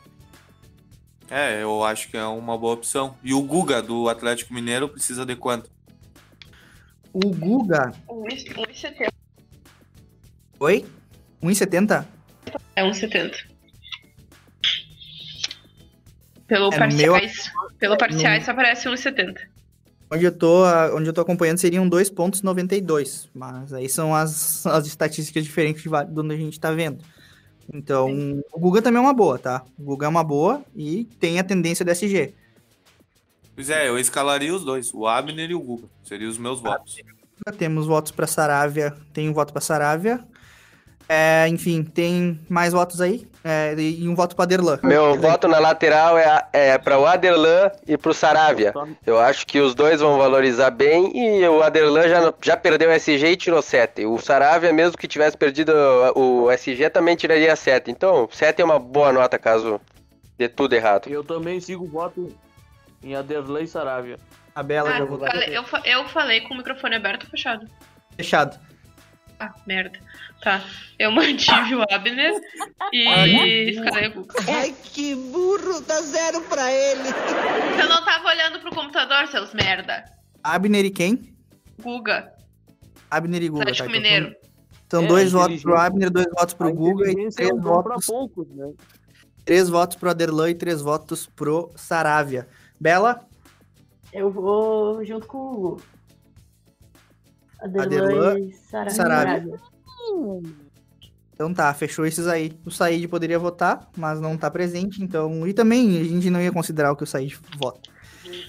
É, 1.31 1.63
eu 1.63 1.85
acho 1.85 2.11
que 2.11 2.17
é 2.17 2.25
uma 2.25 2.57
boa 2.59 2.75
opção. 2.75 3.15
E 3.23 3.33
o 3.35 3.43
Guga, 3.43 3.83
do 3.83 4.09
Atlético 4.09 4.53
Mineiro, 4.55 4.89
precisa 4.89 5.25
de 5.27 5.37
quanto? 5.37 5.71
O 7.13 7.31
Guga. 7.31 7.93
1,70. 8.09 9.09
Oi? 10.61 10.85
1,70? 11.43 12.05
É 12.77 12.83
1,70. 12.83 13.33
Pelo 16.47 16.73
É, 16.73 16.79
no 16.89 16.97
meu- 16.97 17.13
parciais. 17.13 17.53
Pelo 17.79 17.97
parciais 17.97 18.49
aparece 18.49 18.89
1,70. 18.89 19.39
Onde 20.11 20.25
eu 20.25 20.33
tô, 20.33 20.65
onde 20.97 21.07
eu 21.09 21.13
tô 21.13 21.21
acompanhando 21.21 21.59
seriam 21.59 21.87
2,92. 21.89 23.29
Mas 23.35 23.73
aí 23.75 23.89
são 23.89 24.15
as, 24.15 24.65
as 24.67 24.87
estatísticas 24.87 25.45
diferentes 25.45 25.83
de 25.83 25.89
onde 26.21 26.35
a 26.35 26.39
gente 26.39 26.59
tá 26.59 26.73
vendo. 26.73 26.99
Então, 27.73 28.43
o 28.51 28.59
Guga 28.59 28.81
também 28.81 28.97
é 28.99 29.03
uma 29.03 29.13
boa, 29.13 29.39
tá? 29.39 29.63
O 29.79 29.83
Guga 29.83 30.07
é 30.07 30.09
uma 30.09 30.25
boa 30.25 30.65
e 30.75 31.05
tem 31.21 31.39
a 31.39 31.45
tendência 31.45 31.85
do 31.85 31.91
SG. 31.91 32.33
Pois 33.59 33.71
é, 33.71 33.89
eu 33.89 33.99
escalaria 33.99 34.55
os 34.55 34.65
dois, 34.65 34.95
o 34.95 35.05
Abner 35.05 35.51
e 35.51 35.55
o 35.57 35.59
Guga. 35.59 35.89
Seriam 36.05 36.31
os 36.31 36.39
meus 36.39 36.61
votos. 36.61 36.95
Já 37.45 37.53
temos 37.53 37.87
votos 37.89 38.13
para 38.13 38.25
Saravia. 38.25 38.95
Tem 39.13 39.29
um 39.29 39.33
voto 39.33 39.53
para 39.53 39.61
Saravia. 39.61 40.21
É, 41.09 41.49
enfim, 41.49 41.83
tem 41.83 42.39
mais 42.49 42.73
votos 42.73 43.01
aí? 43.01 43.27
É, 43.43 43.75
e 43.77 44.09
um 44.09 44.15
voto 44.15 44.37
pra 44.37 44.45
Derlan. 44.45 44.79
Meu 44.85 45.19
voto 45.19 45.49
na 45.49 45.59
lateral 45.59 46.17
é, 46.17 46.47
é 46.53 46.79
para 46.79 47.01
o 47.01 47.05
Aderlan 47.05 47.69
e 47.85 47.99
pro 47.99 48.15
Saravia. 48.15 48.73
Eu 49.05 49.19
acho 49.19 49.45
que 49.45 49.59
os 49.59 49.75
dois 49.75 50.01
vão 50.01 50.19
valorizar 50.19 50.71
bem 50.71 51.11
e 51.19 51.49
o 51.49 51.61
Aderlan 51.61 52.09
já, 52.09 52.35
já 52.41 52.57
perdeu 52.57 52.91
o 52.91 52.93
SG 52.93 53.27
e 53.27 53.37
tirou 53.37 53.61
7. 53.61 54.07
O 54.07 54.21
Saravia, 54.21 54.73
mesmo 54.73 54.97
que 54.97 55.09
tivesse 55.09 55.37
perdido 55.37 55.73
o, 56.15 56.45
o 56.45 56.51
SG, 56.53 56.91
também 56.91 57.17
tiraria 57.17 57.57
7. 57.57 57.91
Então, 57.91 58.29
7 58.31 58.63
é 58.63 58.65
uma 58.65 58.79
boa 58.79 59.13
nota 59.13 59.37
caso 59.37 59.81
dê 60.39 60.49
tudo 60.49 60.75
errado. 60.75 61.09
Eu 61.09 61.25
também 61.25 61.59
sigo 61.59 61.83
o 61.83 61.89
voto 61.89 62.33
em 63.03 63.15
Aderlan 63.15 63.63
e 63.63 63.67
Saravia. 63.67 64.19
A 64.55 64.63
Bela 64.63 64.91
Ah, 64.91 64.99
já 64.99 65.07
falei- 65.07 65.57
eu, 65.57 65.65
fa- 65.65 65.83
eu 65.85 66.09
falei 66.09 66.41
com 66.43 66.55
o 66.55 66.57
microfone 66.57 66.97
aberto 66.97 67.25
ou 67.25 67.31
fechado? 67.31 67.69
Fechado. 68.17 68.59
Ah, 69.39 69.55
merda. 69.67 69.99
Tá. 70.43 70.63
Eu 70.99 71.13
mantive 71.13 71.77
o 71.77 71.83
Abner 71.93 72.33
e 72.93 73.71
escalei 73.71 74.09
o 74.09 74.15
Guga. 74.15 74.35
Ai, 74.49 74.75
que 74.83 75.15
burro, 75.15 75.81
dá 75.83 76.01
zero 76.03 76.41
pra 76.43 76.73
ele. 76.73 77.05
Você 77.77 77.89
não 77.89 78.05
tava 78.05 78.29
olhando 78.29 78.59
pro 78.61 78.71
computador, 78.75 79.29
seus 79.29 79.55
merda. 79.55 80.05
Abner 80.43 80.85
e 80.85 80.91
quem? 80.91 81.37
Guga, 81.81 82.33
Abner 83.09 83.43
e 83.45 83.49
Guga. 83.49 83.63
Atlético 83.63 83.89
tá? 83.89 83.97
Então 83.97 84.03
Mineiro. 84.03 84.37
São 84.91 85.05
É, 85.05 85.07
dois 85.07 85.33
votos 85.33 85.63
pro 85.63 85.77
Abner, 85.77 86.11
dois 86.11 86.27
votos 86.33 86.55
pro 86.55 86.69
A 86.69 86.73
Guga 86.73 87.07
e 87.09 87.27
é 87.27 87.29
três 87.31 87.51
um 87.53 87.61
dom 87.61 87.83
pra 87.83 87.93
votos, 87.95 88.07
poucos, 88.07 88.49
né? 88.57 88.73
três 89.45 89.69
votos 89.69 89.97
pro 89.97 90.11
Aderlan 90.11 90.51
e 90.51 90.55
três 90.55 90.81
votos 90.81 91.27
pro 91.27 91.71
Saravia. 91.77 92.49
Bela? 92.81 93.21
Eu 94.13 94.31
vou 94.31 95.05
junto 95.05 95.27
com 95.27 95.39
o 95.39 95.53
Hugo. 95.55 95.83
Aderlan 97.61 97.85
Aderlan 97.85 98.39
e 98.41 98.53
Sara- 98.53 98.91
Saravia. 98.91 99.35
Saravia. 99.35 100.53
Então 101.35 101.53
tá, 101.55 101.73
fechou 101.75 102.05
esses 102.07 102.27
aí. 102.27 102.53
O 102.65 102.71
Said 102.71 103.07
poderia 103.09 103.39
votar, 103.39 103.89
mas 103.97 104.21
não 104.21 104.37
tá 104.37 104.51
presente, 104.51 105.03
então. 105.03 105.47
E 105.47 105.53
também 105.53 106.01
a 106.01 106.05
gente 106.05 106.31
não 106.31 106.41
ia 106.41 106.53
considerar 106.53 106.93
o 106.93 106.97
que 106.97 107.05
o 107.05 107.07
Said 107.07 107.39
vota. 107.59 107.91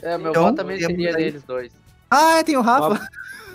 É, 0.01 0.17
meu 0.17 0.31
Então, 0.31 0.43
voto 0.43 0.55
também 0.55 0.79
seria 0.79 1.09
aí- 1.15 1.23
neles 1.25 1.43
dois. 1.43 1.71
Ah, 2.09 2.39
é, 2.39 2.43
tem 2.43 2.57
o 2.57 2.61
Rafa. 2.61 3.07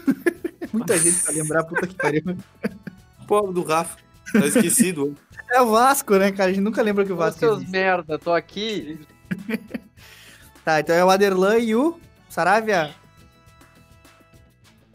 Muita 0.73 0.99
gente 0.99 1.23
pra 1.23 1.33
lembrar, 1.33 1.65
puta 1.65 1.87
que 1.87 1.95
pariu. 1.95 2.23
Pobre 3.27 3.53
do 3.55 3.63
Rafa. 3.63 3.99
Tá 4.33 4.47
esquecido. 4.47 5.17
É 5.51 5.61
o 5.61 5.71
Vasco, 5.71 6.17
né, 6.17 6.33
cara? 6.33 6.51
A 6.51 6.53
gente 6.53 6.63
nunca 6.63 6.83
lembra 6.83 7.05
que 7.05 7.13
o 7.13 7.15
Ô, 7.15 7.19
Vasco 7.19 7.39
seus 7.41 7.57
existe. 7.59 7.71
merda, 7.73 8.19
tô 8.19 8.33
aqui. 8.33 8.99
Tá, 10.65 10.81
então 10.81 10.97
é 10.97 11.05
o 11.05 11.11
Aderlan 11.11 11.59
e 11.59 11.75
o 11.75 11.99
Saravia. 12.29 12.91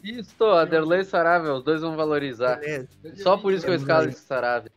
Isso, 0.02 0.44
Aderlan 0.44 1.00
e 1.00 1.04
Saravia, 1.04 1.54
os 1.54 1.62
dois 1.62 1.80
vão 1.80 1.96
valorizar. 1.96 2.56
Beleza. 2.56 2.88
Só 3.16 3.36
por 3.36 3.52
isso 3.52 3.64
que 3.64 3.70
eu 3.70 3.76
escalo 3.76 4.08
esse 4.08 4.20
Saravia. 4.20 4.72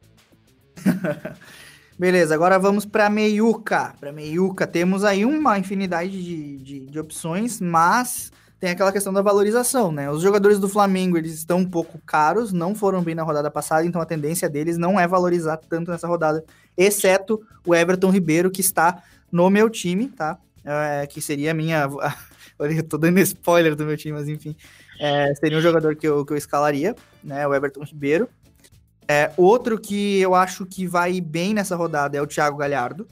Beleza, 1.97 2.35
agora 2.35 2.59
vamos 2.59 2.85
pra 2.85 3.09
meiuca. 3.09 3.95
Pra 3.99 4.11
meiuca 4.11 4.67
temos 4.67 5.03
aí 5.03 5.25
uma 5.25 5.57
infinidade 5.57 6.11
de, 6.11 6.57
de, 6.57 6.79
de 6.87 6.99
opções, 6.99 7.61
mas 7.61 8.31
tem 8.59 8.71
aquela 8.71 8.91
questão 8.91 9.11
da 9.11 9.21
valorização, 9.21 9.91
né? 9.91 10.09
Os 10.09 10.21
jogadores 10.21 10.59
do 10.59 10.69
Flamengo, 10.69 11.17
eles 11.17 11.33
estão 11.33 11.59
um 11.59 11.69
pouco 11.69 11.99
caros, 12.05 12.53
não 12.53 12.73
foram 12.73 13.01
bem 13.03 13.13
na 13.13 13.23
rodada 13.23 13.51
passada, 13.51 13.85
então 13.85 14.01
a 14.01 14.05
tendência 14.05 14.49
deles 14.49 14.77
não 14.77 14.99
é 14.99 15.07
valorizar 15.07 15.57
tanto 15.57 15.91
nessa 15.91 16.07
rodada, 16.07 16.43
exceto 16.77 17.41
o 17.65 17.75
Everton 17.75 18.09
Ribeiro, 18.09 18.49
que 18.49 18.61
está 18.61 19.03
no 19.31 19.49
meu 19.49 19.69
time, 19.69 20.07
tá? 20.07 20.37
É, 20.65 21.05
que 21.07 21.21
seria 21.21 21.51
a 21.51 21.53
minha... 21.53 21.87
Olha, 22.59 22.73
eu 22.73 22.83
tô 22.83 22.97
dando 22.97 23.19
spoiler 23.19 23.75
do 23.75 23.85
meu 23.85 23.97
time, 23.97 24.13
mas 24.13 24.27
enfim. 24.27 24.55
É, 24.99 25.33
seria 25.35 25.57
um 25.57 25.61
jogador 25.61 25.95
que 25.95 26.07
eu, 26.07 26.25
que 26.25 26.33
eu 26.33 26.37
escalaria, 26.37 26.95
né? 27.23 27.47
O 27.47 27.53
Everton 27.53 27.83
Ribeiro. 27.83 28.29
É, 29.07 29.31
outro 29.35 29.79
que 29.79 30.19
eu 30.19 30.33
acho 30.33 30.65
que 30.65 30.87
vai 30.87 31.19
bem 31.19 31.53
nessa 31.53 31.75
rodada 31.75 32.17
é 32.17 32.21
o 32.21 32.27
Thiago 32.27 32.57
Galhardo. 32.57 33.07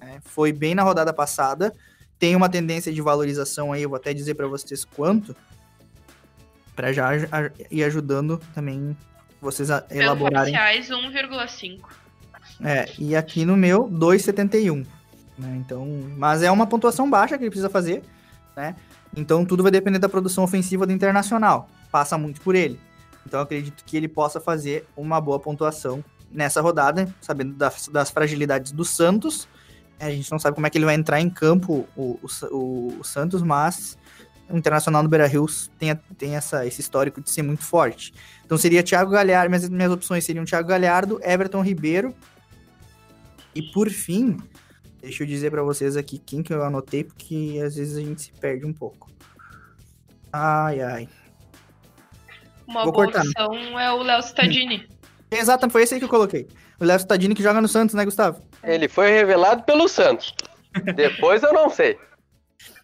né? 0.00 0.18
Foi 0.24 0.52
bem 0.52 0.74
na 0.74 0.82
rodada 0.82 1.12
passada. 1.12 1.72
Tem 2.18 2.36
uma 2.36 2.48
tendência 2.48 2.92
de 2.92 3.00
valorização 3.00 3.72
aí, 3.72 3.82
eu 3.82 3.88
vou 3.88 3.96
até 3.96 4.12
dizer 4.12 4.34
para 4.34 4.46
vocês 4.46 4.84
quanto. 4.84 5.34
Para 6.74 6.92
já 6.92 7.10
ir 7.70 7.84
ajudando 7.84 8.40
também 8.54 8.96
vocês 9.40 9.70
a 9.70 9.84
elaborarem. 9.90 10.54
oficiais, 10.54 10.88
1,5. 10.88 11.80
É, 12.64 12.88
e 12.98 13.16
aqui 13.16 13.44
no 13.44 13.56
meu, 13.56 13.88
2,71. 13.88 14.86
Né? 15.38 15.56
Então, 15.64 15.86
mas 16.16 16.42
é 16.42 16.50
uma 16.50 16.66
pontuação 16.66 17.08
baixa 17.08 17.36
que 17.38 17.44
ele 17.44 17.50
precisa 17.50 17.70
fazer, 17.70 18.02
né? 18.56 18.76
Então 19.16 19.44
tudo 19.44 19.62
vai 19.62 19.72
depender 19.72 19.98
da 19.98 20.08
produção 20.08 20.44
ofensiva 20.44 20.86
do 20.86 20.92
Internacional. 20.92 21.68
Passa 21.90 22.16
muito 22.16 22.40
por 22.40 22.54
ele. 22.54 22.78
Então 23.26 23.40
acredito 23.40 23.84
que 23.84 23.96
ele 23.96 24.08
possa 24.08 24.40
fazer 24.40 24.86
uma 24.96 25.20
boa 25.20 25.38
pontuação 25.38 26.04
nessa 26.30 26.60
rodada, 26.60 27.12
sabendo 27.20 27.54
das, 27.54 27.88
das 27.88 28.10
fragilidades 28.10 28.72
do 28.72 28.84
Santos. 28.84 29.46
A 30.00 30.10
gente 30.10 30.30
não 30.32 30.38
sabe 30.38 30.54
como 30.54 30.66
é 30.66 30.70
que 30.70 30.78
ele 30.78 30.84
vai 30.84 30.94
entrar 30.94 31.20
em 31.20 31.30
campo, 31.30 31.86
o, 31.96 32.18
o, 32.50 32.98
o- 32.98 33.04
Santos, 33.04 33.42
mas 33.42 33.96
o 34.50 34.56
Internacional 34.56 35.02
no 35.02 35.08
Beira-Rio 35.08 35.46
tem, 35.78 35.90
a- 35.92 35.98
tem 36.18 36.34
essa, 36.34 36.66
esse 36.66 36.80
histórico 36.80 37.20
de 37.20 37.30
ser 37.30 37.42
muito 37.42 37.62
forte. 37.62 38.12
Então 38.44 38.58
seria 38.58 38.82
Thiago 38.82 39.10
Galhardo, 39.10 39.50
minhas, 39.50 39.68
minhas 39.68 39.92
opções 39.92 40.24
seriam 40.24 40.44
Thiago 40.44 40.68
Galhardo, 40.68 41.20
Everton 41.22 41.62
Ribeiro, 41.62 42.14
e 43.54 43.62
por 43.62 43.90
fim, 43.90 44.38
deixa 45.02 45.24
eu 45.24 45.26
dizer 45.26 45.50
pra 45.50 45.62
vocês 45.62 45.96
aqui 45.96 46.18
quem 46.18 46.42
que 46.42 46.54
eu 46.54 46.62
anotei, 46.62 47.04
porque 47.04 47.60
às 47.64 47.74
vezes 47.74 47.96
a 47.96 48.00
gente 48.00 48.22
se 48.22 48.32
perde 48.32 48.64
um 48.64 48.72
pouco. 48.72 49.10
Ai, 50.32 50.80
ai. 50.80 51.08
Uma 52.66 52.84
Vou 52.84 52.92
boa 52.92 53.04
cortar, 53.04 53.22
opção 53.22 53.78
é 53.78 53.92
o 53.92 54.02
Léo 54.02 54.22
Cittadini. 54.22 54.88
Exato, 55.30 55.68
foi 55.68 55.82
esse 55.82 55.94
aí 55.94 56.00
que 56.00 56.04
eu 56.04 56.10
coloquei. 56.10 56.46
O 56.78 56.84
Léo 56.84 56.98
Stadini 56.98 57.34
que 57.34 57.42
joga 57.42 57.60
no 57.60 57.68
Santos, 57.68 57.94
né, 57.94 58.04
Gustavo? 58.04 58.42
Ele 58.62 58.88
foi 58.88 59.10
revelado 59.10 59.62
pelo 59.64 59.88
Santos. 59.88 60.34
Depois 60.94 61.42
eu 61.42 61.52
não 61.52 61.68
sei. 61.68 61.98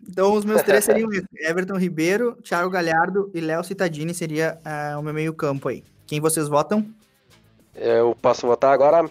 Então 0.09 0.33
os 0.33 0.45
meus 0.45 0.63
três 0.63 0.85
seriam. 0.87 1.09
Everton 1.41 1.77
Ribeiro, 1.77 2.37
Thiago 2.43 2.71
Galhardo 2.71 3.31
e 3.35 3.41
Léo 3.41 3.63
Cittadini 3.63 4.15
seria 4.15 4.59
ah, 4.65 4.97
o 4.99 5.03
meu 5.03 5.15
meio 5.15 5.35
campo 5.35 5.69
aí. 5.69 5.85
Quem 6.07 6.21
vocês 6.21 6.49
votam? 6.49 6.87
Eu 7.75 8.17
posso 8.21 8.47
votar 8.47 8.73
agora? 8.73 9.03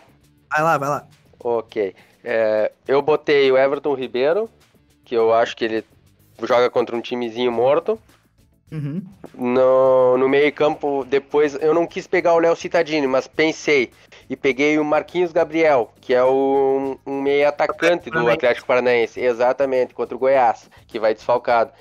Vai 0.49 0.63
lá, 0.63 0.77
vai 0.77 0.89
lá. 0.89 1.07
Ok. 1.39 1.95
É, 2.29 2.73
eu 2.85 3.01
botei 3.01 3.49
o 3.49 3.57
Everton 3.57 3.93
Ribeiro, 3.93 4.49
que 5.05 5.15
eu 5.15 5.33
acho 5.33 5.55
que 5.55 5.63
ele 5.63 5.85
joga 6.43 6.69
contra 6.69 6.93
um 6.93 6.99
timezinho 6.99 7.49
morto. 7.49 7.97
Uhum. 8.69 9.01
No, 9.33 10.17
no 10.17 10.27
meio 10.27 10.51
campo, 10.51 11.05
depois, 11.05 11.55
eu 11.55 11.73
não 11.73 11.87
quis 11.87 12.05
pegar 12.05 12.33
o 12.33 12.39
Léo 12.39 12.53
Cittadini, 12.53 13.07
mas 13.07 13.29
pensei. 13.29 13.93
E 14.29 14.35
peguei 14.35 14.77
o 14.77 14.83
Marquinhos 14.83 15.31
Gabriel, 15.31 15.93
que 16.01 16.13
é 16.13 16.21
o, 16.21 16.99
um 17.07 17.21
meio 17.21 17.47
atacante 17.47 18.09
do 18.09 18.29
Atlético 18.29 18.67
Paranaense. 18.67 19.21
Exatamente, 19.21 19.93
contra 19.93 20.13
o 20.13 20.19
Goiás, 20.19 20.69
que 20.85 20.99
vai 20.99 21.13
desfalcado. 21.13 21.71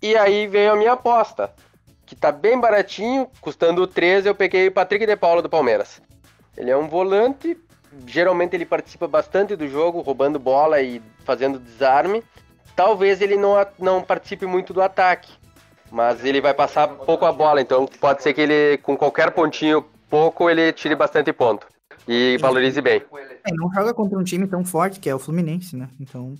E 0.00 0.16
aí 0.16 0.46
veio 0.46 0.72
a 0.72 0.76
minha 0.76 0.92
aposta, 0.92 1.52
que 2.06 2.16
tá 2.16 2.32
bem 2.32 2.58
baratinho, 2.58 3.28
custando 3.42 3.86
13, 3.86 4.26
eu 4.26 4.34
peguei 4.34 4.68
o 4.68 4.72
Patrick 4.72 5.04
de 5.04 5.16
Paula 5.16 5.42
do 5.42 5.50
Palmeiras. 5.50 6.00
Ele 6.56 6.70
é 6.70 6.76
um 6.76 6.88
volante, 6.88 7.54
geralmente 8.06 8.54
ele 8.54 8.66
participa 8.66 9.06
bastante 9.06 9.56
do 9.56 9.68
jogo, 9.68 10.00
roubando 10.00 10.38
bola 10.38 10.80
e 10.80 11.02
fazendo 11.24 11.58
desarme. 11.58 12.22
Talvez 12.76 13.20
ele 13.20 13.36
não, 13.36 13.54
não 13.78 14.02
participe 14.02 14.46
muito 14.46 14.72
do 14.72 14.82
ataque, 14.82 15.32
mas 15.90 16.24
ele 16.24 16.40
vai 16.40 16.52
passar 16.52 16.88
pouco 16.88 17.24
a 17.24 17.32
bola, 17.32 17.60
então 17.60 17.86
pode 18.00 18.22
ser 18.22 18.34
que 18.34 18.40
ele, 18.40 18.78
com 18.78 18.96
qualquer 18.96 19.30
pontinho 19.30 19.84
pouco, 20.10 20.50
ele 20.50 20.72
tire 20.72 20.96
bastante 20.96 21.32
ponto 21.32 21.66
e 22.06 22.36
valorize 22.40 22.80
bem. 22.80 23.02
É, 23.46 23.52
não 23.54 23.72
joga 23.72 23.94
contra 23.94 24.18
um 24.18 24.24
time 24.24 24.46
tão 24.46 24.64
forte 24.64 25.00
que 25.00 25.08
é 25.08 25.14
o 25.14 25.18
Fluminense, 25.18 25.76
né? 25.76 25.88
Então 26.00 26.34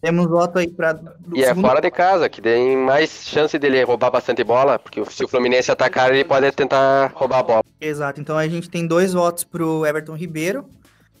temos 0.00 0.26
voto 0.26 0.58
aí 0.58 0.66
do 0.66 1.36
E 1.36 1.42
é 1.42 1.54
fora 1.54 1.80
de 1.80 1.90
casa, 1.90 2.28
que 2.28 2.40
tem 2.40 2.76
mais 2.76 3.26
chance 3.26 3.58
dele 3.58 3.82
roubar 3.82 4.10
bastante 4.10 4.44
bola, 4.44 4.78
porque 4.78 5.04
se 5.06 5.24
o 5.24 5.28
Fluminense 5.28 5.70
atacar, 5.70 6.12
ele 6.12 6.24
pode 6.24 6.50
tentar 6.52 7.10
roubar 7.14 7.38
a 7.38 7.42
bola. 7.42 7.62
Exato, 7.80 8.20
então 8.20 8.36
a 8.36 8.46
gente 8.46 8.70
tem 8.70 8.86
dois 8.86 9.12
votos 9.12 9.42
pro 9.42 9.84
Everton 9.84 10.14
Ribeiro, 10.14 10.68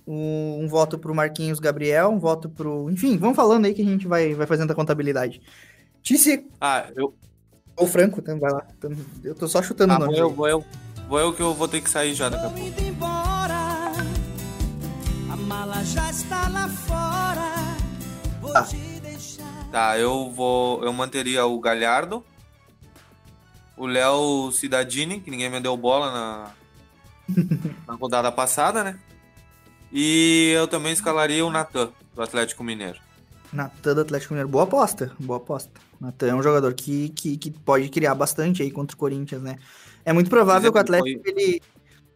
um, 0.08 0.60
um 0.64 0.68
voto 0.68 0.98
pro 0.98 1.14
Marquinhos 1.14 1.60
Gabriel, 1.60 2.08
um 2.10 2.18
voto 2.18 2.48
pro. 2.48 2.88
Enfim, 2.90 3.18
vamos 3.18 3.36
falando 3.36 3.66
aí 3.66 3.74
que 3.74 3.82
a 3.82 3.84
gente 3.84 4.06
vai, 4.08 4.32
vai 4.34 4.46
fazendo 4.46 4.70
a 4.70 4.74
contabilidade. 4.74 5.42
Tice. 6.02 6.46
Ah, 6.60 6.86
eu. 6.96 7.14
Ou 7.76 7.86
Franco, 7.86 8.20
então 8.20 8.38
vai 8.40 8.50
lá. 8.50 8.66
Então, 8.76 8.90
Eu 9.22 9.34
tô 9.34 9.46
só 9.46 9.62
chutando 9.62 9.92
Ah, 9.92 9.96
o 9.96 9.98
vou 9.98 10.06
nome. 10.06 10.18
eu, 10.18 10.30
vou 10.30 10.48
eu. 10.48 10.64
Vou 11.08 11.18
eu 11.20 11.32
que 11.34 11.40
eu 11.42 11.54
vou 11.54 11.68
ter 11.68 11.80
que 11.80 11.90
sair 11.90 12.14
já 12.14 12.28
daqui 12.28 12.46
a 12.46 12.50
pouco. 12.50 12.82
embora. 12.82 13.92
A 15.30 15.36
mala 15.36 15.84
já 15.84 16.10
está 16.10 16.48
lá 16.48 16.68
fora. 16.68 17.76
Vou 18.40 18.52
Tá. 18.52 18.62
te 18.64 18.76
deixar. 19.00 19.68
Tá, 19.70 19.98
eu 19.98 20.30
vou. 20.30 20.82
Eu 20.82 20.92
manteria 20.92 21.44
o 21.46 21.60
Galhardo. 21.60 22.24
O 23.76 23.86
Léo 23.86 24.50
Cidadini, 24.52 25.20
que 25.20 25.30
ninguém 25.30 25.48
me 25.50 25.60
deu 25.60 25.76
bola 25.76 26.10
na, 26.10 26.50
na 27.86 27.94
rodada 28.00 28.32
passada, 28.32 28.82
né? 28.82 28.98
E 29.92 30.52
eu 30.56 30.68
também 30.68 30.92
escalaria 30.92 31.44
o 31.44 31.50
Natan, 31.50 31.90
do 32.14 32.22
Atlético 32.22 32.62
Mineiro. 32.62 32.98
Natan 33.52 33.94
do 33.94 34.00
Atlético 34.02 34.34
Mineiro. 34.34 34.48
Boa 34.48 34.64
aposta, 34.64 35.12
boa 35.18 35.38
aposta. 35.38 35.70
Natan 36.00 36.28
é 36.28 36.34
um 36.34 36.42
jogador 36.42 36.74
que, 36.74 37.08
que, 37.10 37.36
que 37.36 37.50
pode 37.50 37.88
criar 37.88 38.14
bastante 38.14 38.62
aí 38.62 38.70
contra 38.70 38.94
o 38.94 38.98
Corinthians, 38.98 39.42
né? 39.42 39.56
É 40.04 40.12
muito 40.12 40.30
provável 40.30 40.72
que 40.72 40.78
o 40.78 40.80
exemplo, 40.80 40.96
Atlético 40.96 41.28
ele, 41.28 41.62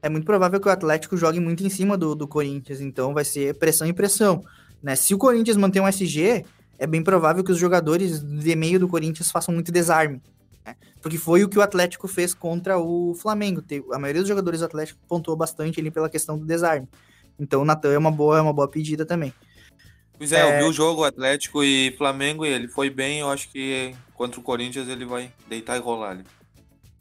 é 0.02 0.08
muito 0.08 0.24
provável 0.24 0.60
que 0.60 0.68
o 0.68 0.70
Atlético 0.70 1.16
jogue 1.16 1.38
muito 1.38 1.64
em 1.64 1.70
cima 1.70 1.96
do, 1.96 2.14
do 2.14 2.26
Corinthians, 2.26 2.80
então 2.80 3.14
vai 3.14 3.24
ser 3.24 3.54
pressão 3.54 3.86
e 3.86 3.92
pressão. 3.92 4.44
Né? 4.82 4.96
Se 4.96 5.14
o 5.14 5.18
Corinthians 5.18 5.56
manter 5.56 5.80
um 5.80 5.86
SG, 5.86 6.44
é 6.76 6.86
bem 6.86 7.02
provável 7.02 7.44
que 7.44 7.52
os 7.52 7.58
jogadores 7.58 8.20
de 8.20 8.56
meio 8.56 8.80
do 8.80 8.88
Corinthians 8.88 9.30
façam 9.30 9.54
muito 9.54 9.70
desarme. 9.70 10.20
Né? 10.66 10.74
Porque 11.00 11.16
foi 11.16 11.44
o 11.44 11.48
que 11.48 11.56
o 11.56 11.62
Atlético 11.62 12.08
fez 12.08 12.34
contra 12.34 12.78
o 12.78 13.14
Flamengo. 13.14 13.62
A 13.92 13.98
maioria 13.98 14.22
dos 14.22 14.28
jogadores 14.28 14.58
do 14.58 14.66
Atlético 14.66 14.98
pontuou 15.06 15.36
bastante 15.36 15.78
ali 15.78 15.90
pela 15.90 16.10
questão 16.10 16.36
do 16.36 16.44
desarme. 16.44 16.88
Então 17.38 17.62
o 17.62 17.64
Natan 17.64 17.92
é 17.92 17.98
uma 17.98 18.10
boa, 18.10 18.38
é 18.38 18.40
uma 18.40 18.52
boa 18.52 18.68
pedida 18.68 19.04
também. 19.04 19.32
Pois 20.16 20.32
é, 20.32 20.40
é, 20.40 20.56
eu 20.58 20.64
vi 20.64 20.70
o 20.70 20.72
jogo 20.72 21.04
Atlético 21.04 21.64
e 21.64 21.94
Flamengo 21.98 22.46
e 22.46 22.48
ele 22.48 22.68
foi 22.68 22.88
bem, 22.88 23.20
eu 23.20 23.30
acho 23.30 23.48
que 23.48 23.94
contra 24.14 24.38
o 24.38 24.42
Corinthians 24.42 24.88
ele 24.88 25.04
vai 25.04 25.32
deitar 25.48 25.76
e 25.76 25.80
rolar 25.80 26.10
ali. 26.10 26.24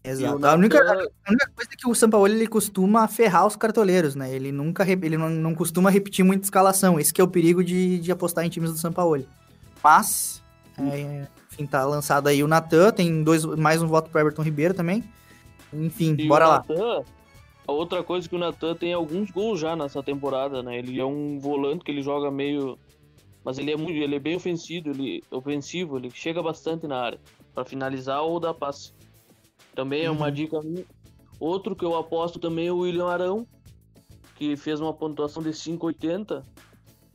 Exato. 0.04 0.44
A 0.44 0.54
única, 0.56 0.80
a 0.82 1.30
única 1.30 1.52
coisa 1.56 1.70
é 1.72 1.76
que 1.78 1.88
o 1.88 1.94
Sampaoli 1.94 2.34
ele 2.34 2.48
costuma 2.48 3.08
ferrar 3.08 3.46
os 3.46 3.56
cartoleiros, 3.56 4.16
né? 4.16 4.34
Ele 4.34 4.52
nunca 4.52 4.84
ele 4.90 5.18
não, 5.18 5.30
não 5.30 5.54
costuma 5.54 5.92
repetir 5.92 6.26
muita 6.26 6.46
escalação. 6.46 7.00
Esse 7.00 7.14
que 7.14 7.22
é 7.22 7.24
o 7.24 7.28
perigo 7.28 7.64
de, 7.64 8.00
de 8.00 8.12
apostar 8.12 8.44
em 8.44 8.50
times 8.50 8.72
do 8.72 8.78
Sampaoli. 8.78 9.28
Mas, 9.84 10.42
é, 10.80 11.28
enfim, 11.52 11.68
tá 11.68 11.86
lançado 11.86 12.28
aí 12.28 12.44
o 12.44 12.48
Natan, 12.48 12.92
tem 12.92 13.24
dois, 13.24 13.46
mais 13.46 13.82
um 13.84 13.88
voto 13.88 14.10
pro 14.10 14.20
Everton 14.20 14.42
Ribeiro 14.42 14.74
também. 14.74 15.04
Enfim, 15.72 16.16
e 16.18 16.28
bora 16.28 16.48
lá. 16.48 16.66
Nathan, 16.68 17.04
a 17.68 17.72
outra 17.72 18.04
coisa 18.04 18.28
é 18.28 18.30
que 18.30 18.36
o 18.36 18.40
Natan 18.40 18.76
tem 18.76 18.94
alguns 18.94 19.30
gols 19.32 19.60
já 19.60 19.76
nessa 19.76 20.04
temporada, 20.04 20.62
né? 20.64 20.78
Ele 20.78 21.00
é 21.00 21.06
um 21.06 21.40
volante 21.40 21.84
que 21.84 21.92
ele 21.92 22.02
joga 22.02 22.30
meio. 22.32 22.78
Mas 23.44 23.58
ele 23.58 23.72
é 23.72 23.76
muito, 23.76 23.92
ele 23.92 24.16
é 24.16 24.20
bem 24.20 24.36
ofensivo, 24.36 24.90
ele 24.90 25.24
ofensivo, 25.32 25.98
ele 25.98 26.12
chega 26.12 26.44
bastante 26.44 26.86
na 26.88 27.00
área 27.00 27.20
para 27.56 27.66
finalizar 27.66 28.22
ou 28.22 28.40
dar 28.40 28.54
passe. 28.54 28.92
Também 29.74 30.04
é 30.04 30.12
uma 30.12 30.28
Uhum. 30.28 30.32
dica 30.34 30.62
minha. 30.62 30.86
Outro 31.40 31.76
que 31.76 31.84
eu 31.84 31.96
aposto 31.96 32.40
também 32.40 32.68
é 32.68 32.72
o 32.72 32.80
William 32.80 33.08
Arão, 33.08 33.48
que 34.36 34.56
fez 34.56 34.80
uma 34.80 34.94
pontuação 34.94 35.42
de 35.42 35.54
5,80. 35.54 36.46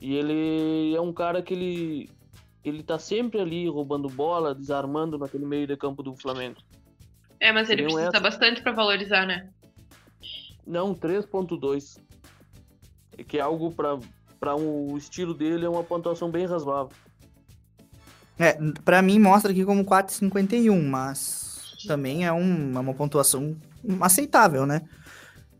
E 0.00 0.14
ele 0.16 0.94
é 0.96 1.00
um 1.00 1.12
cara 1.12 1.40
que 1.42 1.54
ele, 1.54 2.10
ele 2.64 2.82
tá 2.82 2.98
sempre 2.98 3.40
ali 3.40 3.68
roubando 3.68 4.08
bola, 4.08 4.54
desarmando 4.54 5.16
naquele 5.16 5.46
meio 5.46 5.66
de 5.66 5.76
campo 5.76 6.02
do 6.02 6.14
Flamengo. 6.16 6.56
É, 7.40 7.52
mas 7.52 7.70
ele 7.70 7.82
Não 7.82 7.90
é- 7.98 8.02
precisa 8.06 8.20
bastante 8.22 8.62
pra 8.62 8.72
valorizar, 8.72 9.26
né? 9.26 9.48
Não, 10.66 10.94
3.2. 10.94 11.98
É 13.16 13.22
Que 13.22 13.38
é 13.38 13.40
algo 13.40 13.72
para 13.72 13.98
para 14.38 14.54
um, 14.54 14.92
o 14.92 14.98
estilo 14.98 15.32
dele 15.32 15.64
é 15.64 15.68
uma 15.68 15.82
pontuação 15.82 16.30
bem 16.30 16.44
razoável. 16.46 16.94
É, 18.38 18.52
pra 18.84 19.00
mim 19.00 19.18
mostra 19.18 19.50
aqui 19.50 19.64
como 19.64 19.82
4,51, 19.82 20.82
mas 20.82 21.74
também 21.88 22.26
é 22.26 22.32
um- 22.32 22.76
é 22.76 22.78
uma 22.78 22.92
pontuação 22.92 23.56
aceitável, 24.00 24.66
né? 24.66 24.82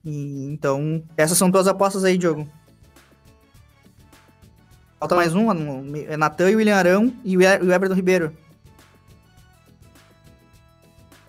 E, 0.04 0.44
então, 0.44 1.02
essas 1.16 1.38
são 1.38 1.50
tuas 1.50 1.66
apostas 1.66 2.04
aí, 2.04 2.18
Diogo. 2.18 2.46
Falta 5.00 5.16
mais 5.16 5.34
um, 5.34 5.48
é 6.06 6.16
Natan 6.18 6.50
e 6.50 6.54
o 6.54 6.58
William 6.58 6.76
Arão 6.76 7.12
e 7.24 7.36
o 7.36 7.40
o 7.40 7.72
Everton 7.72 7.94
Ribeiro. 7.94 8.36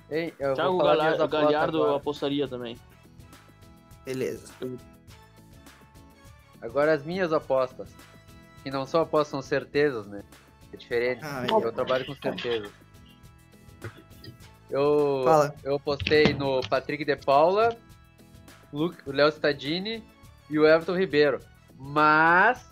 Ei, 0.10 0.34
eu 0.40 0.54
Thiago 0.54 0.78
Galhardo 0.78 1.78
eu 1.78 1.84
agora. 1.84 1.98
apostaria 1.98 2.48
também. 2.48 2.78
Beleza. 4.08 4.54
Agora 6.62 6.94
as 6.94 7.04
minhas 7.04 7.34
apostas. 7.34 7.90
Que 8.64 8.72
não 8.72 8.86
são 8.86 9.02
apostas, 9.02 9.28
são 9.32 9.42
certezas, 9.42 10.08
né? 10.08 10.24
É 10.72 10.78
diferente. 10.78 11.20
Ah, 11.24 11.46
eu 11.50 11.72
trabalho 11.74 12.06
com 12.06 12.16
certezas. 12.16 12.72
Eu, 14.70 15.22
Fala. 15.26 15.56
eu 15.64 15.76
apostei 15.76 16.34
no 16.34 16.62
Patrick 16.68 17.04
de 17.06 17.16
Paula, 17.18 17.76
Luke- 18.72 19.02
o 19.06 19.12
Léo 19.12 19.30
Stadini 19.30 20.04
e 20.50 20.58
o 20.58 20.66
Everton 20.66 20.98
Ribeiro. 20.98 21.40
Mas 21.78 22.66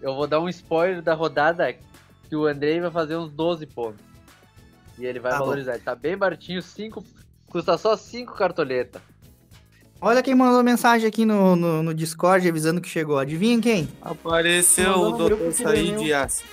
eu 0.00 0.14
vou 0.14 0.26
dar 0.26 0.40
um 0.40 0.48
spoiler 0.48 1.02
da 1.02 1.14
rodada 1.14 1.72
que 2.28 2.34
o 2.36 2.46
Andrei 2.46 2.80
vai 2.80 2.90
fazer 2.90 3.16
uns 3.16 3.30
12 3.30 3.66
pontos. 3.66 4.04
E 4.98 5.04
ele 5.04 5.18
vai 5.20 5.32
Tá 5.32 5.38
bom. 5.38 5.44
valorizar. 5.46 5.74
Ele 5.74 5.82
tá 5.84 5.94
bem 5.94 6.16
baratinho, 6.16 6.62
cinco, 6.62 7.04
custa 7.48 7.76
só 7.78 7.96
5 7.96 8.34
cartoletas. 8.34 9.02
Olha 10.06 10.22
quem 10.22 10.34
mandou 10.34 10.62
mensagem 10.62 11.08
aqui 11.08 11.24
no, 11.24 11.56
no, 11.56 11.82
no 11.82 11.94
Discord 11.94 12.46
avisando 12.46 12.78
que 12.78 12.88
chegou. 12.90 13.18
Adivinha 13.18 13.58
quem? 13.58 13.88
Apareceu 14.02 14.98
o 14.98 15.12
Dr. 15.12 15.50
Said. 15.50 15.98
Yassi. 16.06 16.44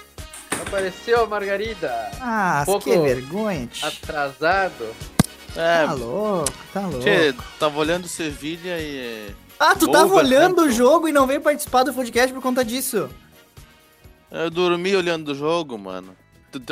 Apareceu 0.66 1.26
a 1.26 1.28
Margarida. 1.28 1.92
Ah, 2.22 2.64
Um 2.66 2.80
que 2.80 2.98
vergonha. 2.98 3.68
Atrasado. 3.84 4.86
É, 5.54 5.86
Tá 5.86 5.92
louco, 5.92 6.54
tá 6.74 6.80
louco. 6.80 7.00
Tchê, 7.02 7.36
tava 7.60 7.78
olhando 7.78 8.08
Sevilha 8.08 8.80
e. 8.80 9.36
Ah, 9.60 9.76
tu 9.76 9.92
tava 9.92 10.14
olhando 10.14 10.62
o 10.62 10.72
jogo 10.72 11.10
e 11.10 11.12
não 11.12 11.28
veio 11.28 11.42
participar 11.42 11.84
do 11.84 11.94
podcast 11.94 12.34
por 12.34 12.42
conta 12.42 12.64
disso. 12.64 13.10
Eu 14.32 14.50
dormi 14.50 14.96
olhando 14.96 15.34
o 15.34 15.36
jogo, 15.36 15.78
mano. 15.78 16.16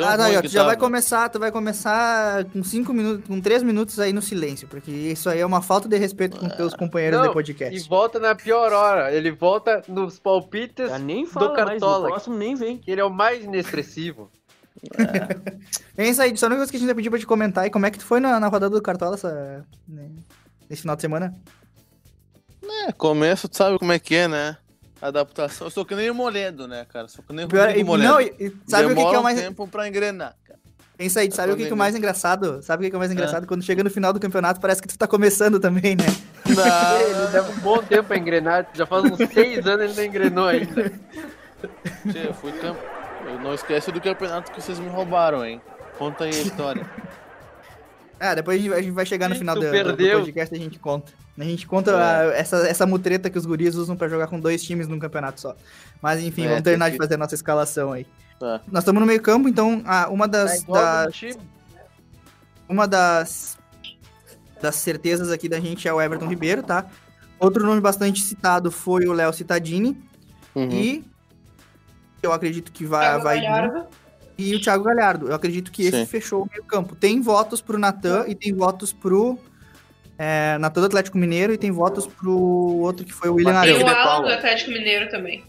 Ah, 0.04 0.16
não, 0.16 0.42
tu 0.42 0.48
já 0.48 0.62
vai 0.64 0.74
tava. 0.74 0.86
começar, 0.86 1.28
tu 1.28 1.38
vai 1.38 1.50
começar 1.50 2.44
com 2.46 2.62
cinco 2.62 2.92
minutos, 2.92 3.26
com 3.26 3.40
três 3.40 3.62
minutos 3.62 3.98
aí 3.98 4.12
no 4.12 4.20
silêncio, 4.20 4.66
porque 4.68 4.90
isso 4.90 5.28
aí 5.28 5.40
é 5.40 5.46
uma 5.46 5.62
falta 5.62 5.88
de 5.88 5.96
respeito 5.96 6.36
com 6.36 6.48
teus 6.48 6.74
companheiros 6.74 7.18
Não, 7.18 7.28
de 7.28 7.32
podcast. 7.32 7.74
E 7.74 7.88
volta 7.88 8.18
na 8.18 8.34
pior 8.34 8.72
hora. 8.72 9.12
Ele 9.12 9.30
volta 9.30 9.82
nos 9.88 10.18
palpites 10.18 10.88
Já 10.88 10.98
nem 10.98 11.24
fala 11.26 11.48
do 11.48 11.54
mais, 11.54 11.68
Cartola. 11.68 12.02
no 12.04 12.08
próximo 12.08 12.36
nem 12.36 12.54
vem. 12.54 12.78
Que 12.78 12.90
ele 12.90 13.00
é 13.00 13.04
o 13.04 13.10
mais 13.10 13.44
inexpressivo. 13.44 14.30
É 15.96 16.06
isso 16.08 16.22
aí, 16.22 16.36
só 16.36 16.46
única 16.46 16.58
coisa 16.60 16.70
que 16.70 16.76
a 16.76 16.80
gente 16.80 16.86
vai 16.88 16.94
pedir 16.94 17.10
pra 17.10 17.18
te 17.18 17.26
comentar 17.26 17.66
e 17.66 17.70
como 17.70 17.86
é 17.86 17.90
que 17.90 17.98
tu 17.98 18.04
foi 18.04 18.20
na, 18.20 18.38
na 18.40 18.48
rodada 18.48 18.70
do 18.74 18.82
Cartola 18.82 19.14
essa, 19.14 19.64
né, 19.86 20.10
esse 20.70 20.82
final 20.82 20.96
de 20.96 21.02
semana? 21.02 21.34
É, 22.86 22.92
começo, 22.92 23.48
tu 23.48 23.56
sabe 23.56 23.78
como 23.78 23.92
é 23.92 23.98
que 23.98 24.14
é, 24.14 24.28
né? 24.28 24.56
Adaptação. 25.00 25.66
Eu 25.66 25.70
sou 25.70 25.84
que 25.84 25.94
nem 25.94 26.10
o 26.10 26.14
Moledo, 26.14 26.68
né, 26.68 26.86
cara? 26.92 27.08
Sou 27.08 27.24
que 27.26 27.32
nem 27.32 27.44
o 27.46 27.48
Pior- 27.48 27.74
e- 27.76 27.82
Moledo. 27.84 28.12
não, 28.12 28.20
e- 28.20 28.34
e 28.38 28.52
sabe 28.68 28.84
o 28.86 28.88
que 28.88 28.94
que 28.94 29.00
é 29.00 29.04
Demora 29.04 29.20
o 29.20 29.22
mais- 29.22 29.40
tempo 29.40 29.66
pra 29.66 29.88
engrenar, 29.88 30.34
cara. 30.44 30.58
Pensa 30.96 31.20
aí, 31.20 31.32
sabe 31.32 31.52
o 31.54 31.56
que, 31.56 31.64
que 31.64 31.70
é 31.70 31.74
o 31.74 31.78
mais 31.78 31.96
engraçado? 31.96 32.62
Sabe 32.62 32.86
o 32.86 32.90
que 32.90 32.94
é 32.94 32.98
o 32.98 32.98
mais 32.98 33.10
É. 33.10 33.14
engraçado? 33.14 33.46
Quando 33.46 33.62
chega 33.62 33.82
no 33.82 33.88
final 33.88 34.12
do 34.12 34.20
campeonato, 34.20 34.60
parece 34.60 34.82
que 34.82 34.88
tu 34.88 34.98
tá 34.98 35.06
começando 35.06 35.58
também, 35.58 35.96
né? 35.96 36.04
Ele 36.44 37.32
leva 37.32 37.50
um 37.50 37.58
bom 37.60 37.78
tempo 37.82 38.08
pra 38.08 38.18
engrenar. 38.18 38.66
Já 38.74 38.84
faz 38.84 39.04
uns 39.04 39.16
seis 39.32 39.66
anos 39.66 39.84
ele 39.86 39.94
não 39.96 40.04
engrenou 40.04 40.44
ainda. 40.46 40.90
Tchê, 42.10 42.26
eu 42.28 42.34
fui 42.34 42.52
camp... 42.52 42.76
Eu 43.26 43.38
não 43.40 43.54
esquece 43.54 43.90
do 43.92 44.00
campeonato 44.00 44.50
que 44.52 44.60
vocês 44.60 44.78
me 44.78 44.88
roubaram, 44.88 45.42
hein? 45.44 45.60
Conta 45.98 46.24
aí 46.24 46.30
a 46.30 46.42
história. 46.42 46.84
Ah, 48.18 48.34
depois 48.34 48.58
a 48.58 48.80
gente, 48.82 48.90
vai- 48.90 49.06
chegar 49.06 49.28
no 49.30 49.34
final 49.36 49.54
do, 49.54 49.62
do 49.62 49.70
perdeu. 49.70 50.18
podcast 50.20 50.54
e 50.54 50.58
a 50.58 50.60
gente 50.60 50.78
conta. 50.78 51.12
A 51.38 51.44
gente 51.44 51.66
conta 51.66 51.92
É. 51.92 51.94
a- 51.94 52.34
essa, 52.36 52.56
essa 52.68 52.86
mutreta 52.86 53.30
que 53.30 53.38
os 53.38 53.46
guris 53.46 53.74
usam 53.74 53.96
pra 53.96 54.08
jogar 54.08 54.26
com 54.26 54.38
dois 54.38 54.62
times 54.62 54.86
num 54.88 54.98
campeonato 54.98 55.40
só. 55.40 55.56
Mas 56.02 56.20
enfim, 56.22 56.44
É, 56.44 56.48
vamos 56.48 56.62
terminar 56.62 56.86
tem 56.86 56.92
de 56.92 56.98
que- 56.98 57.04
fazer 57.04 57.14
a 57.14 57.18
nossa 57.18 57.34
escalação 57.34 57.92
aí. 57.92 58.06
Tá. 58.38 58.60
Nós 58.70 58.82
estamos 58.82 59.00
no 59.00 59.06
meio 59.06 59.20
campo, 59.22 59.48
então 59.48 59.82
ah, 59.86 60.08
uma 60.10 60.26
das, 60.28 60.62
igual 60.62 60.82
das- 60.82 61.38
uma 62.68 62.86
das 62.86 63.58
das 64.60 64.74
certezas 64.76 65.30
aqui 65.30 65.48
da 65.48 65.58
gente 65.58 65.88
é 65.88 65.92
o 65.92 66.00
Everton 66.00 66.26
Ribeiro, 66.28 66.62
tá? 66.62 66.86
Outro 67.38 67.64
nome 67.64 67.80
bastante 67.80 68.20
citado 68.20 68.70
foi 68.70 69.06
o 69.06 69.12
Léo 69.14 69.32
Cittadini 69.32 69.96
Uhum. 70.54 70.68
e 70.70 71.04
eu 72.22 72.30
acredito 72.30 72.70
que 72.70 72.84
vai, 72.84 73.06
Thiago 73.06 73.24
vai. 73.24 73.40
Galhardo. 73.40 73.86
E 74.36 74.54
o 74.54 74.60
Thiago 74.60 74.84
Galhardo. 74.84 75.28
Eu 75.28 75.34
acredito 75.34 75.70
que 75.72 75.82
esse 75.84 76.00
Sim. 76.00 76.06
fechou 76.06 76.42
o 76.42 76.48
meio 76.50 76.62
campo. 76.64 76.94
Tem 76.94 77.20
votos 77.22 77.62
pro 77.62 77.78
Natan 77.78 78.24
e 78.28 78.34
tem 78.34 78.52
votos 78.54 78.92
pro 78.92 79.38
é, 80.22 80.58
Natan 80.58 80.82
do 80.82 80.86
Atlético 80.86 81.16
Mineiro 81.16 81.50
e 81.54 81.56
tem 81.56 81.70
votos 81.70 82.06
pro 82.06 82.30
outro 82.38 83.06
que 83.06 83.12
foi 83.12 83.30
o 83.30 83.34
William 83.36 83.58
Tem 83.62 83.72
Arão. 83.72 83.80
o 83.80 83.84
de 83.84 83.90
Alan 83.90 84.04
Paula. 84.04 84.28
do 84.28 84.34
Atlético 84.34 84.70
Mineiro 84.70 85.08
também. 85.08 85.44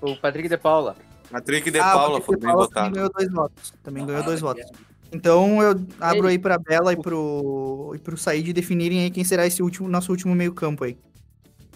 O 0.00 0.16
Patrick 0.16 0.48
de 0.48 0.56
Paula. 0.56 0.96
Patrick 1.30 1.70
de 1.70 1.78
Ah, 1.78 1.92
Paula 1.92 2.20
Patrick 2.20 2.26
foi 2.26 2.34
de 2.36 2.40
bem 2.42 2.50
Paula 2.50 2.68
também 2.68 2.82
votado. 2.82 2.94
ganhou 2.94 3.10
dois 3.12 3.32
votos. 3.32 3.72
Também 3.82 4.06
ganhou 4.06 4.22
dois 4.24 4.40
votos. 4.40 4.64
Então 5.12 5.62
eu 5.62 5.80
abro 6.00 6.26
aí 6.26 6.36
pra 6.38 6.58
Bela 6.58 6.92
e 6.92 6.96
pro, 6.96 7.92
e 7.94 7.98
pro 8.00 8.16
Said 8.16 8.52
definirem 8.52 9.04
aí 9.04 9.10
quem 9.10 9.22
será 9.22 9.46
esse 9.46 9.62
último, 9.62 9.88
nosso 9.88 10.10
último 10.10 10.34
meio 10.34 10.52
campo 10.52 10.82
aí. 10.82 10.98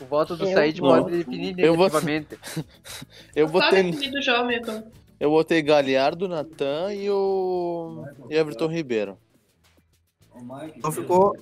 O 0.01 0.05
voto 0.05 0.37
do 0.37 0.45
Eu- 0.47 0.55
Said 0.55 0.81
Não. 0.81 0.89
pode 0.89 1.17
definir 1.17 1.55
Eu 1.59 1.75
vou- 1.77 1.87
negativamente. 1.87 2.39
Eu 3.37 3.49
campo. 4.63 4.87
eu 5.21 5.31
botei 5.31 5.63
Galhardo, 5.63 6.27
Natan 6.29 6.93
e 6.93 7.09
o 7.11 8.05
e 8.31 8.35
Everton 8.37 8.67
Ribeiro. 8.67 9.17
Então 10.77 10.93
ficou. 10.93 11.35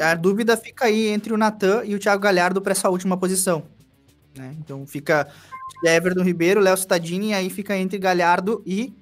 A, 0.00 0.10
a 0.10 0.14
dúvida 0.14 0.56
fica 0.56 0.86
aí 0.86 1.08
entre 1.08 1.32
o 1.32 1.36
Natan 1.36 1.84
e 1.84 1.94
o 1.94 1.98
Thiago 1.98 2.22
Galhardo 2.22 2.60
pra 2.60 2.72
essa 2.72 2.88
última 2.90 3.16
posição. 3.16 3.62
né? 4.36 4.54
Então 4.58 4.86
fica 4.86 5.28
Everton 5.84 6.22
Ribeiro, 6.22 6.60
Léo 6.60 6.76
Cittadini, 6.76 7.28
e 7.30 7.34
aí 7.34 7.50
fica 7.50 7.76
entre 7.76 7.98
Galhardo 7.98 8.62
e 8.66 8.94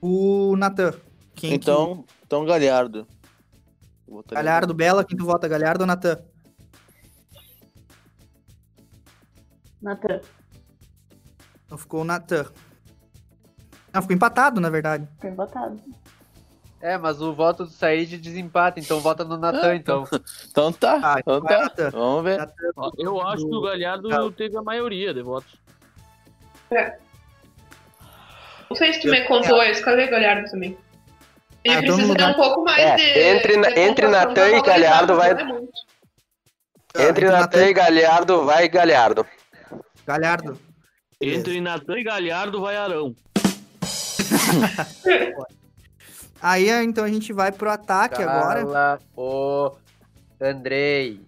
o 0.00 0.54
Natan. 0.56 0.92
Quem 1.34 1.50
que- 1.50 1.56
Então, 1.56 2.04
então 2.26 2.44
Galhardo. 2.44 3.06
Galhardo, 4.30 4.72
Bela, 4.74 5.04
quem 5.04 5.16
tu 5.16 5.24
vota? 5.24 5.48
Galhardo 5.48 5.82
ou 5.82 5.86
Natan? 5.86 6.18
Natan. 9.82 10.20
Então 11.64 11.78
ficou 11.78 12.02
o 12.02 12.04
Natan. 12.04 12.46
Não, 13.92 14.02
ficou 14.02 14.14
empatado, 14.16 14.60
na 14.60 14.70
verdade. 14.70 15.08
Foi 15.20 15.30
votado. 15.30 15.80
É, 16.86 16.98
mas 16.98 17.18
o 17.22 17.32
voto 17.32 17.64
do 17.64 17.70
Said 17.70 18.18
desempata, 18.18 18.78
então 18.78 19.00
vota 19.00 19.24
no 19.24 19.38
Natan, 19.38 19.70
Ah, 19.70 19.74
então. 19.74 20.04
Então 20.50 20.70
tá, 20.70 21.00
Ah, 21.02 21.16
então 21.18 21.40
tá. 21.40 21.58
Natan. 21.62 21.90
Vamos 21.90 22.24
ver. 22.24 22.36
Natan, 22.36 22.52
Ó, 22.76 22.90
Eu 22.98 23.20
acho 23.22 23.48
que 23.48 23.54
o 23.54 23.60
Galhardo 23.62 24.08
Tá. 24.10 24.30
teve 24.36 24.54
a 24.58 24.62
maioria 24.62 25.14
de 25.14 25.22
votos. 25.22 25.54
Não 28.68 28.76
sei 28.76 28.92
se 28.92 29.00
tu 29.00 29.08
me 29.08 29.22
contou, 29.24 29.62
eu 29.62 29.72
escalei 29.72 30.08
Galhardo 30.08 30.50
também. 30.50 30.76
Ele 31.64 31.74
Ah, 31.74 31.80
então 31.80 31.94
precisa 31.96 32.14
ter 32.16 32.22
dá. 32.22 32.28
um 32.28 32.34
pouco 32.34 32.62
mais 32.64 32.78
É, 32.82 32.96
de. 32.96 33.18
entre 33.18 33.56
na- 33.56 33.70
de 33.70 33.80
entre 33.80 34.06
Natan 34.08 34.48
e 34.50 34.62
Galhardo 34.62 35.16
vai- 35.16 35.30
é. 35.32 37.08
Entre 37.08 37.28
Natan- 37.30 37.66
e 37.66 37.72
Galhardo, 37.72 38.44
vai 38.44 38.68
Galhardo. 38.68 39.26
Galhardo. 40.06 40.60
Entre 41.18 41.60
Natan 41.62 41.98
e 41.98 42.04
Galhardo 42.04 42.60
vai 42.60 42.76
Arão. 42.76 43.14
Aí, 46.44 46.68
então, 46.84 47.02
a 47.04 47.08
gente 47.08 47.32
vai 47.32 47.50
pro 47.50 47.70
ataque 47.70 48.22
agora. 48.22 48.66
Fala 48.66 49.00
o 49.16 49.72
Andrei. 50.38 51.18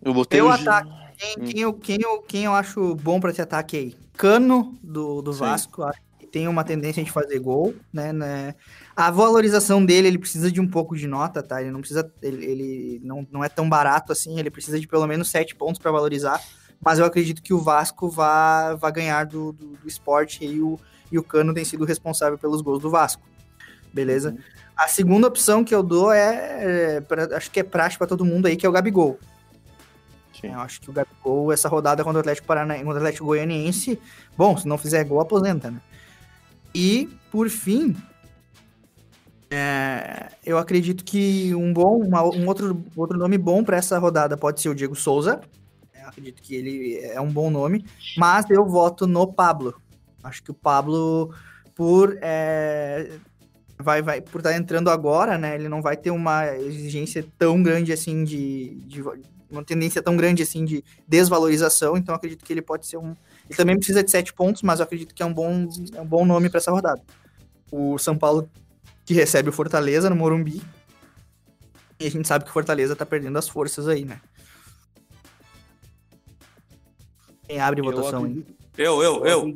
Eu 0.00 0.14
botei 0.14 0.40
Meu 0.40 0.48
o 0.48 0.52
ataque. 0.52 0.92
Quem, 1.18 1.44
quem, 1.44 1.60
eu, 1.60 1.72
quem, 1.72 1.98
eu, 2.00 2.22
quem 2.22 2.44
eu 2.44 2.52
acho 2.52 2.94
bom 2.94 3.18
pra 3.18 3.32
esse 3.32 3.42
ataque 3.42 3.76
aí? 3.76 3.96
Cano, 4.16 4.78
do, 4.80 5.20
do 5.20 5.32
Sim. 5.32 5.40
Vasco. 5.40 5.82
Acho 5.82 6.00
que 6.20 6.26
tem 6.28 6.46
uma 6.46 6.62
tendência 6.62 7.02
de 7.02 7.10
fazer 7.10 7.40
gol, 7.40 7.74
né, 7.92 8.12
né? 8.12 8.54
A 8.94 9.10
valorização 9.10 9.84
dele, 9.84 10.06
ele 10.06 10.18
precisa 10.18 10.52
de 10.52 10.60
um 10.60 10.68
pouco 10.68 10.96
de 10.96 11.08
nota, 11.08 11.42
tá? 11.42 11.60
Ele 11.60 11.72
não 11.72 11.80
precisa. 11.80 12.08
Ele, 12.22 12.46
ele 12.46 13.00
não, 13.02 13.26
não 13.28 13.42
é 13.42 13.48
tão 13.48 13.68
barato 13.68 14.12
assim, 14.12 14.38
ele 14.38 14.52
precisa 14.52 14.78
de 14.78 14.86
pelo 14.86 15.08
menos 15.08 15.28
sete 15.28 15.52
pontos 15.52 15.80
pra 15.80 15.90
valorizar. 15.90 16.40
Mas 16.80 17.00
eu 17.00 17.04
acredito 17.04 17.42
que 17.42 17.52
o 17.52 17.60
Vasco 17.60 18.08
vá, 18.08 18.76
vá 18.76 18.88
ganhar 18.92 19.26
do, 19.26 19.50
do, 19.50 19.76
do 19.78 19.88
esporte 19.88 20.44
e 20.44 20.60
o, 20.60 20.78
e 21.10 21.18
o 21.18 21.24
Cano 21.24 21.52
tem 21.52 21.64
sido 21.64 21.84
responsável 21.84 22.38
pelos 22.38 22.60
gols 22.60 22.80
do 22.80 22.88
Vasco. 22.88 23.33
Beleza? 23.94 24.36
A 24.76 24.88
segunda 24.88 25.28
opção 25.28 25.62
que 25.64 25.72
eu 25.74 25.82
dou 25.82 26.12
é, 26.12 26.96
é 26.96 27.00
pra- 27.00 27.36
acho 27.36 27.48
que 27.50 27.60
é 27.60 27.62
praxe 27.62 27.96
pra 27.96 28.06
todo 28.08 28.24
mundo 28.24 28.46
aí, 28.46 28.56
que 28.56 28.66
é 28.66 28.68
o 28.68 28.72
Gabigol. 28.72 29.18
Sim. 30.38 30.48
Eu 30.52 30.58
acho 30.60 30.80
que 30.80 30.90
o 30.90 30.92
Gabigol, 30.92 31.52
essa 31.52 31.68
rodada 31.68 32.02
contra 32.02 32.18
o 32.18 32.20
Atlético 32.20 32.46
Paranaense, 32.48 32.82
contra 32.84 32.98
o 32.98 33.02
Atlético 33.02 33.26
Goianiense, 33.26 33.98
bom, 34.36 34.56
se 34.56 34.66
não 34.66 34.76
fizer 34.76 35.04
gol, 35.04 35.20
aposenta, 35.20 35.70
né? 35.70 35.80
E, 36.74 37.08
por 37.30 37.48
fim, 37.48 37.96
é, 39.48 40.30
eu 40.44 40.58
acredito 40.58 41.04
que 41.04 41.54
um 41.54 41.72
bom, 41.72 41.98
uma- 42.02 42.24
um 42.24 42.46
outro, 42.48 42.84
outro 42.96 43.16
nome 43.16 43.38
bom 43.38 43.62
para 43.62 43.76
essa 43.76 43.98
rodada 43.98 44.36
pode 44.36 44.60
ser 44.60 44.68
o 44.70 44.74
Diego 44.74 44.96
Souza. 44.96 45.40
Eu 45.94 46.08
acredito 46.08 46.42
que 46.42 46.54
ele 46.56 46.98
é 46.98 47.20
um 47.20 47.30
bom 47.30 47.48
nome, 47.50 47.84
mas 48.16 48.50
eu 48.50 48.66
voto 48.66 49.06
no 49.06 49.32
Pablo. 49.32 49.80
Acho 50.22 50.42
que 50.42 50.50
o 50.50 50.54
Pablo, 50.54 51.32
por 51.74 52.18
é, 52.20 53.12
vai, 53.78 54.02
vai 54.02 54.20
por 54.20 54.38
estar 54.38 54.54
entrando 54.54 54.90
agora, 54.90 55.36
né? 55.36 55.54
Ele 55.54 55.68
não 55.68 55.82
vai 55.82 55.96
ter 55.96 56.10
uma 56.10 56.54
exigência 56.56 57.24
tão 57.38 57.62
grande 57.62 57.92
assim 57.92 58.24
de, 58.24 58.74
de 58.86 59.02
uma 59.50 59.64
tendência 59.64 60.02
tão 60.02 60.16
grande 60.16 60.42
assim 60.42 60.64
de 60.64 60.84
desvalorização. 61.06 61.96
Então 61.96 62.12
eu 62.12 62.16
acredito 62.16 62.44
que 62.44 62.52
ele 62.52 62.62
pode 62.62 62.86
ser 62.86 62.96
um. 62.96 63.14
Ele 63.48 63.56
também 63.56 63.76
precisa 63.76 64.02
de 64.02 64.10
sete 64.10 64.32
pontos, 64.32 64.62
mas 64.62 64.80
eu 64.80 64.84
acredito 64.84 65.14
que 65.14 65.22
é 65.22 65.26
um 65.26 65.34
bom, 65.34 65.68
é 65.94 66.00
um 66.00 66.06
bom 66.06 66.24
nome 66.24 66.48
para 66.48 66.58
essa 66.58 66.70
rodada. 66.70 67.02
O 67.70 67.98
São 67.98 68.16
Paulo 68.16 68.48
que 69.04 69.12
recebe 69.12 69.48
o 69.48 69.52
Fortaleza 69.52 70.08
no 70.08 70.16
Morumbi. 70.16 70.62
E 72.00 72.06
a 72.06 72.10
gente 72.10 72.26
sabe 72.26 72.44
que 72.44 72.50
o 72.50 72.52
Fortaleza 72.52 72.96
tá 72.96 73.06
perdendo 73.06 73.38
as 73.38 73.48
forças 73.48 73.86
aí, 73.86 74.04
né? 74.04 74.20
Quem 77.46 77.60
abre 77.60 77.80
Eu 77.80 77.84
votação 77.84 78.24
aí? 78.24 78.44
Eu, 78.76 79.02
eu, 79.02 79.26
eu. 79.26 79.54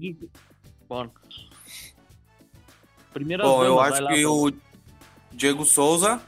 Bora. 0.88 1.10
Primeira 3.12 3.42
Bom, 3.42 3.64
eu 3.64 3.80
acho 3.80 4.06
que 4.06 4.26
o 4.26 4.52
Diego 5.32 5.64
Souza 5.64 6.20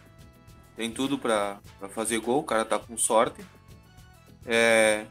tem 0.76 0.90
tudo 0.90 1.18
pra, 1.18 1.58
pra 1.78 1.88
fazer 1.88 2.18
gol, 2.18 2.40
o 2.40 2.44
cara 2.44 2.64
tá 2.64 2.78
com 2.78 2.96
sorte. 2.96 3.44
É, 4.46 5.04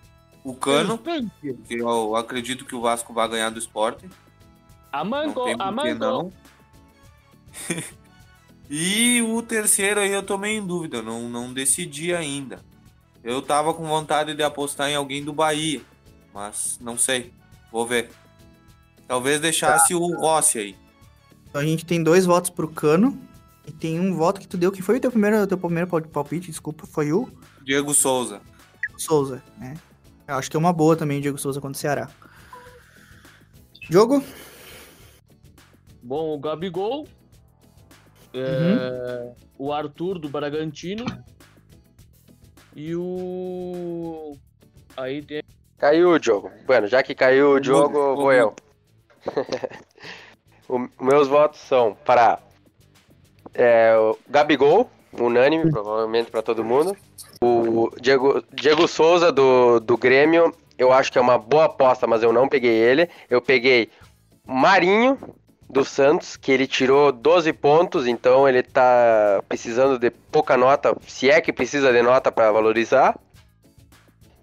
o 0.43 0.55
Cano, 0.55 0.97
que 0.97 1.75
eu 1.75 2.15
acredito 2.15 2.65
que 2.65 2.75
o 2.75 2.81
Vasco 2.81 3.13
vai 3.13 3.27
ganhar 3.27 3.49
do 3.49 3.59
esporte. 3.59 4.09
Não 5.27 5.33
por 5.33 5.45
que 5.45 5.61
amanco. 5.61 5.99
não. 5.99 6.33
e 8.69 9.21
o 9.21 9.41
terceiro 9.41 9.99
aí 9.99 10.11
eu 10.11 10.23
tô 10.23 10.37
meio 10.37 10.61
em 10.61 10.65
dúvida, 10.65 11.01
não, 11.01 11.29
não 11.29 11.53
decidi 11.53 12.15
ainda. 12.15 12.59
Eu 13.23 13.41
tava 13.41 13.73
com 13.73 13.85
vontade 13.85 14.33
de 14.33 14.41
apostar 14.41 14.89
em 14.89 14.95
alguém 14.95 15.23
do 15.23 15.33
Bahia, 15.33 15.81
mas 16.33 16.79
não 16.81 16.97
sei. 16.97 17.33
Vou 17.71 17.85
ver. 17.85 18.09
Talvez 19.07 19.39
deixasse 19.39 19.93
o 19.93 20.15
Rossi 20.15 20.59
aí. 20.59 20.75
Então 21.49 21.61
a 21.61 21.65
gente 21.65 21.85
tem 21.85 22.03
dois 22.03 22.25
votos 22.25 22.49
pro 22.49 22.67
Cano. 22.67 23.17
E 23.67 23.71
tem 23.71 23.99
um 23.99 24.15
voto 24.15 24.39
que 24.39 24.47
tu 24.47 24.57
deu. 24.57 24.71
Que 24.71 24.81
foi 24.81 24.97
o 24.97 24.99
teu 24.99 25.11
primeiro, 25.11 25.45
teu 25.45 25.57
primeiro 25.57 25.87
pal- 25.87 26.01
palpite? 26.01 26.47
Desculpa, 26.49 26.87
foi 26.87 27.11
o 27.11 27.29
Diego 27.63 27.93
Souza. 27.93 28.41
Souza, 28.97 29.43
né? 29.57 29.75
Eu 30.27 30.35
acho 30.35 30.49
que 30.49 30.57
é 30.57 30.59
uma 30.59 30.73
boa 30.73 30.95
também 30.95 31.19
o 31.19 31.21
Diego 31.21 31.37
Souza 31.37 31.59
contra 31.61 31.75
o 31.77 31.79
Ceará. 31.79 32.09
Jogo? 33.89 34.23
Bom, 36.01 36.33
o 36.35 36.39
Gabigol. 36.39 37.07
Uhum. 38.33 38.41
é, 38.43 39.33
O 39.57 39.71
Arthur 39.73 40.19
do 40.19 40.29
Bragantino. 40.29 41.05
E 42.75 42.95
o. 42.95 44.35
Aí 44.95 45.21
tem. 45.23 45.41
Caiu 45.77 46.09
o 46.11 46.21
jogo. 46.23 46.51
Bueno, 46.65 46.87
já 46.87 47.01
que 47.03 47.15
caiu 47.15 47.51
o 47.53 47.63
jogo, 47.63 47.93
Vou- 47.93 48.15
vou 48.15 48.33
eu. 48.33 48.55
O- 50.69 50.87
meus 51.03 51.27
votos 51.27 51.59
são 51.59 51.97
para 52.05 52.39
é, 53.53 53.95
o 53.97 54.15
Gabigol, 54.29 54.89
unânime, 55.11 55.69
provavelmente 55.71 56.29
para 56.31 56.41
todo 56.43 56.63
mundo. 56.63 56.95
O 57.41 57.89
Diego, 57.99 58.43
Diego 58.53 58.87
Souza 58.87 59.31
do, 59.31 59.79
do 59.79 59.97
Grêmio, 59.97 60.53
eu 60.77 60.93
acho 60.93 61.11
que 61.11 61.17
é 61.17 61.21
uma 61.21 61.37
boa 61.37 61.65
aposta, 61.65 62.05
mas 62.05 62.21
eu 62.21 62.31
não 62.31 62.47
peguei 62.47 62.71
ele. 62.75 63.09
Eu 63.29 63.41
peguei 63.41 63.89
Marinho 64.45 65.17
do 65.69 65.83
Santos, 65.85 66.35
que 66.37 66.51
ele 66.51 66.67
tirou 66.67 67.11
12 67.11 67.51
pontos, 67.53 68.07
então 68.07 68.47
ele 68.47 68.61
tá 68.63 69.43
precisando 69.47 69.97
de 69.99 70.09
pouca 70.09 70.57
nota, 70.57 70.95
se 71.07 71.29
é 71.29 71.39
que 71.41 71.53
precisa 71.53 71.91
de 71.91 72.01
nota 72.01 72.31
para 72.31 72.51
valorizar. 72.51 73.17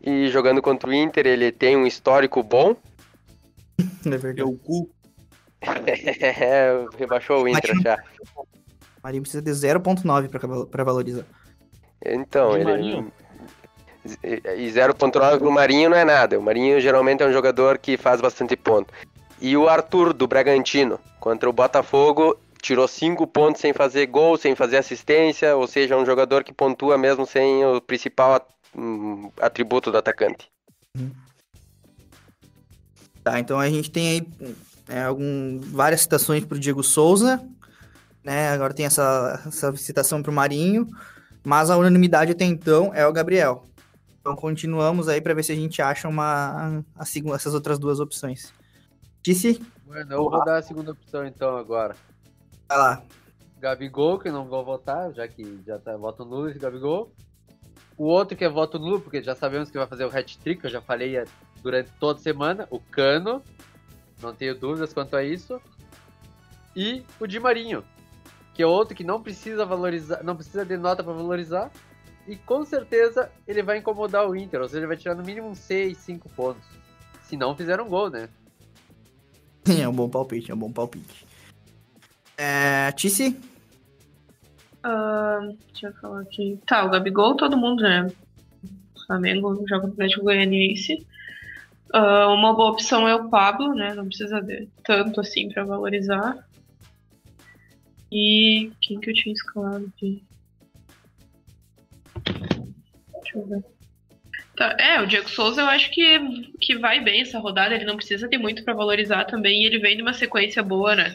E 0.02 0.28
jogando 0.28 0.62
contra 0.62 0.88
o 0.88 0.94
Inter, 0.94 1.26
ele 1.26 1.50
tem 1.50 1.76
um 1.76 1.86
histórico 1.86 2.42
bom. 2.42 2.76
É 4.06 4.10
verdade. 4.10 4.36
Meu 4.36 4.56
cu. 4.56 4.88
É, 6.20 6.86
rebaixou 6.98 7.42
o 7.42 7.48
Inter 7.48 7.74
já. 7.80 7.98
Marinho 9.02 9.22
precisa 9.22 9.42
de 9.42 9.50
0.9 9.50 10.28
pra, 10.28 10.46
val- 10.46 10.66
pra 10.66 10.84
valorizar. 10.84 11.24
Então, 12.04 12.54
ele. 12.54 12.64
Marinho? 12.64 13.12
E 14.22 14.70
0.9 14.70 15.38
pro 15.38 15.50
Marinho 15.50 15.90
não 15.90 15.96
é 15.96 16.04
nada. 16.04 16.38
O 16.38 16.42
Marinho 16.42 16.80
geralmente 16.80 17.22
é 17.22 17.26
um 17.26 17.32
jogador 17.32 17.78
que 17.78 17.96
faz 17.96 18.20
bastante 18.20 18.56
ponto. 18.56 18.92
E 19.40 19.56
o 19.56 19.68
Arthur 19.68 20.12
do 20.12 20.26
Bragantino 20.28 21.00
contra 21.18 21.48
o 21.48 21.52
Botafogo 21.52 22.38
tirou 22.62 22.86
5 22.86 23.26
pontos 23.26 23.60
sem 23.60 23.72
fazer 23.72 24.06
gol, 24.06 24.36
sem 24.36 24.54
fazer 24.54 24.76
assistência, 24.76 25.56
ou 25.56 25.66
seja, 25.66 25.94
é 25.94 25.98
um 25.98 26.06
jogador 26.06 26.42
que 26.44 26.52
pontua 26.52 26.96
mesmo 26.96 27.26
sem 27.26 27.64
o 27.64 27.80
principal 27.80 28.46
hum, 28.76 29.30
atributo 29.40 29.90
do 29.90 29.98
atacante. 29.98 30.48
Tá, 33.22 33.40
então 33.40 33.58
a 33.58 33.68
gente 33.68 33.90
tem 33.90 34.08
aí 34.08 34.54
é, 34.88 35.02
algum, 35.02 35.60
várias 35.60 36.02
citações 36.02 36.44
pro 36.44 36.58
Diego 36.58 36.82
Souza, 36.82 37.44
né? 38.24 38.50
Agora 38.50 38.74
tem 38.74 38.86
essa, 38.86 39.42
essa 39.46 39.74
citação 39.76 40.22
pro 40.22 40.32
Marinho, 40.32 40.88
mas 41.44 41.70
a 41.70 41.76
unanimidade 41.76 42.32
até 42.32 42.44
então 42.44 42.92
é 42.94 43.06
o 43.06 43.12
Gabriel. 43.12 43.64
Então 44.20 44.34
continuamos 44.34 45.08
aí 45.08 45.20
pra 45.20 45.34
ver 45.34 45.44
se 45.44 45.52
a 45.52 45.56
gente 45.56 45.80
acha 45.80 46.08
uma 46.08 46.82
a, 46.96 47.04
segu- 47.04 47.34
essas 47.34 47.54
outras 47.54 47.78
duas 47.78 48.00
opções. 48.00 48.52
Disse? 49.22 49.60
Mano, 49.86 50.12
eu 50.12 50.28
vou 50.28 50.44
dar 50.44 50.58
a 50.58 50.62
segunda 50.62 50.90
opção 50.90 51.24
então 51.26 51.56
agora. 51.56 51.94
Vai 52.68 52.78
lá. 52.78 53.02
Gabigol, 53.60 54.18
que 54.18 54.30
não 54.30 54.44
vou 54.46 54.64
votar, 54.64 55.12
já 55.12 55.26
que 55.26 55.60
já 55.66 55.78
tá 55.78 55.96
voto 55.96 56.24
nulo 56.24 56.48
esse 56.48 56.58
Gabigol. 56.58 57.12
O 57.96 58.04
outro 58.04 58.36
que 58.36 58.44
é 58.44 58.48
voto 58.48 58.78
nulo, 58.78 59.00
porque 59.00 59.22
já 59.22 59.34
sabemos 59.34 59.70
que 59.70 59.78
vai 59.78 59.86
fazer 59.86 60.04
o 60.04 60.08
hat-trick, 60.08 60.62
eu 60.64 60.70
já 60.70 60.82
falei 60.82 61.16
eh, 61.16 61.24
durante 61.62 61.90
toda 61.98 62.18
a 62.18 62.22
semana. 62.22 62.66
O 62.70 62.78
Cano, 62.78 63.42
não 64.22 64.34
tenho 64.34 64.58
dúvidas 64.58 64.92
quanto 64.92 65.16
a 65.16 65.24
isso. 65.24 65.60
E 66.74 67.02
o 67.18 67.26
Di 67.26 67.40
Marinho, 67.40 67.84
que 68.54 68.62
é 68.62 68.66
outro 68.66 68.94
que 68.94 69.04
não 69.04 69.22
precisa 69.22 69.64
valorizar, 69.64 70.22
não 70.22 70.36
precisa 70.36 70.64
de 70.64 70.76
nota 70.76 71.02
para 71.02 71.12
valorizar. 71.12 71.70
E 72.26 72.36
com 72.36 72.64
certeza 72.64 73.30
ele 73.46 73.62
vai 73.62 73.78
incomodar 73.78 74.28
o 74.28 74.34
Inter, 74.34 74.60
ou 74.60 74.68
seja, 74.68 74.80
ele 74.80 74.86
vai 74.88 74.96
tirar 74.96 75.14
no 75.14 75.24
mínimo 75.24 75.48
uns 75.48 75.58
6, 75.58 75.96
5 75.96 76.28
pontos. 76.30 76.64
Se 77.22 77.36
não 77.36 77.56
fizer 77.56 77.80
um 77.80 77.88
gol, 77.88 78.10
né? 78.10 78.28
É 79.80 79.88
um 79.88 79.92
bom 79.92 80.08
palpite, 80.08 80.50
é 80.50 80.54
um 80.54 80.58
bom 80.58 80.70
palpite. 80.70 81.26
É, 82.36 82.92
Tice? 82.92 83.36
Ah, 84.82 85.40
deixa 85.72 85.88
eu 85.88 85.92
falar 85.94 86.20
aqui. 86.20 86.60
Tá, 86.66 86.84
o 86.84 86.90
Gabigol, 86.90 87.36
todo 87.36 87.56
mundo, 87.56 87.82
né? 87.82 88.08
Flamengo 89.06 89.64
joga 89.68 89.86
no 89.86 89.92
Atlético 89.92 90.24
Goianiense. 90.24 91.06
Ah, 91.92 92.28
uma 92.28 92.54
boa 92.54 92.70
opção 92.70 93.06
é 93.06 93.14
o 93.14 93.28
Pablo, 93.28 93.74
né? 93.74 93.94
Não 93.94 94.06
precisa 94.06 94.40
de 94.40 94.68
tanto 94.84 95.20
assim 95.20 95.48
pra 95.48 95.64
valorizar. 95.64 96.46
E 98.10 98.70
quem 98.80 99.00
que 99.00 99.10
eu 99.10 99.14
tinha 99.14 99.32
escalado 99.32 99.90
aqui? 99.94 100.22
Deixa 102.24 103.38
eu 103.38 103.46
ver. 103.46 103.64
Tá, 104.56 104.74
é, 104.80 105.02
o 105.02 105.06
Diego 105.06 105.28
Souza 105.28 105.60
eu 105.60 105.66
acho 105.66 105.90
que, 105.90 106.18
que 106.60 106.78
vai 106.78 106.98
bem 107.02 107.20
essa 107.20 107.38
rodada, 107.38 107.74
ele 107.74 107.84
não 107.84 107.96
precisa 107.96 108.26
ter 108.26 108.38
muito 108.38 108.64
pra 108.64 108.72
valorizar 108.72 109.26
também, 109.26 109.62
e 109.62 109.66
ele 109.66 109.78
vem 109.78 109.98
numa 109.98 110.14
sequência 110.14 110.62
boa, 110.62 110.96
né? 110.96 111.14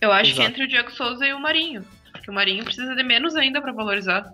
Eu 0.00 0.10
acho 0.10 0.34
que 0.34 0.40
Exato. 0.40 0.50
entre 0.50 0.64
o 0.64 0.68
Diego 0.68 0.90
Souza 0.90 1.24
e 1.26 1.32
o 1.32 1.40
Marinho. 1.40 1.84
Porque 2.10 2.30
o 2.30 2.34
Marinho 2.34 2.64
precisa 2.64 2.96
de 2.96 3.02
menos 3.04 3.36
ainda 3.36 3.60
pra 3.60 3.70
valorizar. 3.70 4.32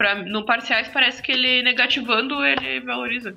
Pra, 0.00 0.14
no 0.14 0.46
parciais 0.46 0.88
parece 0.88 1.20
que 1.20 1.30
ele 1.30 1.62
negativando, 1.62 2.42
ele 2.42 2.80
valoriza. 2.80 3.36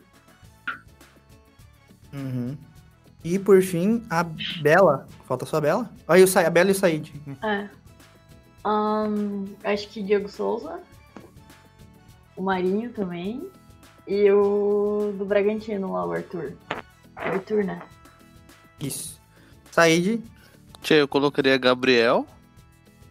Uhum. 2.14 2.58
E 3.22 3.38
por 3.38 3.62
fim, 3.62 4.06
a 4.10 4.24
Bela. 4.62 5.06
Falta 5.28 5.46
só 5.46 5.58
a 5.58 5.62
Bela? 5.62 5.92
Aí 6.08 6.24
o 6.24 6.28
Sa- 6.28 6.48
a 6.48 6.50
Bela 6.50 6.70
e 6.70 6.72
o 6.72 6.76
Said. 6.76 7.12
É. 7.44 7.68
Ahn, 8.64 9.46
acho 9.62 9.90
que 9.90 10.02
Diego 10.02 10.30
Souza. 10.30 10.80
O 12.38 12.42
Marinho 12.42 12.94
também. 12.94 13.46
E 14.08 14.32
o 14.32 15.14
do 15.18 15.26
Bragantino 15.26 15.92
lá, 15.92 16.06
o 16.06 16.14
Arthur. 16.14 16.54
Arthur, 17.14 17.66
né? 17.66 17.82
Isso. 18.80 19.20
Said. 19.70 20.24
Tchê, 20.82 21.02
eu 21.02 21.10
colocaria 21.10 21.58
Gabriel, 21.58 22.26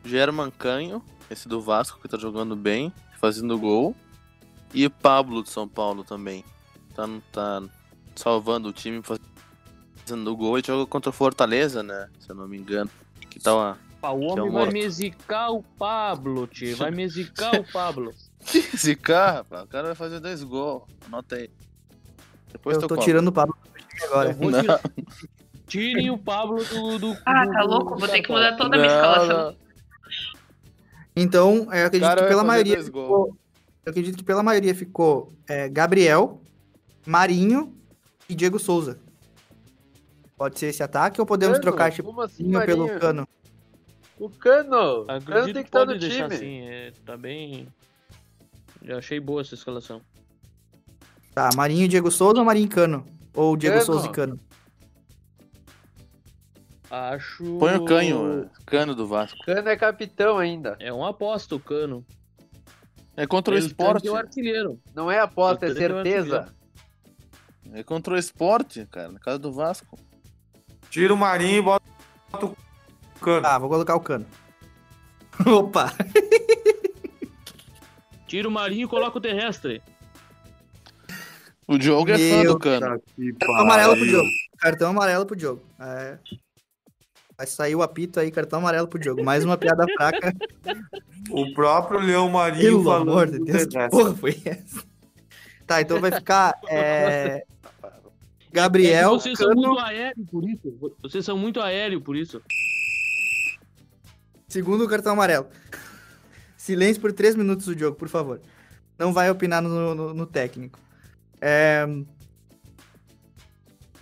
German 0.03 0.51
Canho, 0.51 1.05
esse 1.31 1.47
do 1.47 1.61
Vasco 1.61 2.01
que 2.01 2.09
tá 2.09 2.17
jogando 2.17 2.57
bem, 2.57 2.91
fazendo 3.23 3.57
gol. 3.57 3.95
E 4.75 4.89
Pablo 4.89 5.43
de 5.43 5.49
São 5.51 5.69
Paulo 5.69 6.03
também. 6.03 6.45
Tá, 6.95 7.09
tá 7.31 7.63
salvando 8.17 8.69
o 8.69 8.73
time, 8.73 9.01
fazendo 9.03 10.37
gol 10.37 10.59
e 10.59 10.63
joga 10.67 10.85
contra 10.87 11.11
o 11.11 11.13
Fortaleza, 11.13 11.83
né? 11.83 12.09
Se 12.19 12.31
eu 12.31 12.35
não 12.35 12.49
me 12.49 12.59
engano. 12.59 12.91
Que 13.31 13.39
tá 13.39 13.55
uma. 13.55 13.79
Pá, 14.01 14.11
o 14.11 14.19
que 14.19 14.25
é 14.25 14.29
homem 14.33 14.45
um 14.49 14.53
vai 14.53 14.63
morto. 14.65 14.73
mesicar 14.73 15.53
o 15.53 15.63
Pablo, 15.63 16.47
tio. 16.49 16.77
Vai 16.77 16.91
mesicar 16.91 17.55
o 17.55 17.65
Pablo. 17.73 18.13
Cara, 19.01 19.33
rapaz, 19.37 19.63
o 19.63 19.67
cara 19.69 19.87
vai 19.87 19.95
fazer 19.95 20.19
dois 20.19 20.43
gols. 20.43 20.83
Anota 21.07 21.37
aí. 21.37 21.49
Depois 22.51 22.77
eu 22.77 22.83
tô 22.83 22.89
cobra. 22.89 23.05
tirando 23.05 23.29
o 23.29 23.33
Pablo 23.33 23.57
do 23.63 23.79
time 23.79 24.05
agora. 24.05 24.31
Eu 24.31 24.35
vou 24.35 24.51
Não. 24.51 24.61
tirar- 24.61 24.81
Tirem 25.69 26.11
o 26.11 26.19
Pablo 26.19 26.63
do. 26.65 26.99
do 26.99 27.17
Ah, 27.25 27.47
do- 27.47 27.53
tá 27.53 27.63
louco? 27.63 27.97
Vou 27.99 28.09
ter 28.09 28.21
que 28.21 28.31
mudar 28.33 28.57
toda 28.57 28.77
a 28.77 28.81
minha 28.81 28.93
escalação. 28.93 29.57
Então, 31.15 31.69
eu 31.73 31.87
acredito 31.87 32.17
que 32.17 32.29
pela 32.29 32.45
maioria 32.45 32.83
ficou. 32.83 33.37
Eu 33.85 33.91
acredito 33.91 34.17
que 34.17 34.25
pela 34.25 34.43
maioria 34.43 34.75
ficou 34.75 35.33
é, 35.49 35.69
Gabriel, 35.69 36.41
Marinho 37.07 37.75
e 38.29 38.35
Diego 38.35 38.59
Souza. 38.59 38.99
Pode 40.37 40.59
ser 40.59 40.67
esse 40.67 40.83
ataque 40.83 41.21
ou 41.21 41.27
podemos 41.27 41.59
Cano? 41.59 41.63
trocar 41.63 41.93
tipo 41.93 42.21
assim, 42.21 42.45
Marinho 42.45 42.67
pelo 42.67 42.85
Marinho? 42.85 43.01
Cano? 43.01 43.29
O 44.19 44.31
Cano! 44.31 45.03
O 45.03 45.07
Cano 45.07 45.45
tem 45.45 45.55
que 45.55 45.61
estar 45.61 45.87
pode 45.87 45.95
no 45.95 45.99
time. 45.99 46.35
assim, 46.35 46.61
é, 46.63 46.93
tá 47.05 47.17
bem. 47.17 47.69
Já 48.85 48.99
achei 48.99 49.21
boa 49.21 49.41
essa 49.41 49.55
escalação. 49.55 50.01
Tá, 51.35 51.51
Marinho 51.57 51.85
e 51.85 51.89
Diego 51.89 52.11
Souza 52.11 52.39
ou 52.39 52.45
Marinho 52.45 52.67
e 52.67 52.69
Cano? 52.69 53.07
Ou 53.35 53.57
Diego 53.57 53.77
Cano. 53.77 53.87
Souza 53.87 54.07
e 54.07 54.11
Cano? 54.11 54.39
Acho. 56.93 57.57
Põe 57.59 57.77
o 57.77 57.87
canho, 57.87 58.51
cano 58.67 58.95
do 58.95 59.07
Vasco. 59.07 59.39
Cano 59.47 59.67
é 59.67 59.77
capitão 59.79 60.37
ainda. 60.37 60.77
É 60.79 60.93
um 60.93 61.03
aposta 61.03 61.57
o 61.57 61.59
cano. 61.59 62.05
É 63.17 63.27
contra 63.27 63.55
o 63.55 63.57
Ele 63.57 63.65
esporte. 63.65 64.03
tem 64.03 64.11
o 64.11 64.17
artilheiro. 64.17 64.79
Não 64.95 65.11
é 65.11 65.19
aposta, 65.19 65.65
é 65.65 65.75
certeza. 65.75 66.55
É 67.73 67.83
contra 67.83 68.13
o 68.13 68.19
esporte, 68.19 68.87
cara, 68.91 69.11
na 69.11 69.19
casa 69.19 69.39
do 69.39 69.51
Vasco. 69.51 69.99
Tira 70.91 71.15
o 71.15 71.17
Marinho 71.17 71.61
e 71.61 71.63
bota 71.63 71.83
o 72.35 72.55
Cano. 73.23 73.47
Ah, 73.47 73.59
vou 73.59 73.71
colocar 73.71 73.95
o 73.95 74.01
Cano. 74.01 74.27
Opa! 75.47 75.95
Tira 78.27 78.47
o 78.47 78.51
Marinho 78.51 78.85
e 78.85 78.89
coloca 78.89 79.17
o 79.17 79.21
terrestre. 79.21 79.81
O 81.67 81.79
Diogo 81.79 82.11
é 82.11 82.19
fã 82.19 82.43
Meu 82.43 82.53
do 82.53 82.59
cano. 82.59 83.01
Cartão 83.39 83.57
amarelo 83.57 83.97
pro 83.97 84.07
Diogo. 84.07 84.29
Cartão 84.59 84.91
amarelo 84.91 85.27
pro 85.27 85.37
Diogo. 85.37 85.63
É. 85.81 86.19
Vai 87.37 87.47
sair 87.47 87.75
o 87.75 87.83
apito 87.83 88.21
aí, 88.21 88.31
cartão 88.31 88.59
amarelo 88.61 88.87
pro 88.87 88.99
Diogo. 88.99 89.25
Mais 89.25 89.45
uma 89.45 89.57
piada 89.57 89.85
fraca. 89.97 90.35
O 91.31 91.53
próprio 91.55 91.99
Leão 92.01 92.29
Marinho 92.31 92.63
Pelo 92.63 92.85
falando 92.85 93.11
amor 93.11 93.31
de 93.31 93.39
Deus, 93.41 93.67
que 93.67 93.89
porra 93.89 94.15
foi 94.15 94.41
essa? 94.45 94.85
Tá, 95.67 95.81
então 95.81 96.01
vai 96.01 96.11
ficar 96.13 96.59
é, 96.69 97.45
Gabriel, 98.53 99.11
É 99.15 99.19
vocês 99.19 99.39
são 99.39 99.49
Cano, 99.49 99.63
muito 99.63 99.79
aéreo 99.81 100.27
por 100.31 100.45
isso. 100.49 100.95
Vocês 101.03 101.25
são 101.25 101.39
muito 101.39 101.61
aéreo 101.61 102.01
por 102.01 102.17
isso. 102.17 102.43
segundo 104.49 104.87
cartão 104.89 105.13
amarelo. 105.13 105.47
Silêncio 106.57 107.01
por 107.01 107.13
três 107.13 107.35
minutos 107.35 107.67
do 107.67 107.79
jogo, 107.79 107.97
por 107.97 108.09
favor. 108.09 108.41
Não 108.99 109.13
vai 109.13 109.31
opinar 109.31 109.63
no, 109.63 109.95
no- 109.95 110.15
no 110.15 110.27
técnico. 110.27 110.79
É, 111.41 111.87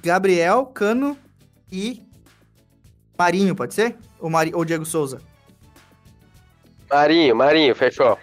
Gabriel, 0.02 0.66
Cano 0.66 1.16
e 1.70 2.02
Marinho, 3.20 3.54
pode 3.54 3.74
ser? 3.74 3.98
Ou, 4.18 4.30
Mari... 4.30 4.50
ou 4.54 4.64
Diego 4.64 4.86
Souza? 4.86 5.20
Marinho, 6.90 7.36
Marinho, 7.36 7.74
fechou. 7.74 8.18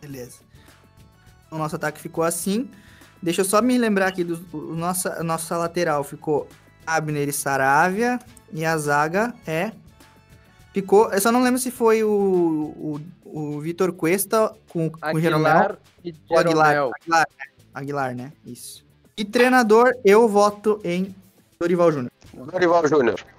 Beleza. 0.00 0.40
O 1.48 1.56
nosso 1.56 1.76
ataque 1.76 2.00
ficou 2.00 2.24
assim. 2.24 2.68
Deixa 3.22 3.42
eu 3.42 3.44
só 3.44 3.62
me 3.62 3.78
lembrar 3.78 4.08
aqui 4.08 4.24
do 4.24 4.44
o 4.52 4.74
nossa, 4.74 5.22
nossa 5.22 5.56
lateral 5.56 6.02
ficou 6.02 6.48
Abner 6.84 7.28
e 7.28 7.32
Saravia. 7.32 8.18
E 8.52 8.64
a 8.64 8.76
zaga 8.76 9.32
é. 9.46 9.70
Ficou. 10.74 11.12
Eu 11.12 11.20
só 11.20 11.30
não 11.30 11.40
lembro 11.40 11.60
se 11.60 11.70
foi 11.70 12.02
o, 12.02 12.10
o, 12.10 13.00
o 13.24 13.60
Vitor 13.60 13.92
Cuesta 13.92 14.52
com, 14.68 14.90
com 14.90 15.16
o 15.16 15.20
Jeromel. 15.20 15.52
Aguilar 15.52 15.78
e 16.04 16.14
ou 16.28 16.38
Aguilar. 16.38 16.72
Jeromel. 16.72 16.92
Aguilar, 17.00 17.26
né? 17.38 17.46
Aguilar, 17.72 18.14
né? 18.16 18.32
Isso. 18.44 18.84
E 19.16 19.24
treinador, 19.24 19.94
eu 20.04 20.28
voto 20.28 20.80
em 20.82 21.14
Dorival 21.60 21.92
Júnior. 21.92 22.12
Dorival 22.34 22.88
Júnior. 22.88 23.35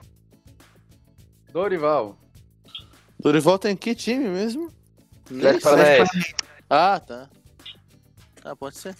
Dorival. 1.57 2.15
Dorival 3.19 3.57
tem 3.57 3.75
que 3.75 3.95
time 3.95 4.29
mesmo? 4.29 4.71
Atlético 5.25 5.63
Paranaense. 5.63 6.35
Ah, 6.69 6.99
tá. 6.99 7.27
Ah, 8.45 8.55
pode 8.55 8.77
ser. 8.77 8.95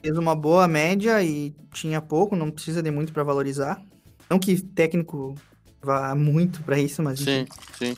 Fez 0.00 0.16
uma 0.16 0.36
boa 0.36 0.68
média 0.68 1.20
e 1.20 1.52
tinha 1.72 2.00
pouco, 2.00 2.36
não 2.36 2.52
precisa 2.52 2.80
de 2.80 2.92
muito 2.92 3.12
pra 3.12 3.24
valorizar. 3.24 3.82
Não 4.30 4.38
que 4.38 4.62
técnico 4.62 5.34
vá 5.82 6.14
muito 6.14 6.62
pra 6.62 6.78
isso, 6.78 7.02
mas 7.02 7.18
Sim, 7.18 7.46
sim. 7.76 7.96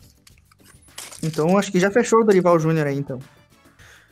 Então 1.23 1.59
acho 1.59 1.71
que 1.71 1.79
já 1.79 1.91
fechou 1.91 2.21
o 2.21 2.25
Dorival 2.25 2.59
Júnior 2.59 2.87
aí, 2.87 2.97
então. 2.97 3.19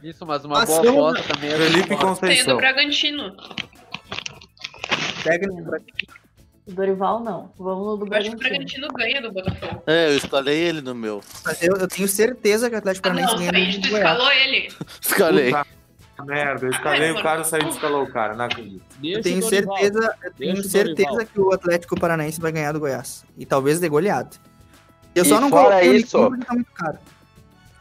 Isso, 0.02 0.26
mas 0.26 0.44
uma 0.44 0.56
Passou, 0.56 0.82
boa 0.82 1.12
aposta 1.12 1.32
também. 1.32 1.50
Felipe 1.50 1.88
Dorival. 1.88 2.16
Tem 2.16 2.42
o 2.42 2.46
do 2.46 2.56
Bragantino. 2.58 3.34
Técnico 5.24 5.62
O 6.68 6.72
Dorival 6.72 7.20
não. 7.20 7.50
Vamos 7.58 7.86
no 7.86 7.96
do 7.96 8.12
Eu 8.14 8.18
acho 8.18 8.30
que 8.30 8.36
o 8.36 8.38
Bragantino. 8.38 8.88
Ganha 8.88 9.22
do 9.22 9.32
Botafogo. 9.32 9.82
É, 9.86 10.08
eu 10.12 10.16
escalei 10.18 10.56
ele 10.58 10.80
no 10.82 10.94
meu. 10.94 11.22
Mas 11.44 11.62
eu, 11.62 11.74
eu 11.76 11.88
tenho 11.88 12.06
certeza 12.06 12.68
que 12.68 12.76
o 12.76 12.78
Atlético 12.78 13.08
Ah, 13.08 13.12
não, 13.14 13.22
Paranaense 13.22 13.50
ganha 13.50 13.64
Said, 13.64 13.78
do 13.80 13.82
tu 13.82 13.90
Goiás. 13.90 14.10
escalou 14.10 14.32
ele. 14.32 14.68
Escalei. 15.00 15.50
Puta 15.52 16.24
merda, 16.26 16.66
eu 16.66 16.70
escalei 16.70 17.10
o 17.12 17.22
cara, 17.22 17.44
saí 17.44 17.62
e 17.62 17.68
escalou 17.68 18.02
o 18.02 18.10
cara, 18.12 18.34
não 18.34 18.44
acredito. 18.44 18.82
Eu 19.02 19.22
tenho 19.22 19.40
certeza, 19.42 20.14
eu 20.22 20.32
tenho 20.32 20.64
certeza 20.64 21.24
que 21.24 21.40
o 21.40 21.52
Atlético 21.52 21.98
Paranaense 21.98 22.40
vai 22.40 22.50
ganhar 22.52 22.72
do 22.72 22.80
Goiás. 22.80 23.24
E 23.38 23.46
talvez 23.46 23.78
de 23.80 23.88
goleada. 23.88 24.30
Eu 25.14 25.24
só 25.24 25.36
E 25.38 25.40
não 25.40 25.48
fora 25.48 25.76
o 25.76 25.94
isso- 25.94 26.18
tá 26.44 26.54
muito 26.54 26.72
caro. 26.74 26.98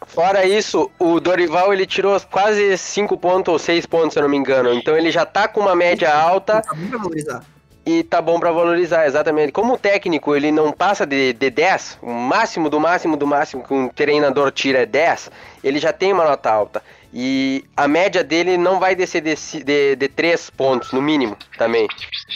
Fora 0.05 0.45
isso, 0.45 0.89
o 0.99 1.19
Dorival 1.19 1.73
ele 1.73 1.85
tirou 1.85 2.17
quase 2.31 2.77
5 2.77 3.17
pontos 3.17 3.51
ou 3.51 3.59
6 3.59 3.85
pontos, 3.85 4.13
se 4.13 4.19
eu 4.19 4.23
não 4.23 4.29
me 4.29 4.37
engano. 4.37 4.71
Então 4.73 4.95
ele 4.95 5.11
já 5.11 5.25
tá 5.25 5.47
com 5.47 5.59
uma 5.59 5.75
média 5.75 6.13
alta 6.15 6.61
Tá 6.61 6.73
pra 6.75 6.97
valorizar. 6.97 7.43
E 7.89 8.03
tá 8.03 8.21
bom 8.21 8.37
pra 8.37 8.51
valorizar, 8.51 9.05
exatamente. 9.07 9.53
Como 9.53 9.73
o 9.73 9.77
técnico 9.77 10.35
ele 10.35 10.51
não 10.51 10.73
passa 10.73 11.05
de, 11.05 11.31
de 11.31 11.49
10, 11.49 11.99
o 12.01 12.11
máximo 12.11 12.69
do 12.69 12.81
máximo 12.81 13.15
do 13.15 13.25
máximo 13.25 13.63
que 13.63 13.73
um 13.73 13.87
treinador 13.87 14.51
tira 14.51 14.79
é 14.79 14.85
10, 14.85 15.31
ele 15.63 15.79
já 15.79 15.93
tem 15.93 16.11
uma 16.11 16.25
nota 16.25 16.51
alta. 16.51 16.83
E 17.13 17.63
a 17.77 17.87
média 17.87 18.25
dele 18.25 18.57
não 18.57 18.77
vai 18.77 18.93
descer 18.93 19.21
de, 19.21 19.33
de, 19.63 19.95
de 19.95 20.07
3 20.09 20.49
pontos, 20.49 20.91
no 20.91 21.01
mínimo, 21.01 21.37
também. 21.57 21.87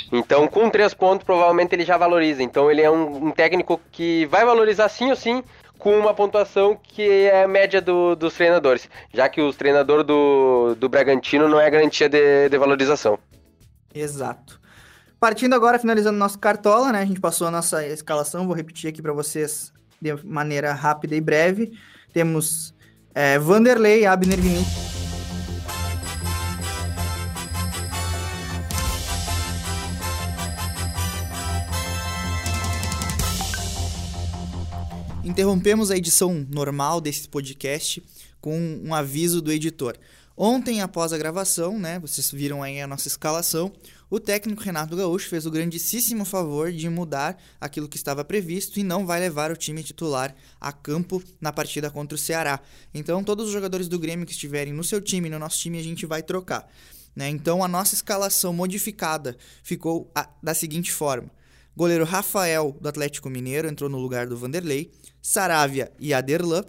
Então, 0.09 0.47
com 0.47 0.69
3 0.69 0.93
pontos, 0.93 1.25
provavelmente 1.25 1.75
ele 1.75 1.83
já 1.83 1.97
valoriza. 1.97 2.41
Então, 2.41 2.71
ele 2.71 2.81
é 2.81 2.89
um, 2.89 3.27
um 3.27 3.31
técnico 3.31 3.79
que 3.91 4.25
vai 4.27 4.45
valorizar 4.45 4.87
sim 4.87 5.09
ou 5.09 5.15
sim, 5.17 5.43
com 5.77 5.99
uma 5.99 6.13
pontuação 6.13 6.79
que 6.81 7.01
é 7.27 7.43
a 7.43 7.47
média 7.49 7.81
do- 7.81 8.15
dos 8.15 8.33
treinadores. 8.35 8.87
Já 9.13 9.27
que 9.27 9.41
os 9.41 9.57
treinadores 9.57 10.05
do, 10.05 10.75
do 10.77 10.87
Bragantino 10.87 11.49
não 11.49 11.59
é 11.59 11.69
garantia 11.69 12.07
de, 12.07 12.47
de 12.47 12.57
valorização. 12.57 13.19
Exato. 13.93 14.60
Partindo 15.21 15.53
agora, 15.53 15.77
finalizando 15.77 16.17
nosso 16.17 16.39
cartola, 16.39 16.91
né? 16.91 17.01
A 17.03 17.05
gente 17.05 17.19
passou 17.19 17.45
a 17.45 17.51
nossa 17.51 17.85
escalação, 17.85 18.47
vou 18.47 18.55
repetir 18.55 18.89
aqui 18.89 19.03
para 19.03 19.13
vocês 19.13 19.71
de 20.01 20.15
maneira 20.25 20.73
rápida 20.73 21.15
e 21.15 21.21
breve. 21.21 21.77
Temos 22.11 22.73
é, 23.13 23.37
Vanderlei, 23.37 24.03
Abner 24.03 24.41
Vinícius. 24.41 24.89
interrompemos 35.23 35.91
a 35.91 35.95
edição 35.95 36.45
normal 36.49 36.99
desse 36.99 37.29
podcast 37.29 38.03
com 38.41 38.81
um 38.83 38.93
aviso 38.93 39.39
do 39.39 39.51
editor. 39.51 39.95
Ontem, 40.35 40.81
após 40.81 41.13
a 41.13 41.17
gravação, 41.17 41.77
né, 41.77 41.99
vocês 41.99 42.31
viram 42.31 42.63
aí 42.63 42.81
a 42.81 42.87
nossa 42.87 43.07
escalação, 43.07 43.71
o 44.11 44.19
técnico 44.19 44.61
Renato 44.61 44.93
Gaúcho 44.93 45.29
fez 45.29 45.45
o 45.45 45.51
grandíssimo 45.51 46.25
favor 46.25 46.69
de 46.69 46.89
mudar 46.89 47.41
aquilo 47.61 47.87
que 47.87 47.95
estava 47.95 48.25
previsto 48.25 48.77
e 48.77 48.83
não 48.83 49.05
vai 49.05 49.21
levar 49.21 49.51
o 49.51 49.55
time 49.55 49.81
titular 49.81 50.35
a 50.59 50.73
campo 50.73 51.23
na 51.39 51.53
partida 51.53 51.89
contra 51.89 52.15
o 52.15 52.19
Ceará. 52.19 52.59
Então, 52.93 53.23
todos 53.23 53.47
os 53.47 53.53
jogadores 53.53 53.87
do 53.87 53.97
Grêmio 53.97 54.25
que 54.25 54.33
estiverem 54.33 54.73
no 54.73 54.83
seu 54.83 54.99
time 54.99 55.29
no 55.29 55.39
nosso 55.39 55.59
time, 55.59 55.79
a 55.79 55.83
gente 55.83 56.05
vai 56.05 56.21
trocar. 56.21 56.69
Né? 57.15 57.29
Então, 57.29 57.63
a 57.63 57.69
nossa 57.69 57.95
escalação 57.95 58.51
modificada 58.51 59.37
ficou 59.63 60.11
a, 60.13 60.29
da 60.43 60.53
seguinte 60.53 60.91
forma. 60.91 61.31
Goleiro 61.73 62.03
Rafael, 62.03 62.77
do 62.81 62.89
Atlético 62.89 63.29
Mineiro, 63.29 63.69
entrou 63.69 63.89
no 63.89 63.97
lugar 63.97 64.27
do 64.27 64.35
Vanderlei. 64.35 64.91
Saravia 65.21 65.89
e 65.97 66.13
Aderlan. 66.13 66.65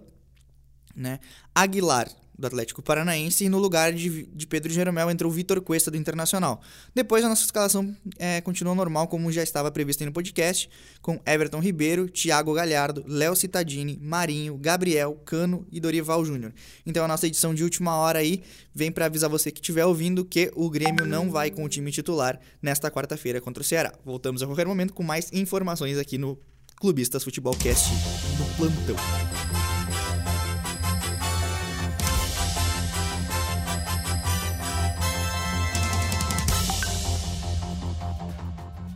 Né? 0.94 1.18
Aguilar, 1.52 2.08
do 2.38 2.46
Atlético 2.46 2.82
Paranaense, 2.82 3.44
e 3.44 3.48
no 3.48 3.58
lugar 3.58 3.92
de, 3.92 4.26
de 4.26 4.46
Pedro 4.46 4.72
Jeromel 4.72 5.10
entrou 5.10 5.30
o 5.30 5.34
Vitor 5.34 5.60
Cuesta, 5.60 5.90
do 5.90 5.96
Internacional. 5.96 6.60
Depois 6.94 7.24
a 7.24 7.28
nossa 7.28 7.44
escalação 7.44 7.94
é, 8.18 8.40
continuou 8.40 8.74
normal, 8.74 9.06
como 9.08 9.30
já 9.30 9.42
estava 9.42 9.70
previsto 9.70 10.04
no 10.04 10.12
podcast, 10.12 10.68
com 11.00 11.20
Everton 11.26 11.60
Ribeiro, 11.60 12.08
Thiago 12.08 12.52
Galhardo, 12.54 13.04
Léo 13.06 13.36
Cittadini, 13.36 13.98
Marinho, 14.02 14.56
Gabriel, 14.56 15.20
Cano 15.24 15.66
e 15.70 15.80
Dorival 15.80 16.24
Júnior. 16.24 16.52
Então 16.86 17.04
a 17.04 17.08
nossa 17.08 17.26
edição 17.26 17.54
de 17.54 17.62
última 17.62 17.96
hora 17.96 18.18
aí 18.18 18.42
vem 18.74 18.90
para 18.90 19.06
avisar 19.06 19.28
você 19.28 19.50
que 19.50 19.60
estiver 19.60 19.84
ouvindo 19.84 20.24
que 20.24 20.50
o 20.54 20.70
Grêmio 20.70 21.06
não 21.06 21.30
vai 21.30 21.50
com 21.50 21.64
o 21.64 21.68
time 21.68 21.90
titular 21.90 22.40
nesta 22.60 22.90
quarta-feira 22.90 23.40
contra 23.40 23.62
o 23.62 23.64
Ceará. 23.64 23.92
Voltamos 24.04 24.42
a 24.42 24.46
qualquer 24.46 24.66
momento 24.66 24.92
com 24.94 25.02
mais 25.02 25.30
informações 25.32 25.98
aqui 25.98 26.18
no 26.18 26.38
Clubistas 26.76 27.22
Futebol 27.22 27.54
Cast 27.56 27.88
do 27.90 28.56
Plantão. 28.56 29.51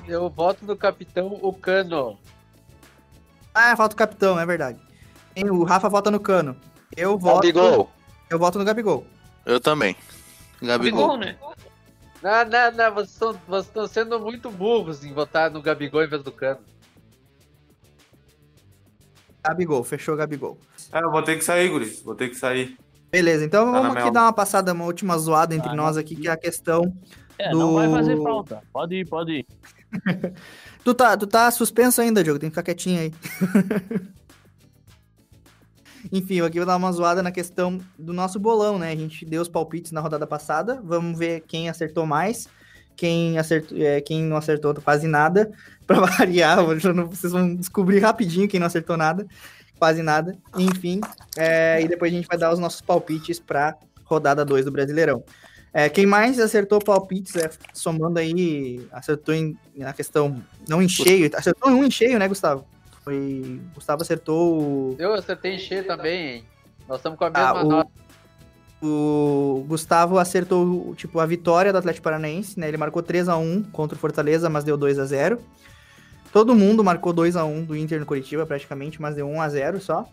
Eu 0.07 0.29
voto 0.31 0.65
no 0.65 0.77
capitão 0.77 1.39
o 1.43 1.53
Cano. 1.53 2.19
Ah, 3.55 3.77
falta 3.77 3.95
o 3.95 3.99
capitão, 3.99 4.39
é 4.39 4.47
verdade. 4.47 4.79
O 5.51 5.65
Rafa 5.65 5.89
vota 5.89 6.11
no 6.11 6.21
Cano. 6.21 6.57
Eu 6.97 7.19
voto. 7.19 7.37
Gabigol. 7.47 7.91
Eu 8.31 8.39
voto 8.39 8.59
no 8.59 8.65
Gabigol. 8.65 9.07
Eu 9.45 9.61
também. 9.61 9.97
Gabigol. 10.63 11.17
né? 11.17 11.37
Não, 12.23 12.45
não, 12.45 12.73
não, 12.73 12.95
vocês 12.95 13.13
estão, 13.13 13.33
vocês 13.47 13.67
estão 13.67 13.87
sendo 13.87 14.19
muito 14.21 14.51
burros 14.51 15.05
em 15.05 15.13
votar 15.13 15.51
no 15.51 15.61
Gabigol 15.63 16.03
em 16.03 16.09
vez 16.09 16.23
do 16.23 16.33
Cano. 16.33 16.61
Gabigol, 19.45 19.85
fechou 19.85 20.17
Gabigol. 20.17 20.59
É, 20.93 20.99
eu 20.99 21.11
vou 21.11 21.23
ter 21.23 21.37
que 21.37 21.45
sair, 21.45 21.69
Guris. 21.69 22.03
Vou 22.03 22.15
ter 22.15 22.29
que 22.29 22.35
sair. 22.35 22.77
Beleza, 23.11 23.45
então 23.45 23.73
Tá 23.73 23.81
vamos 23.81 23.97
aqui 23.97 24.11
dar 24.11 24.23
uma 24.23 24.33
passada, 24.33 24.73
uma 24.73 24.85
última 24.85 25.17
zoada 25.17 25.55
entre 25.55 25.71
Ah, 25.71 25.75
nós 25.75 25.97
aqui, 25.97 26.17
que 26.17 26.27
é 26.27 26.33
a 26.33 26.37
questão 26.37 26.93
É, 27.39 27.51
do... 27.51 27.59
não 27.59 27.75
vai 27.75 27.89
fazer 27.91 28.21
falta. 28.21 28.63
Pode 28.73 28.97
ir, 28.97 29.09
pode 29.09 29.33
ir. 29.33 29.47
Tu 30.87 30.95
tá, 30.95 31.17
tu 31.17 31.27
tá 31.27 31.51
suspenso 31.51 32.01
ainda, 32.01 32.23
Diogo, 32.23 32.39
tem 32.39 32.49
que 32.49 32.55
ficar 32.55 32.63
quietinho 32.63 33.01
aí. 33.01 33.13
Enfim, 36.13 36.37
eu 36.37 36.45
aqui 36.45 36.59
vou 36.59 36.67
dar 36.67 36.77
uma 36.77 36.93
zoada 36.93 37.25
na 37.25 37.33
questão 37.33 37.81
do 37.99 38.13
nosso 38.13 38.39
bolão, 38.39 38.79
né? 38.79 38.93
A 38.93 38.97
gente 38.97 39.25
deu 39.25 39.43
os 39.43 39.49
palpites 39.49 39.91
na 39.91 40.01
rodada 40.01 40.29
passada, 40.29 40.81
vamos 40.85 41.19
ver 41.19 41.41
quem 41.41 41.69
acertou 41.69 42.07
mais, 42.07 42.49
quem, 42.95 43.37
acertou, 43.37 43.77
é, 43.77 44.01
quem 44.01 44.23
não 44.23 44.37
acertou 44.37 44.73
quase 44.75 45.09
nada, 45.09 45.51
pra 45.85 45.99
variar, 45.99 46.65
vocês 46.65 47.33
vão 47.33 47.57
descobrir 47.57 47.99
rapidinho 47.99 48.47
quem 48.49 48.61
não 48.61 48.69
acertou 48.69 48.97
nada, 48.97 49.27
quase 49.81 50.03
nada, 50.03 50.39
enfim, 50.57 51.01
é, 51.37 51.83
e 51.83 51.89
depois 51.89 52.13
a 52.13 52.17
gente 52.17 52.29
vai 52.29 52.39
dar 52.39 52.53
os 52.53 52.61
nossos 52.61 52.81
palpites 52.81 53.41
pra 53.41 53.77
rodada 54.05 54.45
2 54.45 54.65
do 54.65 54.71
Brasileirão. 54.71 55.25
É, 55.77 55.91
quem 55.91 56.07
mais 56.07 56.41
acertou 56.41 56.79
palpites, 56.79 57.37
é, 57.37 57.51
somando 57.75 58.19
aí, 58.19 58.89
acertou 58.91 59.35
em, 59.35 59.55
na 59.77 59.93
questão, 59.93 60.43
não 60.67 60.81
em 60.81 60.89
cheio, 60.89 61.31
acertou 61.35 61.71
em 61.71 61.75
um 61.75 61.85
em 61.85 61.91
cheio, 61.91 62.19
né, 62.19 62.27
Gustavo? 62.27 62.65
Foi, 63.05 63.61
Gustavo 63.75 64.01
acertou 64.01 64.59
o... 64.59 64.97
Eu 64.99 65.13
acertei 65.13 65.53
em 65.55 65.59
cheio 65.59 65.87
também, 65.87 66.29
hein? 66.37 66.45
Nós 66.89 66.97
estamos 66.97 67.19
com 67.19 67.27
a 67.27 67.31
mesma 67.31 67.49
Ah, 67.51 67.63
o- 67.63 67.69
nota. 67.69 67.91
O 68.83 69.67
Gustavo 69.69 70.17
acertou, 70.19 70.95
tipo, 70.95 71.21
a 71.21 71.27
vitória 71.27 71.71
do 71.71 71.77
Atlético 71.79 72.05
Paranaense, 72.05 72.59
né? 72.59 72.69
Ele 72.69 72.79
marcou 72.79 73.03
3 73.03 73.29
a 73.29 73.37
1 73.37 73.65
contra 73.65 73.99
o 73.99 74.01
Fortaleza, 74.01 74.49
mas 74.49 74.65
deu 74.65 74.79
2 74.79 74.99
a 74.99 75.05
0 75.05 75.39
Todo 76.33 76.55
mundo 76.55 76.83
marcou 76.83 77.13
2 77.13 77.37
a 77.37 77.45
1 77.45 77.65
do 77.65 77.77
Inter 77.77 78.01
no 78.01 78.07
Curitiba, 78.07 78.47
praticamente, 78.47 79.01
mas 79.01 79.15
deu 79.15 79.29
1 79.29 79.43
a 79.43 79.49
0 79.51 79.79
só. 79.79 80.09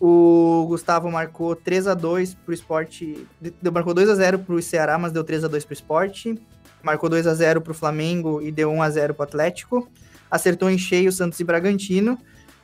O 0.00 0.64
Gustavo 0.66 1.10
marcou 1.10 1.54
3 1.54 1.86
a 1.86 1.94
2 1.94 2.34
pro 2.34 2.54
esporte. 2.54 3.26
Deu, 3.60 3.70
marcou 3.70 3.92
2 3.92 4.08
a 4.08 4.14
0 4.14 4.38
pro 4.38 4.60
Ceará, 4.62 4.96
mas 4.98 5.12
deu 5.12 5.22
3 5.22 5.44
a 5.44 5.48
2 5.48 5.64
pro 5.64 5.74
esporte. 5.74 6.40
Marcou 6.82 7.10
2 7.10 7.26
a 7.26 7.34
0 7.34 7.60
pro 7.60 7.74
Flamengo 7.74 8.40
e 8.40 8.50
deu 8.50 8.70
1 8.70 8.82
a 8.82 8.88
0 8.90 9.12
pro 9.14 9.24
Atlético. 9.24 9.86
Acertou 10.30 10.70
em 10.70 10.78
cheio 10.78 11.12
Santos 11.12 11.38
e 11.38 11.44
Bragantino. 11.44 12.16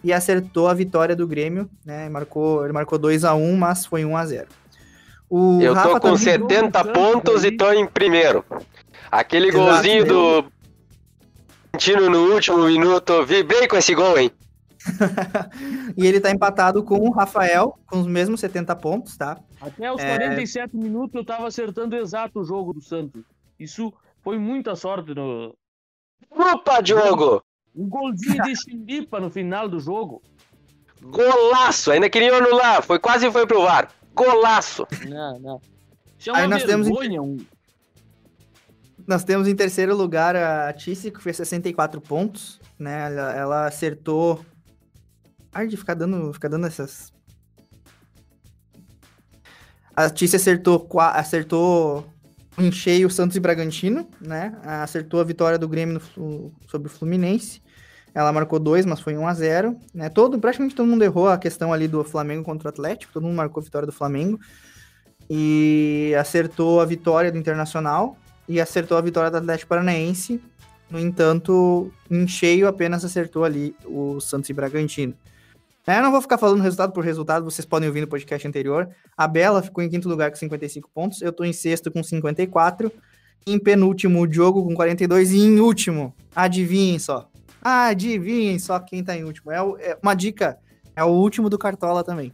E 0.02 0.12
acertou 0.12 0.68
a 0.68 0.74
vitória 0.74 1.14
do 1.16 1.26
Grêmio, 1.26 1.68
né? 1.84 2.08
Marcou, 2.08 2.64
ele 2.64 2.72
marcou 2.72 2.98
2 2.98 3.24
a 3.24 3.34
1 3.34 3.56
mas 3.56 3.84
foi 3.84 4.04
1 4.04 4.16
a 4.16 4.24
0 4.26 4.46
o 5.28 5.60
Eu 5.60 5.74
tô 5.74 5.80
Rafa 5.80 5.90
com 6.00 6.00
também- 6.00 6.18
70 6.18 6.84
pontos 6.84 7.44
e 7.44 7.50
tô 7.50 7.72
em 7.72 7.84
primeiro. 7.86 8.44
Aquele 9.10 9.48
Exato, 9.48 9.64
golzinho 9.64 10.02
né? 10.04 10.08
do 10.08 10.44
Argentino 11.72 12.08
no 12.08 12.32
último 12.32 12.64
minuto, 12.64 13.24
vibrei 13.26 13.66
com 13.66 13.76
esse 13.76 13.92
gol, 13.94 14.16
hein? 14.16 14.30
E 15.96 16.06
ele 16.06 16.20
tá 16.20 16.30
empatado 16.30 16.82
com 16.82 16.96
o 16.98 17.10
Rafael, 17.10 17.78
com 17.86 18.00
os 18.00 18.06
mesmos 18.06 18.40
70 18.40 18.74
pontos, 18.76 19.16
tá? 19.16 19.38
Até 19.60 19.92
os 19.92 20.00
É. 20.02 20.16
47 20.16 20.76
minutos 20.76 21.14
eu 21.14 21.24
tava 21.24 21.46
acertando 21.46 21.96
exato 21.96 22.40
o 22.40 22.44
jogo 22.44 22.72
do 22.72 22.80
Santos. 22.82 23.22
Isso 23.58 23.92
foi 24.22 24.38
muita 24.38 24.74
sorte 24.76 25.14
no. 25.14 25.54
Opa, 26.30 26.80
Diogo! 26.80 27.42
Um 27.74 27.88
golzinho 27.88 28.42
de 28.42 28.54
chilipa 28.56 29.20
no 29.20 29.30
final 29.30 29.68
do 29.68 29.78
jogo. 29.80 30.22
Golaço! 31.02 31.90
Ainda 31.90 32.08
queriam 32.10 32.36
anular, 32.36 32.82
foi 32.82 32.98
quase 32.98 33.30
foi 33.30 33.46
pro 33.46 33.62
VAR. 33.62 33.90
Golaço! 34.14 34.86
Não, 35.08 35.38
não. 35.38 35.60
Isso 36.18 36.30
é 36.30 36.32
uma 36.32 36.40
Aí 36.40 36.48
nós 36.48 36.64
temos- 36.64 36.88
um- 36.88 37.36
Nós 39.06 39.22
temos 39.22 39.46
em 39.46 39.54
terceiro 39.54 39.94
lugar 39.94 40.34
a 40.34 40.72
Tice, 40.72 41.10
que 41.12 41.22
fez 41.22 41.36
64 41.36 42.00
pontos, 42.00 42.58
né? 42.78 43.06
Ela, 43.06 43.32
ela 43.36 43.66
acertou. 43.66 44.44
Ai, 45.52 45.66
de 45.66 45.76
ficar 45.76 45.94
dando, 45.94 46.32
ficar 46.32 46.48
dando 46.48 46.66
essas. 46.66 47.12
A 49.94 50.10
Tice 50.10 50.36
acertou, 50.36 50.88
acertou 50.98 52.06
em 52.58 52.70
cheio 52.70 53.08
o 53.08 53.10
Santos 53.10 53.36
e 53.36 53.40
Bragantino, 53.40 54.08
né? 54.20 54.56
Acertou 54.62 55.20
a 55.20 55.24
vitória 55.24 55.58
do 55.58 55.68
Grêmio 55.68 56.00
no 56.16 56.52
sobre 56.68 56.88
o 56.88 56.90
Fluminense. 56.90 57.62
Ela 58.14 58.32
marcou 58.32 58.58
dois, 58.58 58.86
mas 58.86 59.00
foi 59.00 59.16
1 59.16 59.26
a 59.26 59.34
0 59.34 59.76
né? 59.92 60.08
Todo, 60.08 60.38
praticamente 60.38 60.74
todo 60.74 60.86
mundo 60.86 61.02
errou 61.02 61.28
a 61.28 61.36
questão 61.36 61.72
ali 61.72 61.86
do 61.86 62.02
Flamengo 62.02 62.42
contra 62.42 62.68
o 62.68 62.70
Atlético, 62.70 63.12
todo 63.12 63.24
mundo 63.24 63.36
marcou 63.36 63.60
a 63.60 63.64
vitória 63.64 63.86
do 63.86 63.92
Flamengo. 63.92 64.40
E 65.28 66.14
acertou 66.18 66.80
a 66.80 66.84
vitória 66.84 67.32
do 67.32 67.36
Internacional 67.36 68.16
e 68.48 68.60
acertou 68.60 68.96
a 68.96 69.00
vitória 69.00 69.30
do 69.30 69.36
Atlético 69.36 69.68
Paranaense. 69.68 70.40
No 70.88 70.98
entanto, 71.00 71.92
em 72.10 72.26
cheio 72.28 72.68
apenas 72.68 73.04
acertou 73.04 73.44
ali 73.44 73.74
o 73.84 74.20
Santos 74.20 74.48
e 74.48 74.52
Bragantino. 74.52 75.14
É, 75.86 75.98
eu 75.98 76.02
não 76.02 76.10
vou 76.10 76.20
ficar 76.20 76.36
falando 76.36 76.60
resultado 76.62 76.92
por 76.92 77.04
resultado, 77.04 77.44
vocês 77.44 77.64
podem 77.64 77.88
ouvir 77.88 78.00
no 78.00 78.08
podcast 78.08 78.46
anterior. 78.46 78.88
A 79.16 79.28
Bela 79.28 79.62
ficou 79.62 79.84
em 79.84 79.88
quinto 79.88 80.08
lugar 80.08 80.30
com 80.30 80.36
55 80.36 80.90
pontos, 80.92 81.22
eu 81.22 81.32
tô 81.32 81.44
em 81.44 81.52
sexto 81.52 81.90
com 81.92 82.02
54. 82.02 82.90
Em 83.46 83.58
penúltimo, 83.58 84.20
o 84.20 84.26
Diogo 84.26 84.64
com 84.64 84.74
42. 84.74 85.30
E 85.32 85.38
em 85.38 85.60
último, 85.60 86.12
adivinhem 86.34 86.98
só. 86.98 87.30
Adivinhem 87.62 88.58
só 88.58 88.80
quem 88.80 89.04
tá 89.04 89.16
em 89.16 89.22
último. 89.22 89.52
É, 89.52 89.62
o- 89.62 89.76
é 89.78 89.96
uma 90.02 90.14
dica, 90.14 90.58
é 90.96 91.04
o 91.04 91.08
último 91.08 91.48
do 91.48 91.56
Cartola 91.56 92.02
também. 92.02 92.32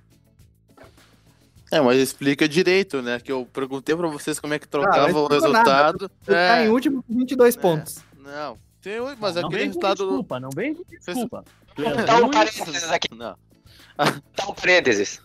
É, 1.70 1.80
mas 1.80 1.98
explica 1.98 2.48
direito, 2.48 3.00
né? 3.02 3.18
Que 3.20 3.32
eu 3.32 3.46
perguntei 3.50 3.94
pra 3.96 4.08
vocês 4.08 4.38
como 4.38 4.52
é 4.54 4.58
que 4.58 4.64
Ah, 4.66 4.68
trocava 4.70 5.08
não 5.12 5.20
o 5.20 5.22
explicou 5.24 5.52
nada. 5.52 5.58
resultado. 5.70 6.10
Tu 6.24 6.32
é, 6.32 6.48
tá 6.48 6.64
em 6.64 6.68
último 6.68 7.02
com 7.02 7.14
22 7.18 7.56
pontos. 7.56 8.02
Não, 8.18 8.58
tem, 8.80 9.00
mas 9.18 9.34
Não 9.36 9.42
aquele 9.46 9.56
vem 9.58 9.66
resultado. 9.68 9.96
desculpa, 9.98 10.40
não 10.40 10.50
vem 10.54 10.76
desculpa. 11.04 11.44
Tu 11.44 11.61
é 11.78 12.02
Tá 12.04 12.16
um 12.16 12.20
ruim, 12.22 12.30
parênteses 12.30 12.90
aqui. 12.90 13.08
Não. 13.14 13.34
Tá 14.36 14.48
um 14.48 14.54
parênteses. 14.54 15.20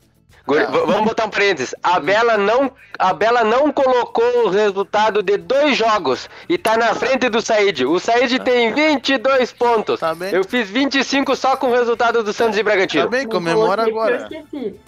Vamos 0.45 1.03
botar 1.03 1.25
um 1.25 1.29
parênteses. 1.29 1.75
A 1.83 1.99
Bela, 1.99 2.37
não, 2.37 2.71
a 2.97 3.13
Bela 3.13 3.43
não 3.43 3.69
colocou 3.71 4.45
o 4.45 4.49
resultado 4.49 5.21
de 5.21 5.35
dois 5.35 5.75
jogos 5.77 6.29
e 6.47 6.57
tá 6.57 6.77
na 6.77 6.95
frente 6.95 7.27
do 7.27 7.41
Said. 7.41 7.83
O 7.85 7.99
Said 7.99 8.39
tem 8.39 8.73
22 8.73 9.51
pontos. 9.51 9.99
Tá 9.99 10.15
bem. 10.15 10.33
Eu 10.33 10.45
fiz 10.45 10.69
25 10.69 11.35
só 11.35 11.57
com 11.57 11.67
o 11.67 11.73
resultado 11.73 12.23
do 12.23 12.31
Santos 12.31 12.57
e 12.57 12.63
Bragantino. 12.63 13.03
Tá 13.03 13.09
bem, 13.09 13.27
comemora 13.27 13.85
agora. 13.85 14.15
Eu 14.31 14.39
esqueci. 14.39 14.79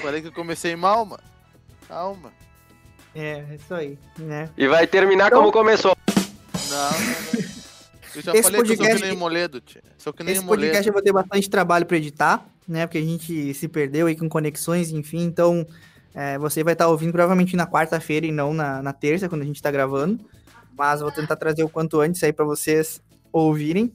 Falei 0.00 0.22
que 0.22 0.28
eu 0.28 0.32
comecei 0.32 0.76
mal, 0.76 1.04
mano. 1.04 1.22
Calma. 1.88 2.32
É, 3.12 3.42
é 3.50 3.54
isso 3.56 3.74
aí, 3.74 3.98
né? 4.16 4.48
E 4.56 4.68
vai 4.68 4.86
terminar 4.86 5.26
Então- 5.26 5.40
como 5.40 5.50
começou. 5.50 5.96
Não, 6.68 6.90
não, 6.90 7.00
não. 7.00 7.59
Eu 8.14 8.22
já 8.22 8.32
Esse 8.32 8.42
falei 8.42 8.62
que 8.62 8.72
eu 8.72 8.76
sou 8.76 8.84
podcast- 8.84 9.02
que 9.02 9.08
nem 9.08 9.16
Moledo, 9.16 9.60
tia. 9.60 9.82
Sou 9.98 10.12
que 10.12 10.22
nem 10.22 10.34
Esse 10.34 10.44
Moledo. 10.44 10.62
podcast 10.62 10.86
eu 10.88 10.92
vou 10.92 11.02
ter 11.02 11.12
bastante 11.12 11.48
trabalho 11.50 11.86
pra 11.86 11.96
editar, 11.96 12.46
né? 12.66 12.86
Porque 12.86 12.98
a 12.98 13.02
gente 13.02 13.54
se 13.54 13.68
perdeu 13.68 14.06
aí 14.06 14.16
com 14.16 14.28
conexões, 14.28 14.90
enfim. 14.90 15.22
Então, 15.24 15.66
é, 16.14 16.38
você 16.38 16.64
vai 16.64 16.72
estar 16.72 16.88
ouvindo 16.88 17.12
provavelmente 17.12 17.54
na 17.56 17.66
quarta-feira 17.66 18.26
e 18.26 18.32
não 18.32 18.52
na, 18.52 18.82
na 18.82 18.92
terça, 18.92 19.28
quando 19.28 19.42
a 19.42 19.44
gente 19.44 19.56
está 19.56 19.70
gravando. 19.70 20.18
Mas 20.76 21.00
vou 21.00 21.10
tentar 21.12 21.36
trazer 21.36 21.62
o 21.62 21.68
quanto 21.68 22.00
antes 22.00 22.22
aí 22.24 22.32
para 22.32 22.44
vocês 22.44 23.00
ouvirem. 23.32 23.92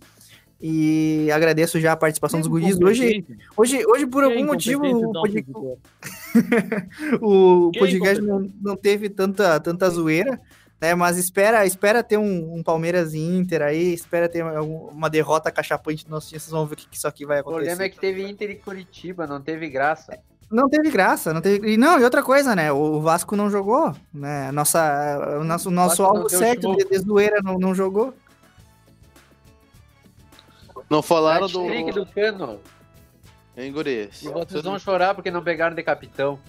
E 0.61 1.29
agradeço 1.31 1.79
já 1.79 1.91
a 1.91 1.97
participação 1.97 2.39
dos 2.39 2.47
guris. 2.47 2.79
Hoje, 2.79 3.25
hoje, 3.57 3.85
hoje, 3.85 4.07
por 4.07 4.23
algum 4.23 4.45
motivo, 4.45 4.85
o 4.85 5.11
podcast, 5.11 5.51
o 7.21 7.71
podcast 7.77 8.23
não, 8.23 8.49
não 8.61 8.75
teve 8.75 9.09
tanta, 9.09 9.59
tanta 9.59 9.89
zoeira, 9.89 10.39
né? 10.79 10.93
Mas 10.95 11.17
espera, 11.17 11.65
espera 11.65 12.03
ter 12.03 12.17
um, 12.17 12.55
um 12.55 12.63
Palmeiras 12.63 13.13
e 13.13 13.19
Inter 13.19 13.61
aí, 13.61 13.93
espera 13.93 14.27
ter 14.29 14.41
algum- 14.41 14.87
uma 14.89 15.09
derrota 15.09 15.51
cachapante 15.51 16.05
do 16.05 16.11
nosso 16.11 16.27
time, 16.29 16.39
vocês 16.39 16.51
vão 16.51 16.65
ver 16.65 16.73
o 16.73 16.77
que, 16.77 16.87
que 16.89 16.97
isso 16.97 17.07
aqui 17.07 17.25
vai 17.25 17.37
O 17.37 17.41
acontecer. 17.41 17.65
problema 17.67 17.83
é 17.83 17.89
que 17.89 17.99
teve 17.99 18.27
Inter 18.27 18.49
e 18.51 18.55
Curitiba, 18.55 19.25
não 19.27 19.41
teve 19.41 19.69
graça. 19.69 20.17
Não 20.51 20.69
teve 20.69 20.91
graça, 20.91 21.33
não 21.33 21.41
teve. 21.41 21.71
E 21.73 21.75
não, 21.77 21.99
e 21.99 22.03
outra 22.03 22.21
coisa, 22.21 22.55
né? 22.55 22.71
O 22.71 23.01
Vasco 23.01 23.35
não 23.35 23.49
jogou, 23.49 23.95
né? 24.13 24.51
Nossa, 24.51 25.39
o 25.39 25.43
nosso, 25.43 25.69
o 25.69 25.71
nosso 25.71 26.03
alvo 26.03 26.29
certo 26.29 26.61
show. 26.61 26.75
de, 26.77 26.85
de 26.85 26.99
zoeira 26.99 27.41
não, 27.43 27.55
não 27.57 27.73
jogou. 27.73 28.13
Não 30.89 31.01
falaram 31.01 31.47
do. 31.47 31.91
Do 31.91 32.05
Cano. 32.05 32.59
Hein, 33.57 33.71
guris? 33.71 34.21
E 34.21 34.27
vocês 34.29 34.63
vão 34.63 34.77
chorar 34.77 35.15
porque 35.15 35.31
não 35.31 35.43
pegaram 35.43 35.75
de 35.75 35.81
capitão. 35.81 36.39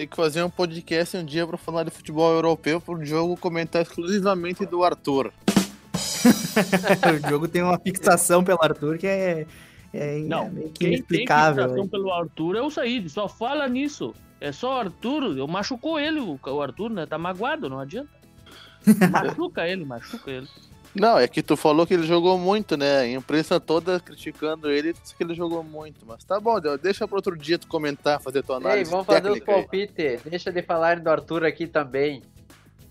Tem 0.00 0.08
que 0.08 0.16
fazer 0.16 0.42
um 0.42 0.48
podcast 0.48 1.14
um 1.18 1.22
dia 1.22 1.46
pra 1.46 1.58
falar 1.58 1.84
de 1.84 1.90
futebol 1.90 2.32
europeu 2.32 2.80
pro 2.80 3.04
jogo 3.04 3.36
comentar 3.36 3.82
exclusivamente 3.82 4.64
do 4.64 4.82
Arthur. 4.82 5.30
o 7.22 7.28
jogo 7.28 7.46
tem 7.46 7.62
uma 7.62 7.78
fixação 7.78 8.42
pelo 8.42 8.62
Arthur 8.62 8.96
que 8.96 9.06
é, 9.06 9.46
é 9.92 10.20
Não, 10.20 10.48
meio 10.48 10.70
que 10.70 10.78
quem 10.78 10.88
tem 10.88 10.94
inexplicável. 10.94 11.64
fixação 11.64 11.84
né? 11.84 11.90
pelo 11.90 12.10
Arthur 12.14 12.56
é 12.56 12.62
o 12.62 12.70
Said, 12.70 13.10
só 13.10 13.28
fala 13.28 13.68
nisso. 13.68 14.14
É 14.40 14.50
só 14.52 14.76
o 14.76 14.80
Arthur, 14.80 15.36
eu 15.36 15.46
machucou 15.46 16.00
ele, 16.00 16.18
o 16.18 16.40
o 16.42 16.62
Arthur, 16.62 16.88
né? 16.88 17.04
Tá 17.04 17.18
magoado, 17.18 17.68
não 17.68 17.78
adianta. 17.78 18.08
machuca 19.12 19.68
ele, 19.68 19.84
machuca 19.84 20.30
ele. 20.30 20.48
Não, 20.94 21.18
é 21.18 21.28
que 21.28 21.42
tu 21.42 21.56
falou 21.56 21.86
que 21.86 21.94
ele 21.94 22.06
jogou 22.06 22.36
muito, 22.36 22.76
né? 22.76 23.00
A 23.00 23.08
imprensa 23.08 23.60
toda 23.60 24.00
criticando 24.00 24.70
ele, 24.70 24.92
disse 24.92 25.14
que 25.14 25.22
ele 25.22 25.34
jogou 25.34 25.62
muito. 25.62 26.04
Mas 26.04 26.24
tá 26.24 26.40
bom, 26.40 26.58
deixa 26.82 27.06
pro 27.06 27.16
outro 27.16 27.36
dia 27.36 27.58
tu 27.58 27.68
comentar, 27.68 28.20
fazer 28.20 28.42
tua 28.42 28.56
Ei, 28.56 28.64
análise 28.66 28.90
vamos 28.90 29.06
fazer 29.06 29.30
os 29.30 29.40
palpites. 29.40 30.22
Deixa 30.22 30.50
de 30.52 30.62
falar 30.62 30.98
do 30.98 31.08
Arthur 31.08 31.44
aqui 31.44 31.66
também. 31.66 32.22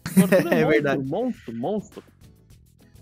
É 0.51 0.65
verdade. 0.65 1.03
Monstro, 1.03 1.53
monstro. 1.53 2.03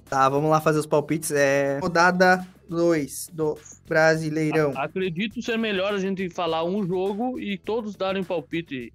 Tá, 0.09 0.27
vamos 0.29 0.49
lá 0.49 0.59
fazer 0.61 0.79
os 0.79 0.85
palpites. 0.85 1.31
É... 1.31 1.79
Rodada 1.79 2.45
2 2.69 3.29
do 3.31 3.57
Brasileirão. 3.87 4.73
Acredito 4.75 5.41
ser 5.41 5.57
melhor 5.57 5.93
a 5.93 5.99
gente 5.99 6.29
falar 6.29 6.63
um 6.63 6.85
jogo 6.85 7.39
e 7.39 7.57
todos 7.57 7.95
darem 7.95 8.23
palpite 8.23 8.93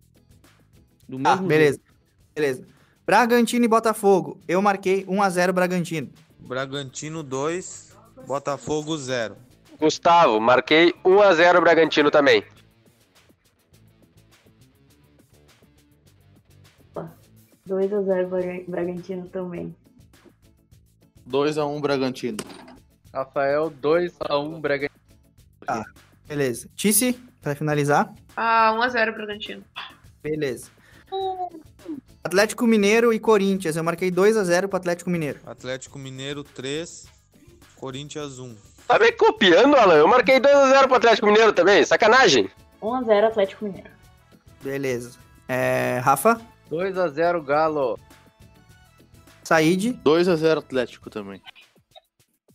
do 1.08 1.18
Tá, 1.20 1.32
mesmo 1.32 1.48
beleza. 1.48 1.78
jogo. 1.78 1.88
Beleza. 2.34 2.66
Bragantino 3.04 3.64
e 3.64 3.68
Botafogo. 3.68 4.38
Eu 4.46 4.62
marquei 4.62 5.04
1x0 5.06 5.52
Bragantino. 5.52 6.10
Bragantino 6.38 7.22
2, 7.22 7.96
Botafogo 8.26 8.96
0. 8.96 9.36
Gustavo, 9.78 10.40
marquei 10.40 10.92
1x0 11.04 11.60
Bragantino 11.60 12.10
também. 12.10 12.44
Opa, 16.94 17.12
2 17.66 17.92
a 17.92 18.02
0 18.02 18.28
Braga- 18.28 18.64
Bragantino 18.68 19.28
também. 19.28 19.74
2x1 21.28 21.80
Bragantino. 21.80 22.36
Rafael 23.12 23.70
2x1 23.70 24.60
Bragantino. 24.60 25.00
Tá, 25.66 25.84
beleza. 26.26 26.68
Tice, 26.74 27.12
pra 27.40 27.54
finalizar. 27.54 28.12
Ah, 28.36 28.72
1x0 28.74 29.12
Bragantino. 29.12 29.64
Beleza. 30.22 30.70
Atlético 32.24 32.66
Mineiro 32.66 33.12
e 33.12 33.18
Corinthians. 33.18 33.76
Eu 33.76 33.84
marquei 33.84 34.10
2x0 34.10 34.68
pro 34.68 34.76
Atlético 34.76 35.10
Mineiro. 35.10 35.40
Atlético 35.44 35.98
Mineiro 35.98 36.44
3, 36.44 37.06
Corinthians 37.76 38.38
1. 38.38 38.54
Tá 38.86 38.98
me 38.98 39.10
copiando, 39.12 39.76
Alan? 39.76 39.94
Eu 39.94 40.08
marquei 40.08 40.38
2x0 40.40 40.86
pro 40.86 40.96
Atlético 40.96 41.26
Mineiro 41.26 41.52
também, 41.52 41.84
sacanagem. 41.84 42.50
1 42.80 42.94
a 42.94 43.02
0 43.02 43.26
Atlético 43.28 43.64
Mineiro. 43.64 43.90
Beleza. 44.62 45.18
É, 45.48 45.98
Rafa, 46.02 46.40
2x0 46.70 47.44
Galo. 47.44 47.98
Said 49.42 49.98
2x0 50.04 50.58
Atlético 50.58 51.10
também. 51.10 51.42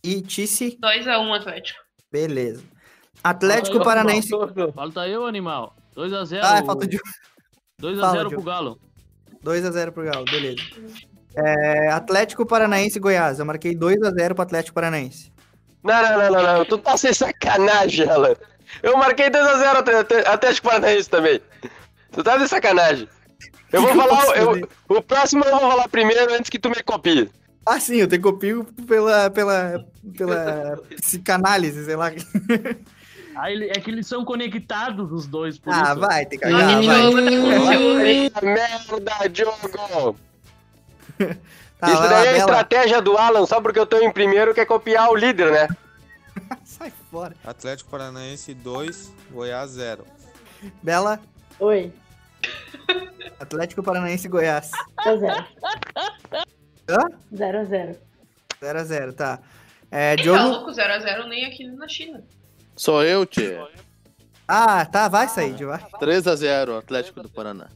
e 0.02 0.22
Tice. 0.22 0.78
2x1 0.82 1.36
Atlético. 1.36 1.78
Beleza. 2.10 2.64
Atlético 3.22 3.76
Falta 3.76 3.78
eu, 3.78 3.84
Paranaense. 3.84 4.30
Falta 4.74 5.08
eu, 5.08 5.26
animal. 5.26 5.76
2x0. 5.96 6.40
Ah, 6.42 6.64
falta 6.64 6.86
de 6.86 6.98
2x0 7.82 8.00
Fala, 8.00 8.18
pro 8.20 8.28
Diogo. 8.28 8.42
Galo. 8.44 8.80
2x0 9.44 9.90
pro 9.92 10.04
Galo, 10.04 10.24
beleza. 10.24 10.62
É, 11.36 11.88
Atlético 11.90 12.44
Paranaense 12.46 12.98
e 12.98 13.00
Goiás. 13.00 13.38
Eu 13.38 13.44
marquei 13.46 13.74
2x0 13.74 14.34
pro 14.34 14.42
Atlético 14.42 14.74
Paranaense. 14.74 15.30
Não, 15.84 16.02
não, 16.02 16.18
não, 16.18 16.30
não, 16.32 16.58
não. 16.58 16.64
Tu 16.64 16.78
tá 16.78 16.96
sem 16.96 17.12
sacanagem, 17.12 18.08
Alan. 18.08 18.34
Eu 18.82 18.96
marquei 18.96 19.30
2x0 19.30 19.76
Até- 19.76 19.98
Até- 19.98 20.28
Atlético 20.28 20.68
Paranaense 20.68 21.08
também. 21.08 21.40
Tu 22.12 22.22
tá 22.24 22.36
de 22.36 22.48
sacanagem. 22.48 23.08
Eu 23.72 23.82
vou 23.82 23.94
falar. 24.08 24.36
eu- 24.38 24.68
o 24.88 25.02
próximo 25.02 25.44
eu 25.44 25.50
vou 25.58 25.70
falar 25.70 25.88
primeiro 25.88 26.32
antes 26.34 26.50
que 26.50 26.58
tu 26.58 26.68
me 26.70 26.82
copie. 26.82 27.30
Ah, 27.64 27.78
sim, 27.78 27.96
eu 27.96 28.08
tenho 28.08 28.22
copio 28.22 28.64
pela, 28.86 29.28
pela, 29.30 29.84
pela 30.16 30.80
psicanálise, 31.00 31.84
sei 31.84 31.96
lá. 31.96 32.10
Ele- 33.46 33.66
é 33.70 33.74
que 33.80 33.90
eles 33.90 34.06
são 34.06 34.24
conectados, 34.24 35.12
os 35.12 35.26
dois. 35.26 35.58
Por 35.58 35.72
Ah, 35.72 35.82
isso. 35.92 36.00
vai, 36.00 36.26
tem 36.26 36.38
que 36.38 36.44
cagar, 36.44 36.82
vai. 36.82 38.30
Ah, 38.34 38.42
merda, 38.42 39.28
Diogo! 39.28 40.16
Tá, 41.80 41.86
Isso 41.92 42.00
lá, 42.02 42.08
daí 42.08 42.16
é 42.26 42.30
a 42.30 42.32
Bela. 42.32 42.38
estratégia 42.38 43.00
do 43.00 43.16
Alan, 43.16 43.46
só 43.46 43.60
porque 43.60 43.78
eu 43.78 43.86
tô 43.86 44.00
em 44.00 44.10
primeiro, 44.10 44.52
quer 44.52 44.66
copiar 44.66 45.08
o 45.10 45.14
líder, 45.14 45.52
né? 45.52 45.68
Sai 46.64 46.92
fora. 47.08 47.36
Atlético 47.44 47.88
Paranaense 47.88 48.52
2, 48.52 49.14
Goiás 49.30 49.70
0. 49.70 50.04
Bela, 50.82 51.20
Oi. 51.60 51.92
Atlético 53.38 53.80
Paranaense 53.80 54.26
e 54.26 54.30
Goiás. 54.30 54.72
0 55.04 55.14
a 55.14 55.16
0 55.16 55.46
Hã? 56.90 56.98
0 57.32 57.58
a 57.60 57.64
0 57.64 57.96
0x0, 58.60 59.12
tá. 59.14 59.38
É, 59.88 60.10
Ei, 60.10 60.16
tá 60.16 60.22
Diogo. 60.24 60.42
louco, 60.48 60.70
0x0 60.72 61.28
nem 61.28 61.44
aqui 61.46 61.64
na 61.64 61.86
China. 61.86 62.24
Sou 62.78 63.02
eu, 63.02 63.26
tio. 63.26 63.66
Ah, 64.46 64.86
tá, 64.86 65.08
vai 65.08 65.26
sair, 65.28 65.52
vai. 65.64 65.80
3x0 66.00 66.78
Atlético 66.78 67.20
do 67.22 67.28
Paraná. 67.28 67.66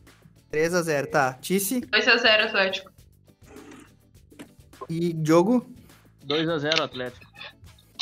3x0, 0.53 1.07
tá. 1.11 1.32
Tice 1.34 1.80
2x0 1.80 2.46
Atlético. 2.46 2.92
e 4.88 5.12
Diogo. 5.12 5.66
2x0 6.24 6.80
Atlético. 6.80 7.26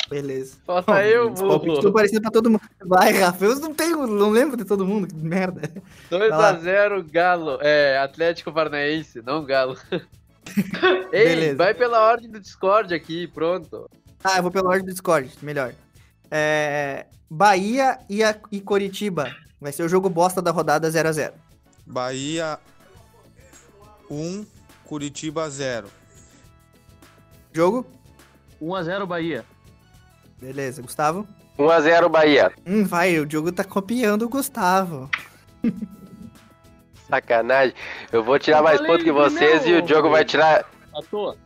Beleza. 0.07 0.57
Falta 0.63 0.91
Bom, 0.93 0.99
eu, 0.99 1.29
burro. 1.31 1.73
estão 1.73 1.91
parecendo 1.91 2.21
pra 2.21 2.29
todo 2.31 2.51
mundo. 2.51 2.61
Vai, 2.85 3.13
Rafa, 3.13 3.45
eu 3.45 3.59
não 3.59 3.73
tenho, 3.73 4.05
não 4.05 4.29
lembro 4.29 4.55
de 4.55 4.63
todo 4.65 4.85
mundo, 4.85 5.07
que 5.07 5.15
merda. 5.15 5.61
Vai 6.09 6.29
lá. 6.29 6.53
2x0 6.55 7.09
Galo. 7.11 7.57
É, 7.61 7.97
Atlético 7.97 8.53
Paranaense, 8.53 9.23
não 9.23 9.43
Galo. 9.43 9.75
Ei, 11.11 11.25
Beleza. 11.29 11.55
vai 11.55 11.73
pela 11.73 12.01
ordem 12.11 12.29
do 12.29 12.39
Discord 12.39 12.93
aqui, 12.93 13.25
pronto. 13.27 13.89
Ah, 14.23 14.37
eu 14.37 14.43
vou 14.43 14.51
pela 14.51 14.69
ordem 14.69 14.85
do 14.85 14.91
Discord, 14.91 15.31
melhor. 15.41 15.73
É, 16.31 17.05
Bahia 17.29 17.99
e, 18.09 18.23
a, 18.23 18.35
e 18.49 18.61
Coritiba. 18.61 19.35
Vai 19.59 19.71
ser 19.71 19.83
o 19.83 19.89
jogo 19.89 20.09
bosta 20.09 20.41
da 20.41 20.49
rodada 20.49 20.89
0x0. 20.89 21.33
Bahia 21.85 22.57
1, 24.09 24.45
Curitiba 24.85 25.49
0. 25.49 25.87
Jogo? 27.53 27.85
1x0 28.61 29.05
Bahia. 29.05 29.45
Beleza, 30.39 30.81
Gustavo? 30.81 31.27
1x0 31.57 32.09
Bahia. 32.09 32.51
Hum, 32.65 32.85
vai, 32.85 33.19
o 33.19 33.25
Diogo 33.25 33.51
tá 33.51 33.63
copiando 33.63 34.23
o 34.23 34.29
Gustavo. 34.29 35.09
Sacanagem. 37.09 37.75
Eu 38.11 38.23
vou 38.23 38.39
tirar 38.39 38.59
Eu 38.59 38.63
mais 38.63 38.77
falei 38.77 38.93
ponto 38.93 39.03
que 39.03 39.11
vocês 39.11 39.61
e 39.61 39.63
primeiro, 39.63 39.83
o 39.83 39.87
Diogo 39.87 40.09
vai 40.09 40.23
tirar. 40.23 40.65
À 40.95 41.01
toa. 41.03 41.37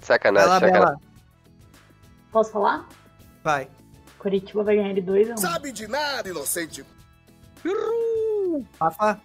Sacanagem, 0.00 0.48
lá, 0.48 0.60
sacanagem. 0.60 0.86
Bela. 0.86 1.00
Posso 2.32 2.50
falar? 2.50 2.88
Vai. 3.44 3.68
Curitiba 4.18 4.64
vai 4.64 4.76
ganhar 4.76 4.94
de 4.94 5.02
2 5.02 5.30
a 5.30 5.34
1 5.34 5.36
Sabe 5.36 5.70
de 5.70 5.86
nada, 5.86 6.26
inocente. 6.30 6.82
Rafa, 8.80 9.20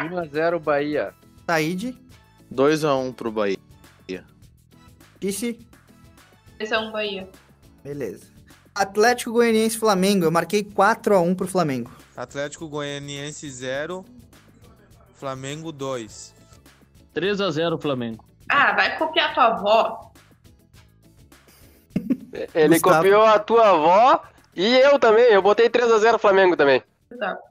1x0 0.00 0.58
Bahia. 0.58 1.14
Said, 1.46 1.94
2x1 2.50 3.14
pro 3.14 3.30
Bahia. 3.30 3.58
Tice. 5.20 5.58
2x1 6.58 6.90
Bahia. 6.90 7.28
Beleza. 7.84 8.26
Atlético 8.74 9.32
Goianiense 9.32 9.78
Flamengo. 9.78 10.24
Eu 10.24 10.30
marquei 10.30 10.64
4x1 10.64 11.36
pro 11.36 11.46
Flamengo. 11.46 11.90
Atlético 12.16 12.68
Goianiense 12.68 13.50
0, 13.50 14.04
Flamengo 15.14 15.70
2. 15.70 16.34
3x0 17.14 17.80
Flamengo. 17.80 18.24
Ah, 18.48 18.72
vai 18.72 18.96
copiar 18.98 19.34
tua 19.34 19.46
avó. 19.48 20.11
Ele 22.54 22.68
Gustavo. 22.78 22.96
copiou 22.96 23.22
a 23.22 23.38
tua 23.38 23.70
avó 23.70 24.22
E 24.56 24.76
eu 24.78 24.98
também, 24.98 25.24
eu 25.26 25.42
botei 25.42 25.68
3x0 25.68 26.18
Flamengo 26.18 26.56
também. 26.56 26.82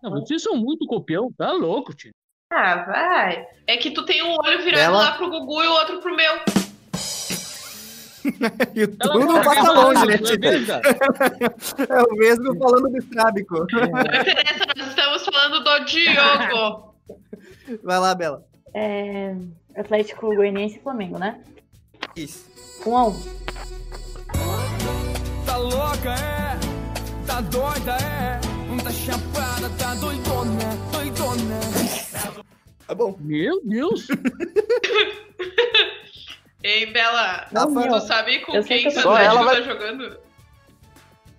Não, 0.01 0.11
vocês 0.11 0.41
são 0.41 0.55
muito 0.55 0.85
copião, 0.87 1.31
tá 1.37 1.51
louco, 1.51 1.93
tio. 1.93 2.11
Ah, 2.51 2.83
vai. 2.83 3.45
É 3.67 3.77
que 3.77 3.91
tu 3.91 4.03
tem 4.05 4.21
um 4.23 4.31
olho 4.43 4.61
virado 4.63 4.81
Ela- 4.81 4.99
lá 5.03 5.11
pro 5.13 5.29
Gugu 5.29 5.63
e 5.63 5.67
o 5.67 5.71
outro 5.71 5.99
pro 6.01 6.15
meu. 6.15 6.33
E 8.75 8.83
o 8.83 8.97
tudo 8.97 9.19
não 9.19 9.41
passa 9.41 9.71
longe, 9.71 10.05
né, 10.05 10.17
Tita? 10.19 10.81
É 11.89 12.01
o 12.03 12.11
mesmo 12.15 12.55
falando 12.57 12.89
do 12.89 12.97
Strábico. 12.99 13.65
Não 13.71 13.83
interessa, 13.83 14.65
nós 14.77 14.87
estamos 14.89 15.25
falando 15.25 15.63
do 15.63 15.85
Diogo. 15.85 16.95
Vai 17.83 17.99
lá, 17.99 18.13
Bela. 18.13 18.43
É, 18.75 19.35
Atlético 19.75 20.35
Goianiense 20.35 20.77
e 20.77 20.81
Flamengo, 20.81 21.17
né? 21.17 21.41
Isso. 22.15 22.47
Um 22.85 22.95
a 22.97 23.07
um. 23.07 23.15
Tá 25.51 25.57
louca, 25.57 26.13
é? 26.13 26.57
Tá 27.27 27.41
doida, 27.41 27.97
é? 27.97 28.39
Tá 28.81 28.89
chapada, 28.89 29.69
tá 29.77 29.93
doidona, 29.95 30.77
doidona. 30.93 31.59
Tá 32.87 32.95
bom. 32.95 33.17
Meu 33.19 33.59
Deus. 33.65 34.07
Ei, 36.63 36.85
Bela, 36.93 37.47
Não, 37.51 37.73
tu 37.73 37.99
sabe 38.07 38.39
com 38.39 38.55
Eu 38.55 38.63
quem 38.63 38.87
que 38.89 38.93
tô- 38.93 38.99
Atlético 39.09 39.35
ela 39.35 39.43
vai- 39.43 39.55
tá 39.57 39.61
jogando? 39.63 40.17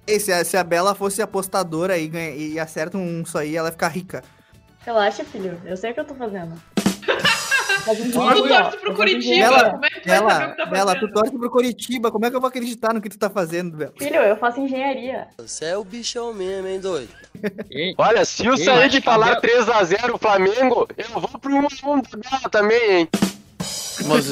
E 0.07 0.21
se, 0.21 0.31
a- 0.31 0.45
se 0.45 0.59
a 0.59 0.65
Bela 0.65 0.95
fosse 0.95 1.23
apostadora 1.23 1.97
e, 1.97 2.07
ganha- 2.07 2.35
e 2.35 2.61
acerta 2.61 2.99
um 2.99 3.23
isso 3.23 3.39
aí, 3.39 3.57
ela 3.57 3.69
ia 3.69 3.73
ficar 3.73 3.89
rica. 3.89 4.23
Relaxa, 4.85 5.25
filho. 5.25 5.59
Eu 5.65 5.75
sei 5.79 5.93
o 5.93 5.95
que 5.95 6.01
eu 6.01 6.05
tô 6.05 6.15
fazendo. 6.17 6.61
Tu 7.85 8.13
torce 8.13 8.77
pro 8.79 8.95
Curitiba. 8.95 9.35
Bela, 9.49 9.71
como 9.71 9.85
é 9.87 9.91
que 9.91 10.01
tu 10.01 10.09
vai 10.09 10.19
saber 10.19 10.25
o 10.25 10.29
Bela, 10.29 10.51
que 10.51 10.57
tá 10.57 10.67
Bela, 10.67 10.93
fazendo? 10.95 11.09
tu 11.09 11.13
torce 11.15 11.39
pro 11.39 11.51
Coritiba, 11.51 12.11
como 12.13 12.27
é 12.27 12.31
que 12.31 12.37
eu 12.37 12.41
vou 12.41 12.49
acreditar 12.49 12.95
no 12.95 13.01
que 13.01 13.09
tu 13.09 13.19
tá 13.19 13.29
fazendo, 13.29 13.77
Bela? 13.77 13.93
Filho, 13.99 14.17
eu 14.17 14.37
faço 14.37 14.61
engenharia. 14.61 15.29
Você 15.39 15.65
é 15.67 15.77
o 15.77 15.85
bichão 15.85 16.33
mesmo, 16.33 16.69
hein, 16.69 16.81
doido? 16.81 17.09
Ei, 17.71 17.95
Olha, 17.99 18.25
se 18.25 18.49
o 18.49 18.53
Ei, 18.53 18.59
Said 18.65 18.95
mas 18.95 19.05
falar 19.05 19.33
Abel- 19.37 19.43
3x0 19.65 20.19
Flamengo, 20.19 20.89
eu 20.97 21.09
vou 21.21 21.29
pro 21.41 21.53
1x1 21.53 22.03
da 22.11 22.19
Bela 22.31 22.49
também, 22.51 22.91
hein? 23.01 23.09
Mas, 24.07 24.29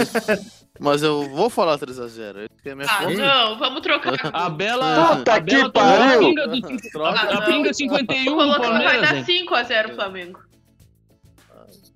mas 0.79 1.03
eu 1.03 1.29
vou 1.31 1.51
falar 1.51 1.77
3x0. 1.79 2.39
Esse 2.39 2.63
que 2.63 2.69
é 2.69 2.73
a 2.73 2.77
minha 2.77 2.89
Ah, 2.89 3.03
força. 3.03 3.17
não, 3.19 3.59
vamos 3.59 3.81
trocar. 3.81 4.15
A 4.33 4.49
Bela. 4.49 5.17
Puta 5.17 5.35
a 5.35 5.41
Bela 5.41 5.65
que 5.65 5.73
tomou 5.73 5.89
a 5.95 5.99
pariu. 5.99 6.21
pinga, 6.21 6.47
do, 6.49 7.05
a, 7.05 7.11
Ah, 7.11 7.39
a 7.39 7.43
pinga 7.43 7.75
51 7.75 8.25
do 8.25 8.37
Falou 8.37 8.61
que 8.79 8.85
vai 8.85 9.01
dar 9.01 9.17
hein? 9.17 9.25
5x0 9.25 9.95
Flamengo. 9.97 10.41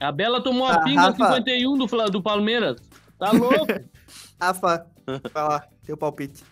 A 0.01 0.12
Bela 0.12 0.42
tomou 0.42 0.66
a 0.66 0.74
Ah, 0.74 0.82
pinga 0.84 1.01
Rafa. 1.01 1.34
51 1.36 1.78
do, 1.78 1.86
do 2.11 2.22
Palmeiras. 2.22 2.76
Tá 3.18 3.30
louco? 3.30 3.66
Rafa, 4.40 4.86
vai 5.07 5.42
lá, 5.42 5.66
teu 5.86 5.97
palpite. 5.97 6.42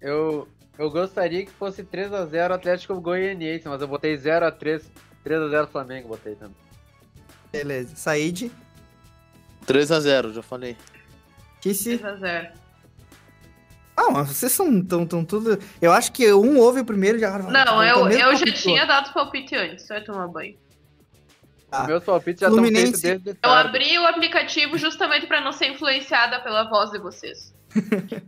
Eu, 0.00 0.48
eu 0.78 0.90
gostaria 0.90 1.44
que 1.44 1.52
fosse 1.52 1.82
3x0 1.82 2.50
Atlético 2.52 3.00
Goianiense, 3.00 3.68
mas 3.68 3.80
eu 3.80 3.88
botei 3.88 4.16
0x3. 4.16 4.82
3x0 5.24 5.68
Flamengo, 5.68 6.08
botei 6.08 6.34
também. 6.34 6.56
Beleza. 7.50 7.96
Said, 7.96 8.50
3x0, 9.66 10.32
já 10.34 10.42
falei. 10.42 10.76
Kissi. 11.60 11.98
3x0. 11.98 12.50
Ah, 13.96 14.10
mas 14.10 14.28
vocês 14.28 14.52
são 14.52 14.84
tão, 14.84 15.06
tão 15.06 15.24
tudo. 15.24 15.58
Eu 15.80 15.90
acho 15.90 16.12
que 16.12 16.30
um 16.34 16.58
ouve 16.58 16.80
o 16.80 16.84
primeiro 16.84 17.18
já. 17.18 17.38
Não, 17.38 17.82
eu, 17.82 18.08
eu 18.10 18.36
já 18.36 18.44
tinha 18.52 18.84
dado 18.84 19.12
palpite 19.14 19.56
antes, 19.56 19.88
vai 19.88 20.04
tomar 20.04 20.28
banho. 20.28 20.54
Tá. 21.70 21.82
Os 21.82 21.86
meus 21.88 22.04
palpites 22.04 22.40
já 22.40 22.48
estão 22.48 22.62
feitos 22.62 22.80
Fluminense. 22.80 23.18
desde 23.18 23.38
Eu 23.42 23.50
abri 23.50 23.98
o 23.98 24.06
aplicativo 24.06 24.78
justamente 24.78 25.26
pra 25.26 25.40
não 25.40 25.52
ser 25.52 25.66
influenciada 25.72 26.40
pela 26.40 26.68
voz 26.68 26.90
de 26.90 26.98
vocês. 26.98 27.52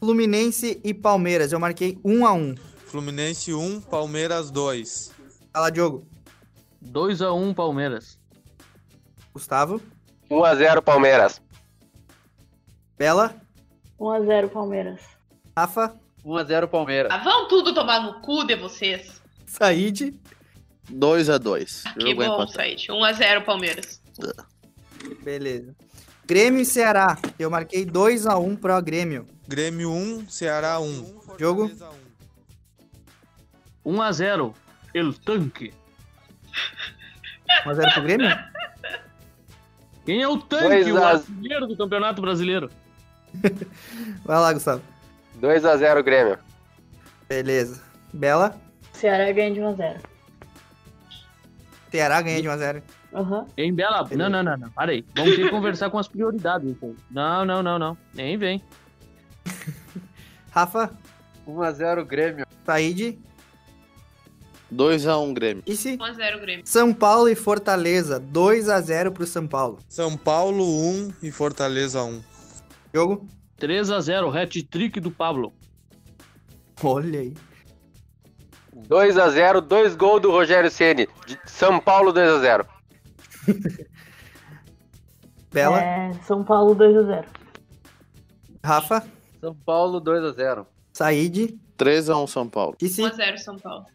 Fluminense 0.00 0.80
e 0.84 0.92
Palmeiras. 0.92 1.52
Eu 1.52 1.60
marquei 1.60 1.98
um 2.04 2.26
a 2.26 2.32
um. 2.32 2.54
Fluminense 2.86 3.52
1, 3.52 3.80
Palmeiras 3.82 4.50
2. 4.50 5.12
Fala, 5.52 5.70
Diogo. 5.70 6.06
2x1 6.84 7.54
Palmeiras. 7.54 8.18
Gustavo. 9.32 9.80
1x0 10.30 10.82
Palmeiras. 10.82 11.42
Bela. 12.98 13.34
1x0 13.98 14.48
Palmeiras. 14.48 15.00
Rafa. 15.56 15.94
1x0 16.24 16.68
Palmeiras. 16.68 17.12
Ah, 17.12 17.18
vão 17.18 17.48
tudo 17.48 17.74
tomar 17.74 18.00
no 18.00 18.20
cu 18.20 18.44
de 18.44 18.56
vocês. 18.56 19.22
Said. 19.46 20.14
2x2. 20.92 21.82
Que 21.98 22.14
bom, 22.14 22.46
Said. 22.46 22.86
1x0 22.88 23.44
Palmeiras. 23.44 24.00
Beleza. 25.22 25.74
Grêmio 26.26 26.60
e 26.60 26.64
Ceará. 26.64 27.16
Eu 27.38 27.50
marquei 27.50 27.84
2 27.84 28.26
a 28.26 28.36
1 28.36 28.56
pro 28.56 28.80
Grêmio. 28.82 29.26
Grêmio 29.46 29.90
1, 29.92 30.28
Ceará 30.28 30.80
1. 30.80 31.36
Jogo. 31.38 31.70
1x0. 33.84 34.54
El 34.94 35.12
Tanque. 35.14 35.72
1 37.64 37.70
a 37.70 37.74
0 37.74 37.92
pro 37.92 38.02
Grêmio? 38.02 38.38
Quem 40.04 40.22
é 40.22 40.28
o 40.28 40.38
Tanque? 40.38 40.92
O 40.92 41.02
a- 41.02 41.10
artilheiro 41.12 41.66
do 41.66 41.76
Campeonato 41.76 42.20
Brasileiro. 42.22 42.70
Vai 44.24 44.38
lá, 44.38 44.52
Gustavo. 44.52 44.82
2x0 45.40 46.02
Grêmio. 46.02 46.38
Beleza. 47.28 47.82
Bela. 48.12 48.58
Ceará 48.92 49.30
ganha 49.32 49.52
de 49.52 49.60
1x0. 49.60 50.00
Ceará 51.96 52.20
ganha 52.20 52.42
de 52.42 52.46
1 52.46 52.50
a 52.50 52.56
0 52.58 52.82
Aham. 53.14 53.46
Em 53.56 53.72
Bela. 53.74 54.06
Não, 54.14 54.28
não, 54.28 54.42
não, 54.42 54.56
não. 54.58 54.70
Para 54.70 54.92
aí. 54.92 55.02
Vamos 55.16 55.34
ter 55.34 55.44
que 55.44 55.48
conversar 55.50 55.88
com 55.88 55.98
as 55.98 56.06
prioridades. 56.06 56.76
pô. 56.76 56.94
Não, 57.10 57.42
não, 57.42 57.62
não, 57.62 57.78
não. 57.78 57.96
Nem 58.12 58.36
vem. 58.36 58.62
Rafa. 60.52 60.92
1x0 61.48 62.04
Grêmio. 62.04 62.46
Said. 62.66 63.18
2x1 64.70 65.32
Grêmio. 65.32 65.62
E 65.66 65.74
se 65.74 65.96
1x0 65.96 66.40
Grêmio. 66.40 66.66
São 66.66 66.92
Paulo 66.92 67.30
e 67.30 67.34
Fortaleza. 67.34 68.20
2 68.20 68.68
a 68.68 68.78
0 68.78 69.12
pro 69.12 69.26
São 69.26 69.46
Paulo. 69.46 69.78
São 69.88 70.14
Paulo 70.14 70.62
1 70.62 71.12
e 71.22 71.30
Fortaleza 71.30 72.02
1. 72.02 72.22
Jogo. 72.92 73.26
3x0. 73.58 74.36
Hat-trick 74.36 75.00
do 75.00 75.10
Pablo. 75.10 75.54
Olha 76.82 77.20
aí. 77.20 77.32
2x0, 78.88 79.60
dois 79.60 79.96
gols 79.96 80.22
do 80.22 80.30
Rogério 80.30 80.70
Ceni. 80.70 81.08
De 81.26 81.38
São 81.46 81.80
Paulo 81.80 82.12
2x0. 82.12 82.66
Bela. 85.52 85.80
É, 85.80 86.12
São 86.26 86.44
Paulo 86.44 86.74
2x0. 86.76 87.24
Rafa. 88.64 89.06
São 89.40 89.54
Paulo 89.54 90.00
2x0. 90.00 90.66
Said. 90.92 91.58
3x1 91.78 92.26
São 92.28 92.48
Paulo. 92.48 92.76
E 92.80 92.88
se 92.88 93.02
1x0 93.02 93.38
São 93.38 93.58
Paulo. 93.58 93.86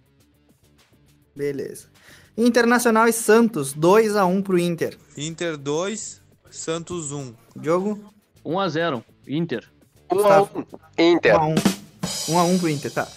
Beleza. 1.36 1.89
Internacional 2.38 3.08
e 3.08 3.14
Santos. 3.14 3.74
2 3.74 4.16
a 4.16 4.26
1 4.26 4.42
pro 4.42 4.60
Inter. 4.60 4.98
Inter 5.18 5.58
2, 5.58 6.22
Santos 6.50 7.12
1. 7.12 7.34
Jogo. 7.62 8.00
1x0. 8.46 9.04
Inter. 9.28 9.70
1x1 10.10 10.66
Inter. 10.97 11.36
1 11.36 11.39
a 11.39 11.46
1. 11.46 11.55
1 12.30 12.39
a 12.39 12.43
1 12.43 12.59
pro 12.59 12.70
Inter, 12.70 12.92
tá. 12.92 13.08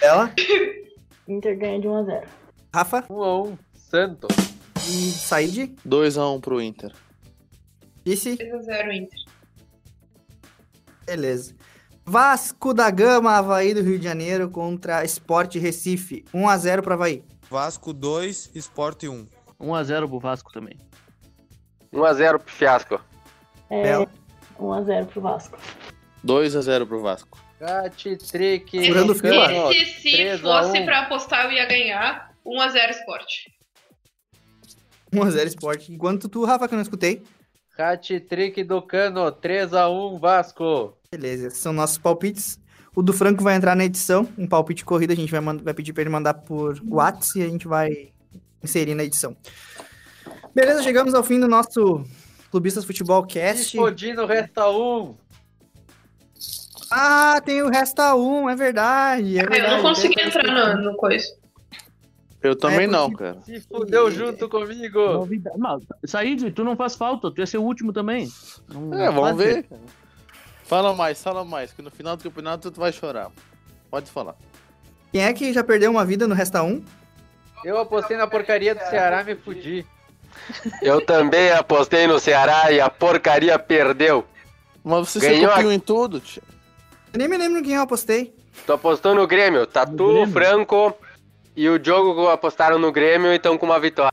Bela. 0.00 0.32
Inter 1.28 1.56
ganha 1.56 1.80
de 1.80 1.88
1x0. 1.88 2.24
Rafa. 2.74 3.02
1x1 3.02 3.58
Santos. 3.72 4.36
E 4.88 5.10
Said. 5.10 5.76
2x1 5.86 6.40
pro 6.40 6.60
Inter. 6.60 6.92
Disse. 8.04 8.36
3x0 8.36 8.92
Inter. 8.92 9.18
Beleza. 11.04 11.54
Vasco 12.04 12.72
da 12.72 12.88
Gama, 12.90 13.32
Havaí 13.32 13.74
do 13.74 13.82
Rio 13.82 13.98
de 13.98 14.04
Janeiro 14.04 14.48
contra 14.48 15.04
Sport 15.04 15.56
Recife. 15.56 16.24
1 16.32 16.48
a 16.48 16.56
0 16.56 16.82
pro 16.82 16.94
Havaí. 16.94 17.24
Vasco 17.50 17.92
2, 17.92 18.52
Sport 18.54 19.04
1. 19.04 19.26
1x0 19.60 20.08
pro 20.08 20.20
Vasco 20.20 20.52
também. 20.52 20.78
1x0 21.92 22.38
pro 22.38 22.52
Fiasco. 22.52 23.00
É, 23.70 23.82
Bela. 23.82 24.06
1x0 24.58 25.06
pro 25.06 25.20
Vasco. 25.20 25.58
2x0 26.24 26.86
pro 26.86 27.00
Vasco. 27.02 27.38
Hat-trick. 27.60 28.86
Furando 28.86 29.14
do 29.14 29.18
fila. 29.18 29.48
Cano, 29.48 29.72
Esse, 29.72 30.00
se 30.00 30.12
3 30.12 30.34
a 30.34 30.38
fosse 30.38 30.78
1. 30.80 30.84
pra 30.84 31.00
apostar, 31.00 31.46
eu 31.46 31.52
ia 31.52 31.66
ganhar. 31.66 32.34
1x0 32.44 32.90
Sport. 32.90 33.26
1 35.12 35.22
a 35.22 35.30
0 35.30 35.48
Sport. 35.48 35.88
Enquanto 35.88 36.28
tu, 36.28 36.44
Rafa, 36.44 36.68
que 36.68 36.74
eu 36.74 36.76
não 36.76 36.82
escutei. 36.82 37.22
Hat-trick 37.78 38.62
do 38.64 38.80
Cano. 38.82 39.30
3x1 39.32 40.18
Vasco. 40.18 40.96
Beleza, 41.10 41.48
esses 41.48 41.58
são 41.60 41.72
nossos 41.72 41.98
palpites. 41.98 42.60
O 42.94 43.02
do 43.02 43.12
Franco 43.12 43.42
vai 43.42 43.54
entrar 43.56 43.74
na 43.76 43.84
edição. 43.84 44.28
Um 44.38 44.46
palpite 44.46 44.84
corrida, 44.84 45.12
a 45.12 45.16
gente 45.16 45.30
vai, 45.30 45.40
vai 45.40 45.74
pedir 45.74 45.92
pra 45.92 46.02
ele 46.02 46.10
mandar 46.10 46.34
por 46.34 46.80
WhatsApp 46.88 47.38
e 47.40 47.42
a 47.42 47.48
gente 47.48 47.68
vai 47.68 48.10
inserir 48.62 48.94
na 48.94 49.04
edição. 49.04 49.36
Beleza, 50.54 50.82
chegamos 50.82 51.12
ao 51.14 51.22
fim 51.22 51.38
do 51.38 51.46
nosso 51.46 52.04
Clubistas 52.50 52.84
Futebol 52.86 53.26
Cast. 53.26 53.62
Explodindo 53.76 54.24
resta 54.24 54.68
1. 54.70 55.14
Ah, 56.90 57.40
tem 57.44 57.62
o 57.62 57.68
Resta 57.68 58.14
1, 58.14 58.50
é 58.50 58.56
verdade. 58.56 59.38
É 59.38 59.42
eu 59.42 59.48
verdade 59.48 59.74
não 59.74 59.82
consegui 59.82 60.20
entrar 60.20 60.76
no, 60.76 60.82
no 60.92 60.96
coisa. 60.96 61.26
Eu 62.42 62.54
também 62.54 62.84
É, 62.84 62.86
não, 62.86 63.10
cara. 63.12 63.38
Se 63.44 63.60
fudeu 63.60 64.10
junto 64.10 64.48
comigo. 64.48 65.26
Mas, 65.58 65.82
Said, 66.04 66.52
tu 66.52 66.62
não 66.62 66.76
faz 66.76 66.94
falta. 66.94 67.30
Tu 67.30 67.40
ia 67.40 67.46
ser 67.46 67.58
o 67.58 67.62
último 67.62 67.92
também. 67.92 68.28
Não- 68.68 68.94
É, 68.94 69.06
não 69.06 69.12
vamos 69.14 69.36
ver. 69.42 69.66
Fala 70.64 70.94
mais, 70.94 71.22
fala 71.22 71.44
mais, 71.44 71.72
que 71.72 71.82
no 71.82 71.90
final 71.90 72.16
do 72.16 72.22
campeonato 72.22 72.70
tu 72.70 72.78
vai 72.80 72.92
chorar. 72.92 73.30
Pode 73.90 74.10
falar. 74.10 74.34
Quem 75.12 75.22
é 75.24 75.32
que 75.32 75.52
já 75.52 75.64
perdeu 75.64 75.90
uma 75.90 76.04
vida 76.04 76.26
no 76.28 76.34
Resta 76.34 76.62
1? 76.62 76.84
Eu 77.64 77.78
apostei 77.78 78.16
na 78.16 78.26
porcaria 78.26 78.74
do 78.74 78.80
Ceará 78.80 79.24
me 79.24 79.34
fudi. 79.34 79.84
Eu 80.82 81.04
também 81.04 81.50
apostei 81.50 82.06
no 82.06 82.18
Ceará 82.20 82.70
e 82.70 82.80
a 82.80 82.90
porcaria 82.90 83.58
perdeu. 83.58 84.24
Mas 84.84 85.08
você 85.08 85.20
Ganhou 85.20 85.40
se 85.40 85.54
copiou 85.54 85.70
a- 85.70 85.74
em 85.74 85.80
tudo, 85.80 86.20
tio. 86.20 86.42
Eu 87.12 87.18
nem 87.18 87.28
me 87.28 87.36
lembro 87.36 87.62
quem 87.62 87.74
eu 87.74 87.82
apostei. 87.82 88.34
Tu 88.66 88.72
apostou 88.72 89.14
no 89.14 89.26
Grêmio. 89.26 89.66
Tatu, 89.66 90.26
Franco 90.32 90.96
e 91.56 91.68
o 91.68 91.78
Diogo 91.78 92.28
apostaram 92.28 92.78
no 92.78 92.92
Grêmio 92.92 93.32
e 93.32 93.36
estão 93.36 93.56
com 93.56 93.66
uma 93.66 93.80
vitória. 93.80 94.12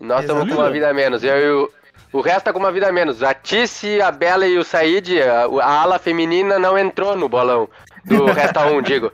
Nós 0.00 0.20
estamos 0.22 0.48
com 0.48 0.54
uma 0.60 0.70
vida 0.70 0.88
a 0.90 0.94
menos. 0.94 1.22
Eu, 1.22 1.38
e 1.38 1.50
o, 1.50 1.72
o 2.12 2.20
resto 2.20 2.44
tá 2.44 2.52
com 2.52 2.58
uma 2.58 2.72
vida 2.72 2.88
a 2.88 2.92
menos. 2.92 3.22
A 3.22 3.32
Tice, 3.32 4.00
a 4.00 4.10
Bela 4.10 4.46
e 4.46 4.58
o 4.58 4.64
Said, 4.64 5.20
a, 5.22 5.44
a 5.62 5.80
ala 5.82 5.98
feminina 5.98 6.58
não 6.58 6.76
entrou 6.76 7.16
no 7.16 7.28
bolão 7.28 7.68
do 8.04 8.26
Resta 8.32 8.66
1, 8.66 8.82
digo. 8.82 9.12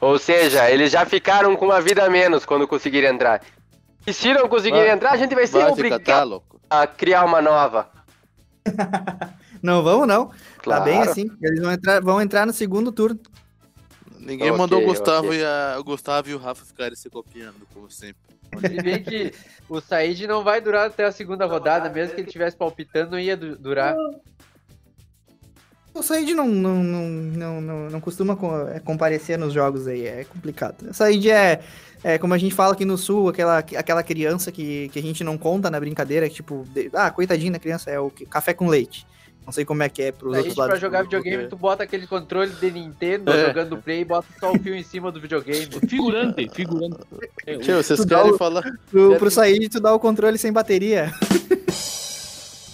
Ou 0.00 0.18
seja, 0.18 0.70
eles 0.70 0.90
já 0.90 1.04
ficaram 1.04 1.54
com 1.56 1.66
uma 1.66 1.80
vida 1.80 2.04
a 2.04 2.10
menos 2.10 2.44
quando 2.44 2.66
conseguirem 2.66 3.10
entrar. 3.10 3.42
E 4.06 4.12
se 4.12 4.32
não 4.34 4.48
conseguirem 4.48 4.90
entrar, 4.90 5.12
a 5.12 5.16
gente 5.16 5.34
vai 5.34 5.46
ser 5.46 5.64
obrigado 5.66 6.42
tá 6.68 6.82
a 6.82 6.86
criar 6.86 7.24
uma 7.24 7.40
nova. 7.40 7.88
Não 9.64 9.82
vamos, 9.82 10.06
não. 10.06 10.30
Claro. 10.58 10.84
Tá 10.84 10.90
bem 10.90 11.00
assim. 11.00 11.30
Eles 11.40 11.58
vão 11.58 11.72
entrar, 11.72 12.00
vão 12.02 12.20
entrar 12.20 12.46
no 12.46 12.52
segundo 12.52 12.92
turno. 12.92 13.18
Ninguém 14.20 14.48
Ok, 14.50 14.58
mandou 14.58 14.82
o 14.82 14.84
Gustavo, 14.84 15.28
ok. 15.28 15.40
e 15.40 15.42
a, 15.44 15.76
o 15.78 15.82
Gustavo 15.84 16.28
e 16.28 16.34
o 16.34 16.38
Rafa 16.38 16.66
ficarem 16.66 16.94
se 16.94 17.08
copiando, 17.08 17.66
como 17.72 17.90
sempre. 17.90 18.22
Se 18.60 18.82
bem 18.82 19.02
que 19.02 19.32
o 19.66 19.80
Said 19.80 20.26
não 20.26 20.44
vai 20.44 20.60
durar 20.60 20.86
até 20.88 21.04
a 21.06 21.10
segunda 21.12 21.46
rodada, 21.46 21.88
mesmo 21.88 22.14
que 22.14 22.20
ele 22.20 22.28
estivesse 22.28 22.54
palpitando, 22.56 23.12
não 23.12 23.18
ia 23.18 23.36
du- 23.38 23.56
durar. 23.56 23.96
O 25.94 26.02
Said 26.02 26.34
não, 26.34 26.46
não, 26.48 26.82
não, 26.82 27.08
não, 27.08 27.60
não, 27.60 27.90
não 27.90 28.00
costuma 28.00 28.36
co- 28.36 28.68
é, 28.68 28.80
comparecer 28.80 29.38
nos 29.38 29.52
jogos 29.52 29.86
aí, 29.86 30.06
é 30.06 30.24
complicado. 30.24 30.90
O 30.90 30.94
Said 30.94 31.30
é, 31.30 31.60
é, 32.02 32.18
como 32.18 32.34
a 32.34 32.38
gente 32.38 32.54
fala 32.54 32.74
aqui 32.74 32.84
no 32.84 32.98
Sul, 32.98 33.28
aquela, 33.28 33.58
aquela 33.58 34.02
criança 34.02 34.52
que, 34.52 34.88
que 34.90 34.98
a 34.98 35.02
gente 35.02 35.22
não 35.24 35.38
conta 35.38 35.70
na 35.70 35.78
brincadeira, 35.80 36.28
que 36.28 36.34
tipo, 36.36 36.66
ah, 36.92 37.10
coitadinha 37.10 37.52
da 37.52 37.58
criança, 37.58 37.90
é 37.90 37.98
o 37.98 38.10
café 38.28 38.52
com 38.52 38.68
leite. 38.68 39.06
Não 39.44 39.52
sei 39.52 39.64
como 39.64 39.82
é 39.82 39.88
que 39.90 40.02
é 40.02 40.10
pros 40.12 40.32
Said, 40.32 40.38
outros 40.38 40.56
lados. 40.56 40.72
pra 40.72 40.80
jogar 40.80 41.02
videogame, 41.02 41.48
tu 41.48 41.56
bota 41.56 41.82
aquele 41.82 42.06
controle 42.06 42.50
de 42.50 42.70
Nintendo 42.70 43.30
É. 43.30 43.46
jogando 43.48 43.76
play 43.76 44.00
e 44.00 44.04
bota 44.04 44.26
só 44.40 44.50
o 44.52 44.58
fio 44.58 44.74
em 44.74 44.82
cima 44.82 45.12
do 45.12 45.20
videogame. 45.20 45.68
Figurante, 45.88 46.48
figurante. 46.54 46.96
Tio, 47.62 47.76
vocês 47.82 48.00
Tu 48.00 48.06
dá 48.06 48.16
querem 48.18 48.32
o- 48.32 48.38
falar? 48.38 48.62
Pro, 48.90 49.16
pro 49.16 49.30
Said, 49.30 49.68
tu 49.70 49.80
dá 49.80 49.92
o 49.94 49.98
controle 50.00 50.38
sem 50.38 50.52
bateria. 50.52 51.12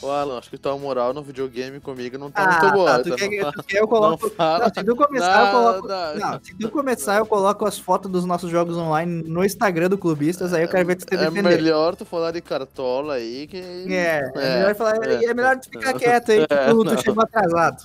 Ô, 0.02 0.10
Alan, 0.10 0.39
acho 0.39 0.48
que 0.48 0.56
tua 0.56 0.78
moral 0.78 1.12
no 1.12 1.22
videogame 1.22 1.78
comigo 1.78 2.16
não 2.16 2.31
tá 2.31 2.43
Ah, 2.44 2.62
muito 2.62 2.72
boa. 2.74 2.90
tá, 2.90 3.02
tu 3.02 3.10
tá? 3.10 3.16
quer, 3.16 3.43
Não 3.43 3.52
tu 3.52 3.62
quer 3.64 3.81
eu 3.82 3.86
coloco... 3.89 4.24
não 4.28 4.31
fala 4.35 4.59
Não, 4.60 4.74
se 4.74 4.85
tu 4.85 4.97
começar, 4.97 5.47
eu 5.47 5.52
coloco... 5.52 5.89
Não, 6.18 6.40
se 6.43 6.55
tu 6.55 6.70
começar, 6.70 7.18
eu 7.18 7.27
coloco 7.27 7.66
as 7.66 7.78
fotos 7.78 8.10
dos 8.10 8.24
nossos 8.24 8.51
jogos 8.51 8.78
online 8.78 9.22
no 9.28 9.44
Instagram 9.44 9.90
do 9.90 9.98
Clubistas, 9.98 10.55
aí 10.55 10.62
eu 10.62 10.68
quero 10.68 10.86
ver 10.86 10.97
tu 10.97 11.02
se 11.02 11.14
É 11.14 11.18
defender. 11.18 11.43
melhor 11.43 11.94
tu 11.97 12.06
falar 12.06 12.31
de 12.31 12.40
cartola 12.40 13.14
aí 13.14 13.47
que. 13.47 13.59
É, 13.59 14.31
é, 14.35 14.56
melhor 14.59 14.74
falar, 14.74 15.05
é, 15.05 15.24
é 15.27 15.35
melhor 15.35 15.59
tu 15.59 15.68
ficar 15.68 15.93
quieto 15.93 16.32
aí, 16.32 16.47
que 16.47 16.55
É, 16.55 16.70
tu, 16.70 16.78
tu 16.78 16.85
não. 16.94 16.98
chegou 16.98 17.22
atrasado. 17.22 17.85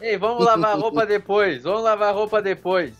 Ei, 0.00 0.16
vamos 0.16 0.44
lavar 0.44 0.72
a 0.72 0.74
roupa 0.74 1.04
depois, 1.04 1.64
vamos 1.64 1.82
lavar 1.82 2.10
a 2.10 2.12
roupa 2.12 2.40
depois. 2.40 2.92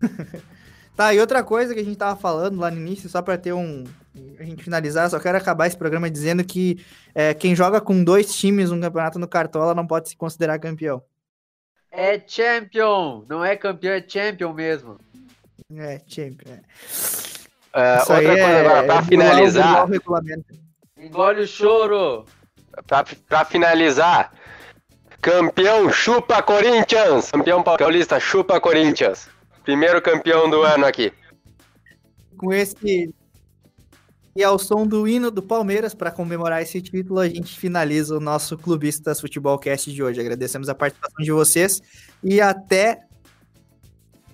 Tá, 0.94 1.14
e 1.14 1.18
outra 1.18 1.42
coisa 1.42 1.72
que 1.72 1.80
a 1.80 1.84
gente 1.84 1.96
tava 1.96 2.20
falando 2.20 2.60
lá 2.60 2.70
no 2.70 2.76
início, 2.76 3.08
só 3.08 3.22
pra 3.22 3.38
ter 3.38 3.54
um. 3.54 3.82
A 4.38 4.42
gente 4.44 4.62
finalizar, 4.62 5.08
só 5.08 5.18
quero 5.18 5.38
acabar 5.38 5.66
esse 5.66 5.76
programa 5.76 6.10
dizendo 6.10 6.44
que 6.44 6.84
é, 7.14 7.32
quem 7.32 7.56
joga 7.56 7.80
com 7.80 8.04
dois 8.04 8.34
times 8.34 8.70
no 8.70 8.80
campeonato 8.80 9.18
no 9.18 9.26
Cartola 9.26 9.74
não 9.74 9.86
pode 9.86 10.10
se 10.10 10.16
considerar 10.16 10.58
campeão. 10.58 11.02
É 11.90 12.22
champion, 12.26 13.24
não 13.28 13.44
é 13.44 13.56
campeão, 13.56 13.92
é 13.94 14.04
champion 14.06 14.52
mesmo. 14.52 14.98
É, 15.74 16.00
champion. 16.06 16.52
É. 16.52 16.60
É, 17.74 17.96
Isso 18.02 18.12
outra 18.12 18.18
aí 18.18 18.26
coisa 18.26 18.40
é- 18.42 18.60
agora, 18.66 18.74
pra 18.74 18.80
é 18.80 18.84
burlar 18.84 19.02
o- 19.02 19.06
finalizar. 19.06 19.88
Engole 20.98 21.40
o 21.42 21.46
choro. 21.46 22.26
Pra, 22.86 23.04
pra 23.28 23.44
finalizar, 23.44 24.32
campeão 25.20 25.90
chupa 25.90 26.42
Corinthians! 26.42 27.30
Campeão 27.30 27.62
paulista 27.62 28.20
chupa 28.20 28.60
Corinthians! 28.60 29.28
Primeiro 29.64 30.00
campeão 30.02 30.48
do 30.50 30.62
ano 30.62 30.84
aqui. 30.86 31.12
Com 32.36 32.52
esse. 32.52 33.14
E 34.34 34.42
ao 34.42 34.58
som 34.58 34.86
do 34.86 35.06
hino 35.06 35.30
do 35.30 35.42
Palmeiras, 35.42 35.92
para 35.92 36.10
comemorar 36.10 36.62
esse 36.62 36.80
título, 36.80 37.20
a 37.20 37.28
gente 37.28 37.58
finaliza 37.58 38.16
o 38.16 38.20
nosso 38.20 38.56
Clubistas 38.56 39.20
Futebolcast 39.20 39.92
de 39.92 40.02
hoje. 40.02 40.20
Agradecemos 40.20 40.70
a 40.70 40.74
participação 40.74 41.22
de 41.22 41.30
vocês 41.30 41.82
e 42.24 42.40
até 42.40 43.02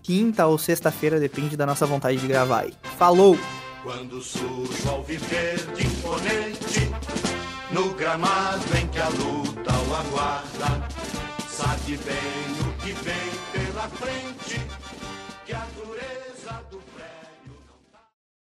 quinta 0.08 0.46
ou 0.46 0.56
sexta-feira, 0.56 1.18
depende 1.18 1.56
da 1.56 1.66
nossa 1.66 1.84
vontade 1.84 2.18
de 2.18 2.26
gravar 2.28 2.60
aí. 2.60 2.74
Falou! 2.96 3.36
Quando 3.82 4.22
surge 4.22 4.88
ao 4.88 5.02
viver 5.02 5.56
de 5.74 5.86
imponente, 5.86 6.90
no 7.72 7.92
gramado 7.94 8.64
em 8.80 8.86
que 8.88 8.98
a 8.98 9.08
luta 9.08 9.72
o 9.72 9.94
aguarda, 9.94 10.88
sabe 11.48 11.98
bem 11.98 12.16
o 12.60 12.72
que 12.82 12.92
vem 12.92 13.66
pela 13.66 13.88
frente. 13.88 14.37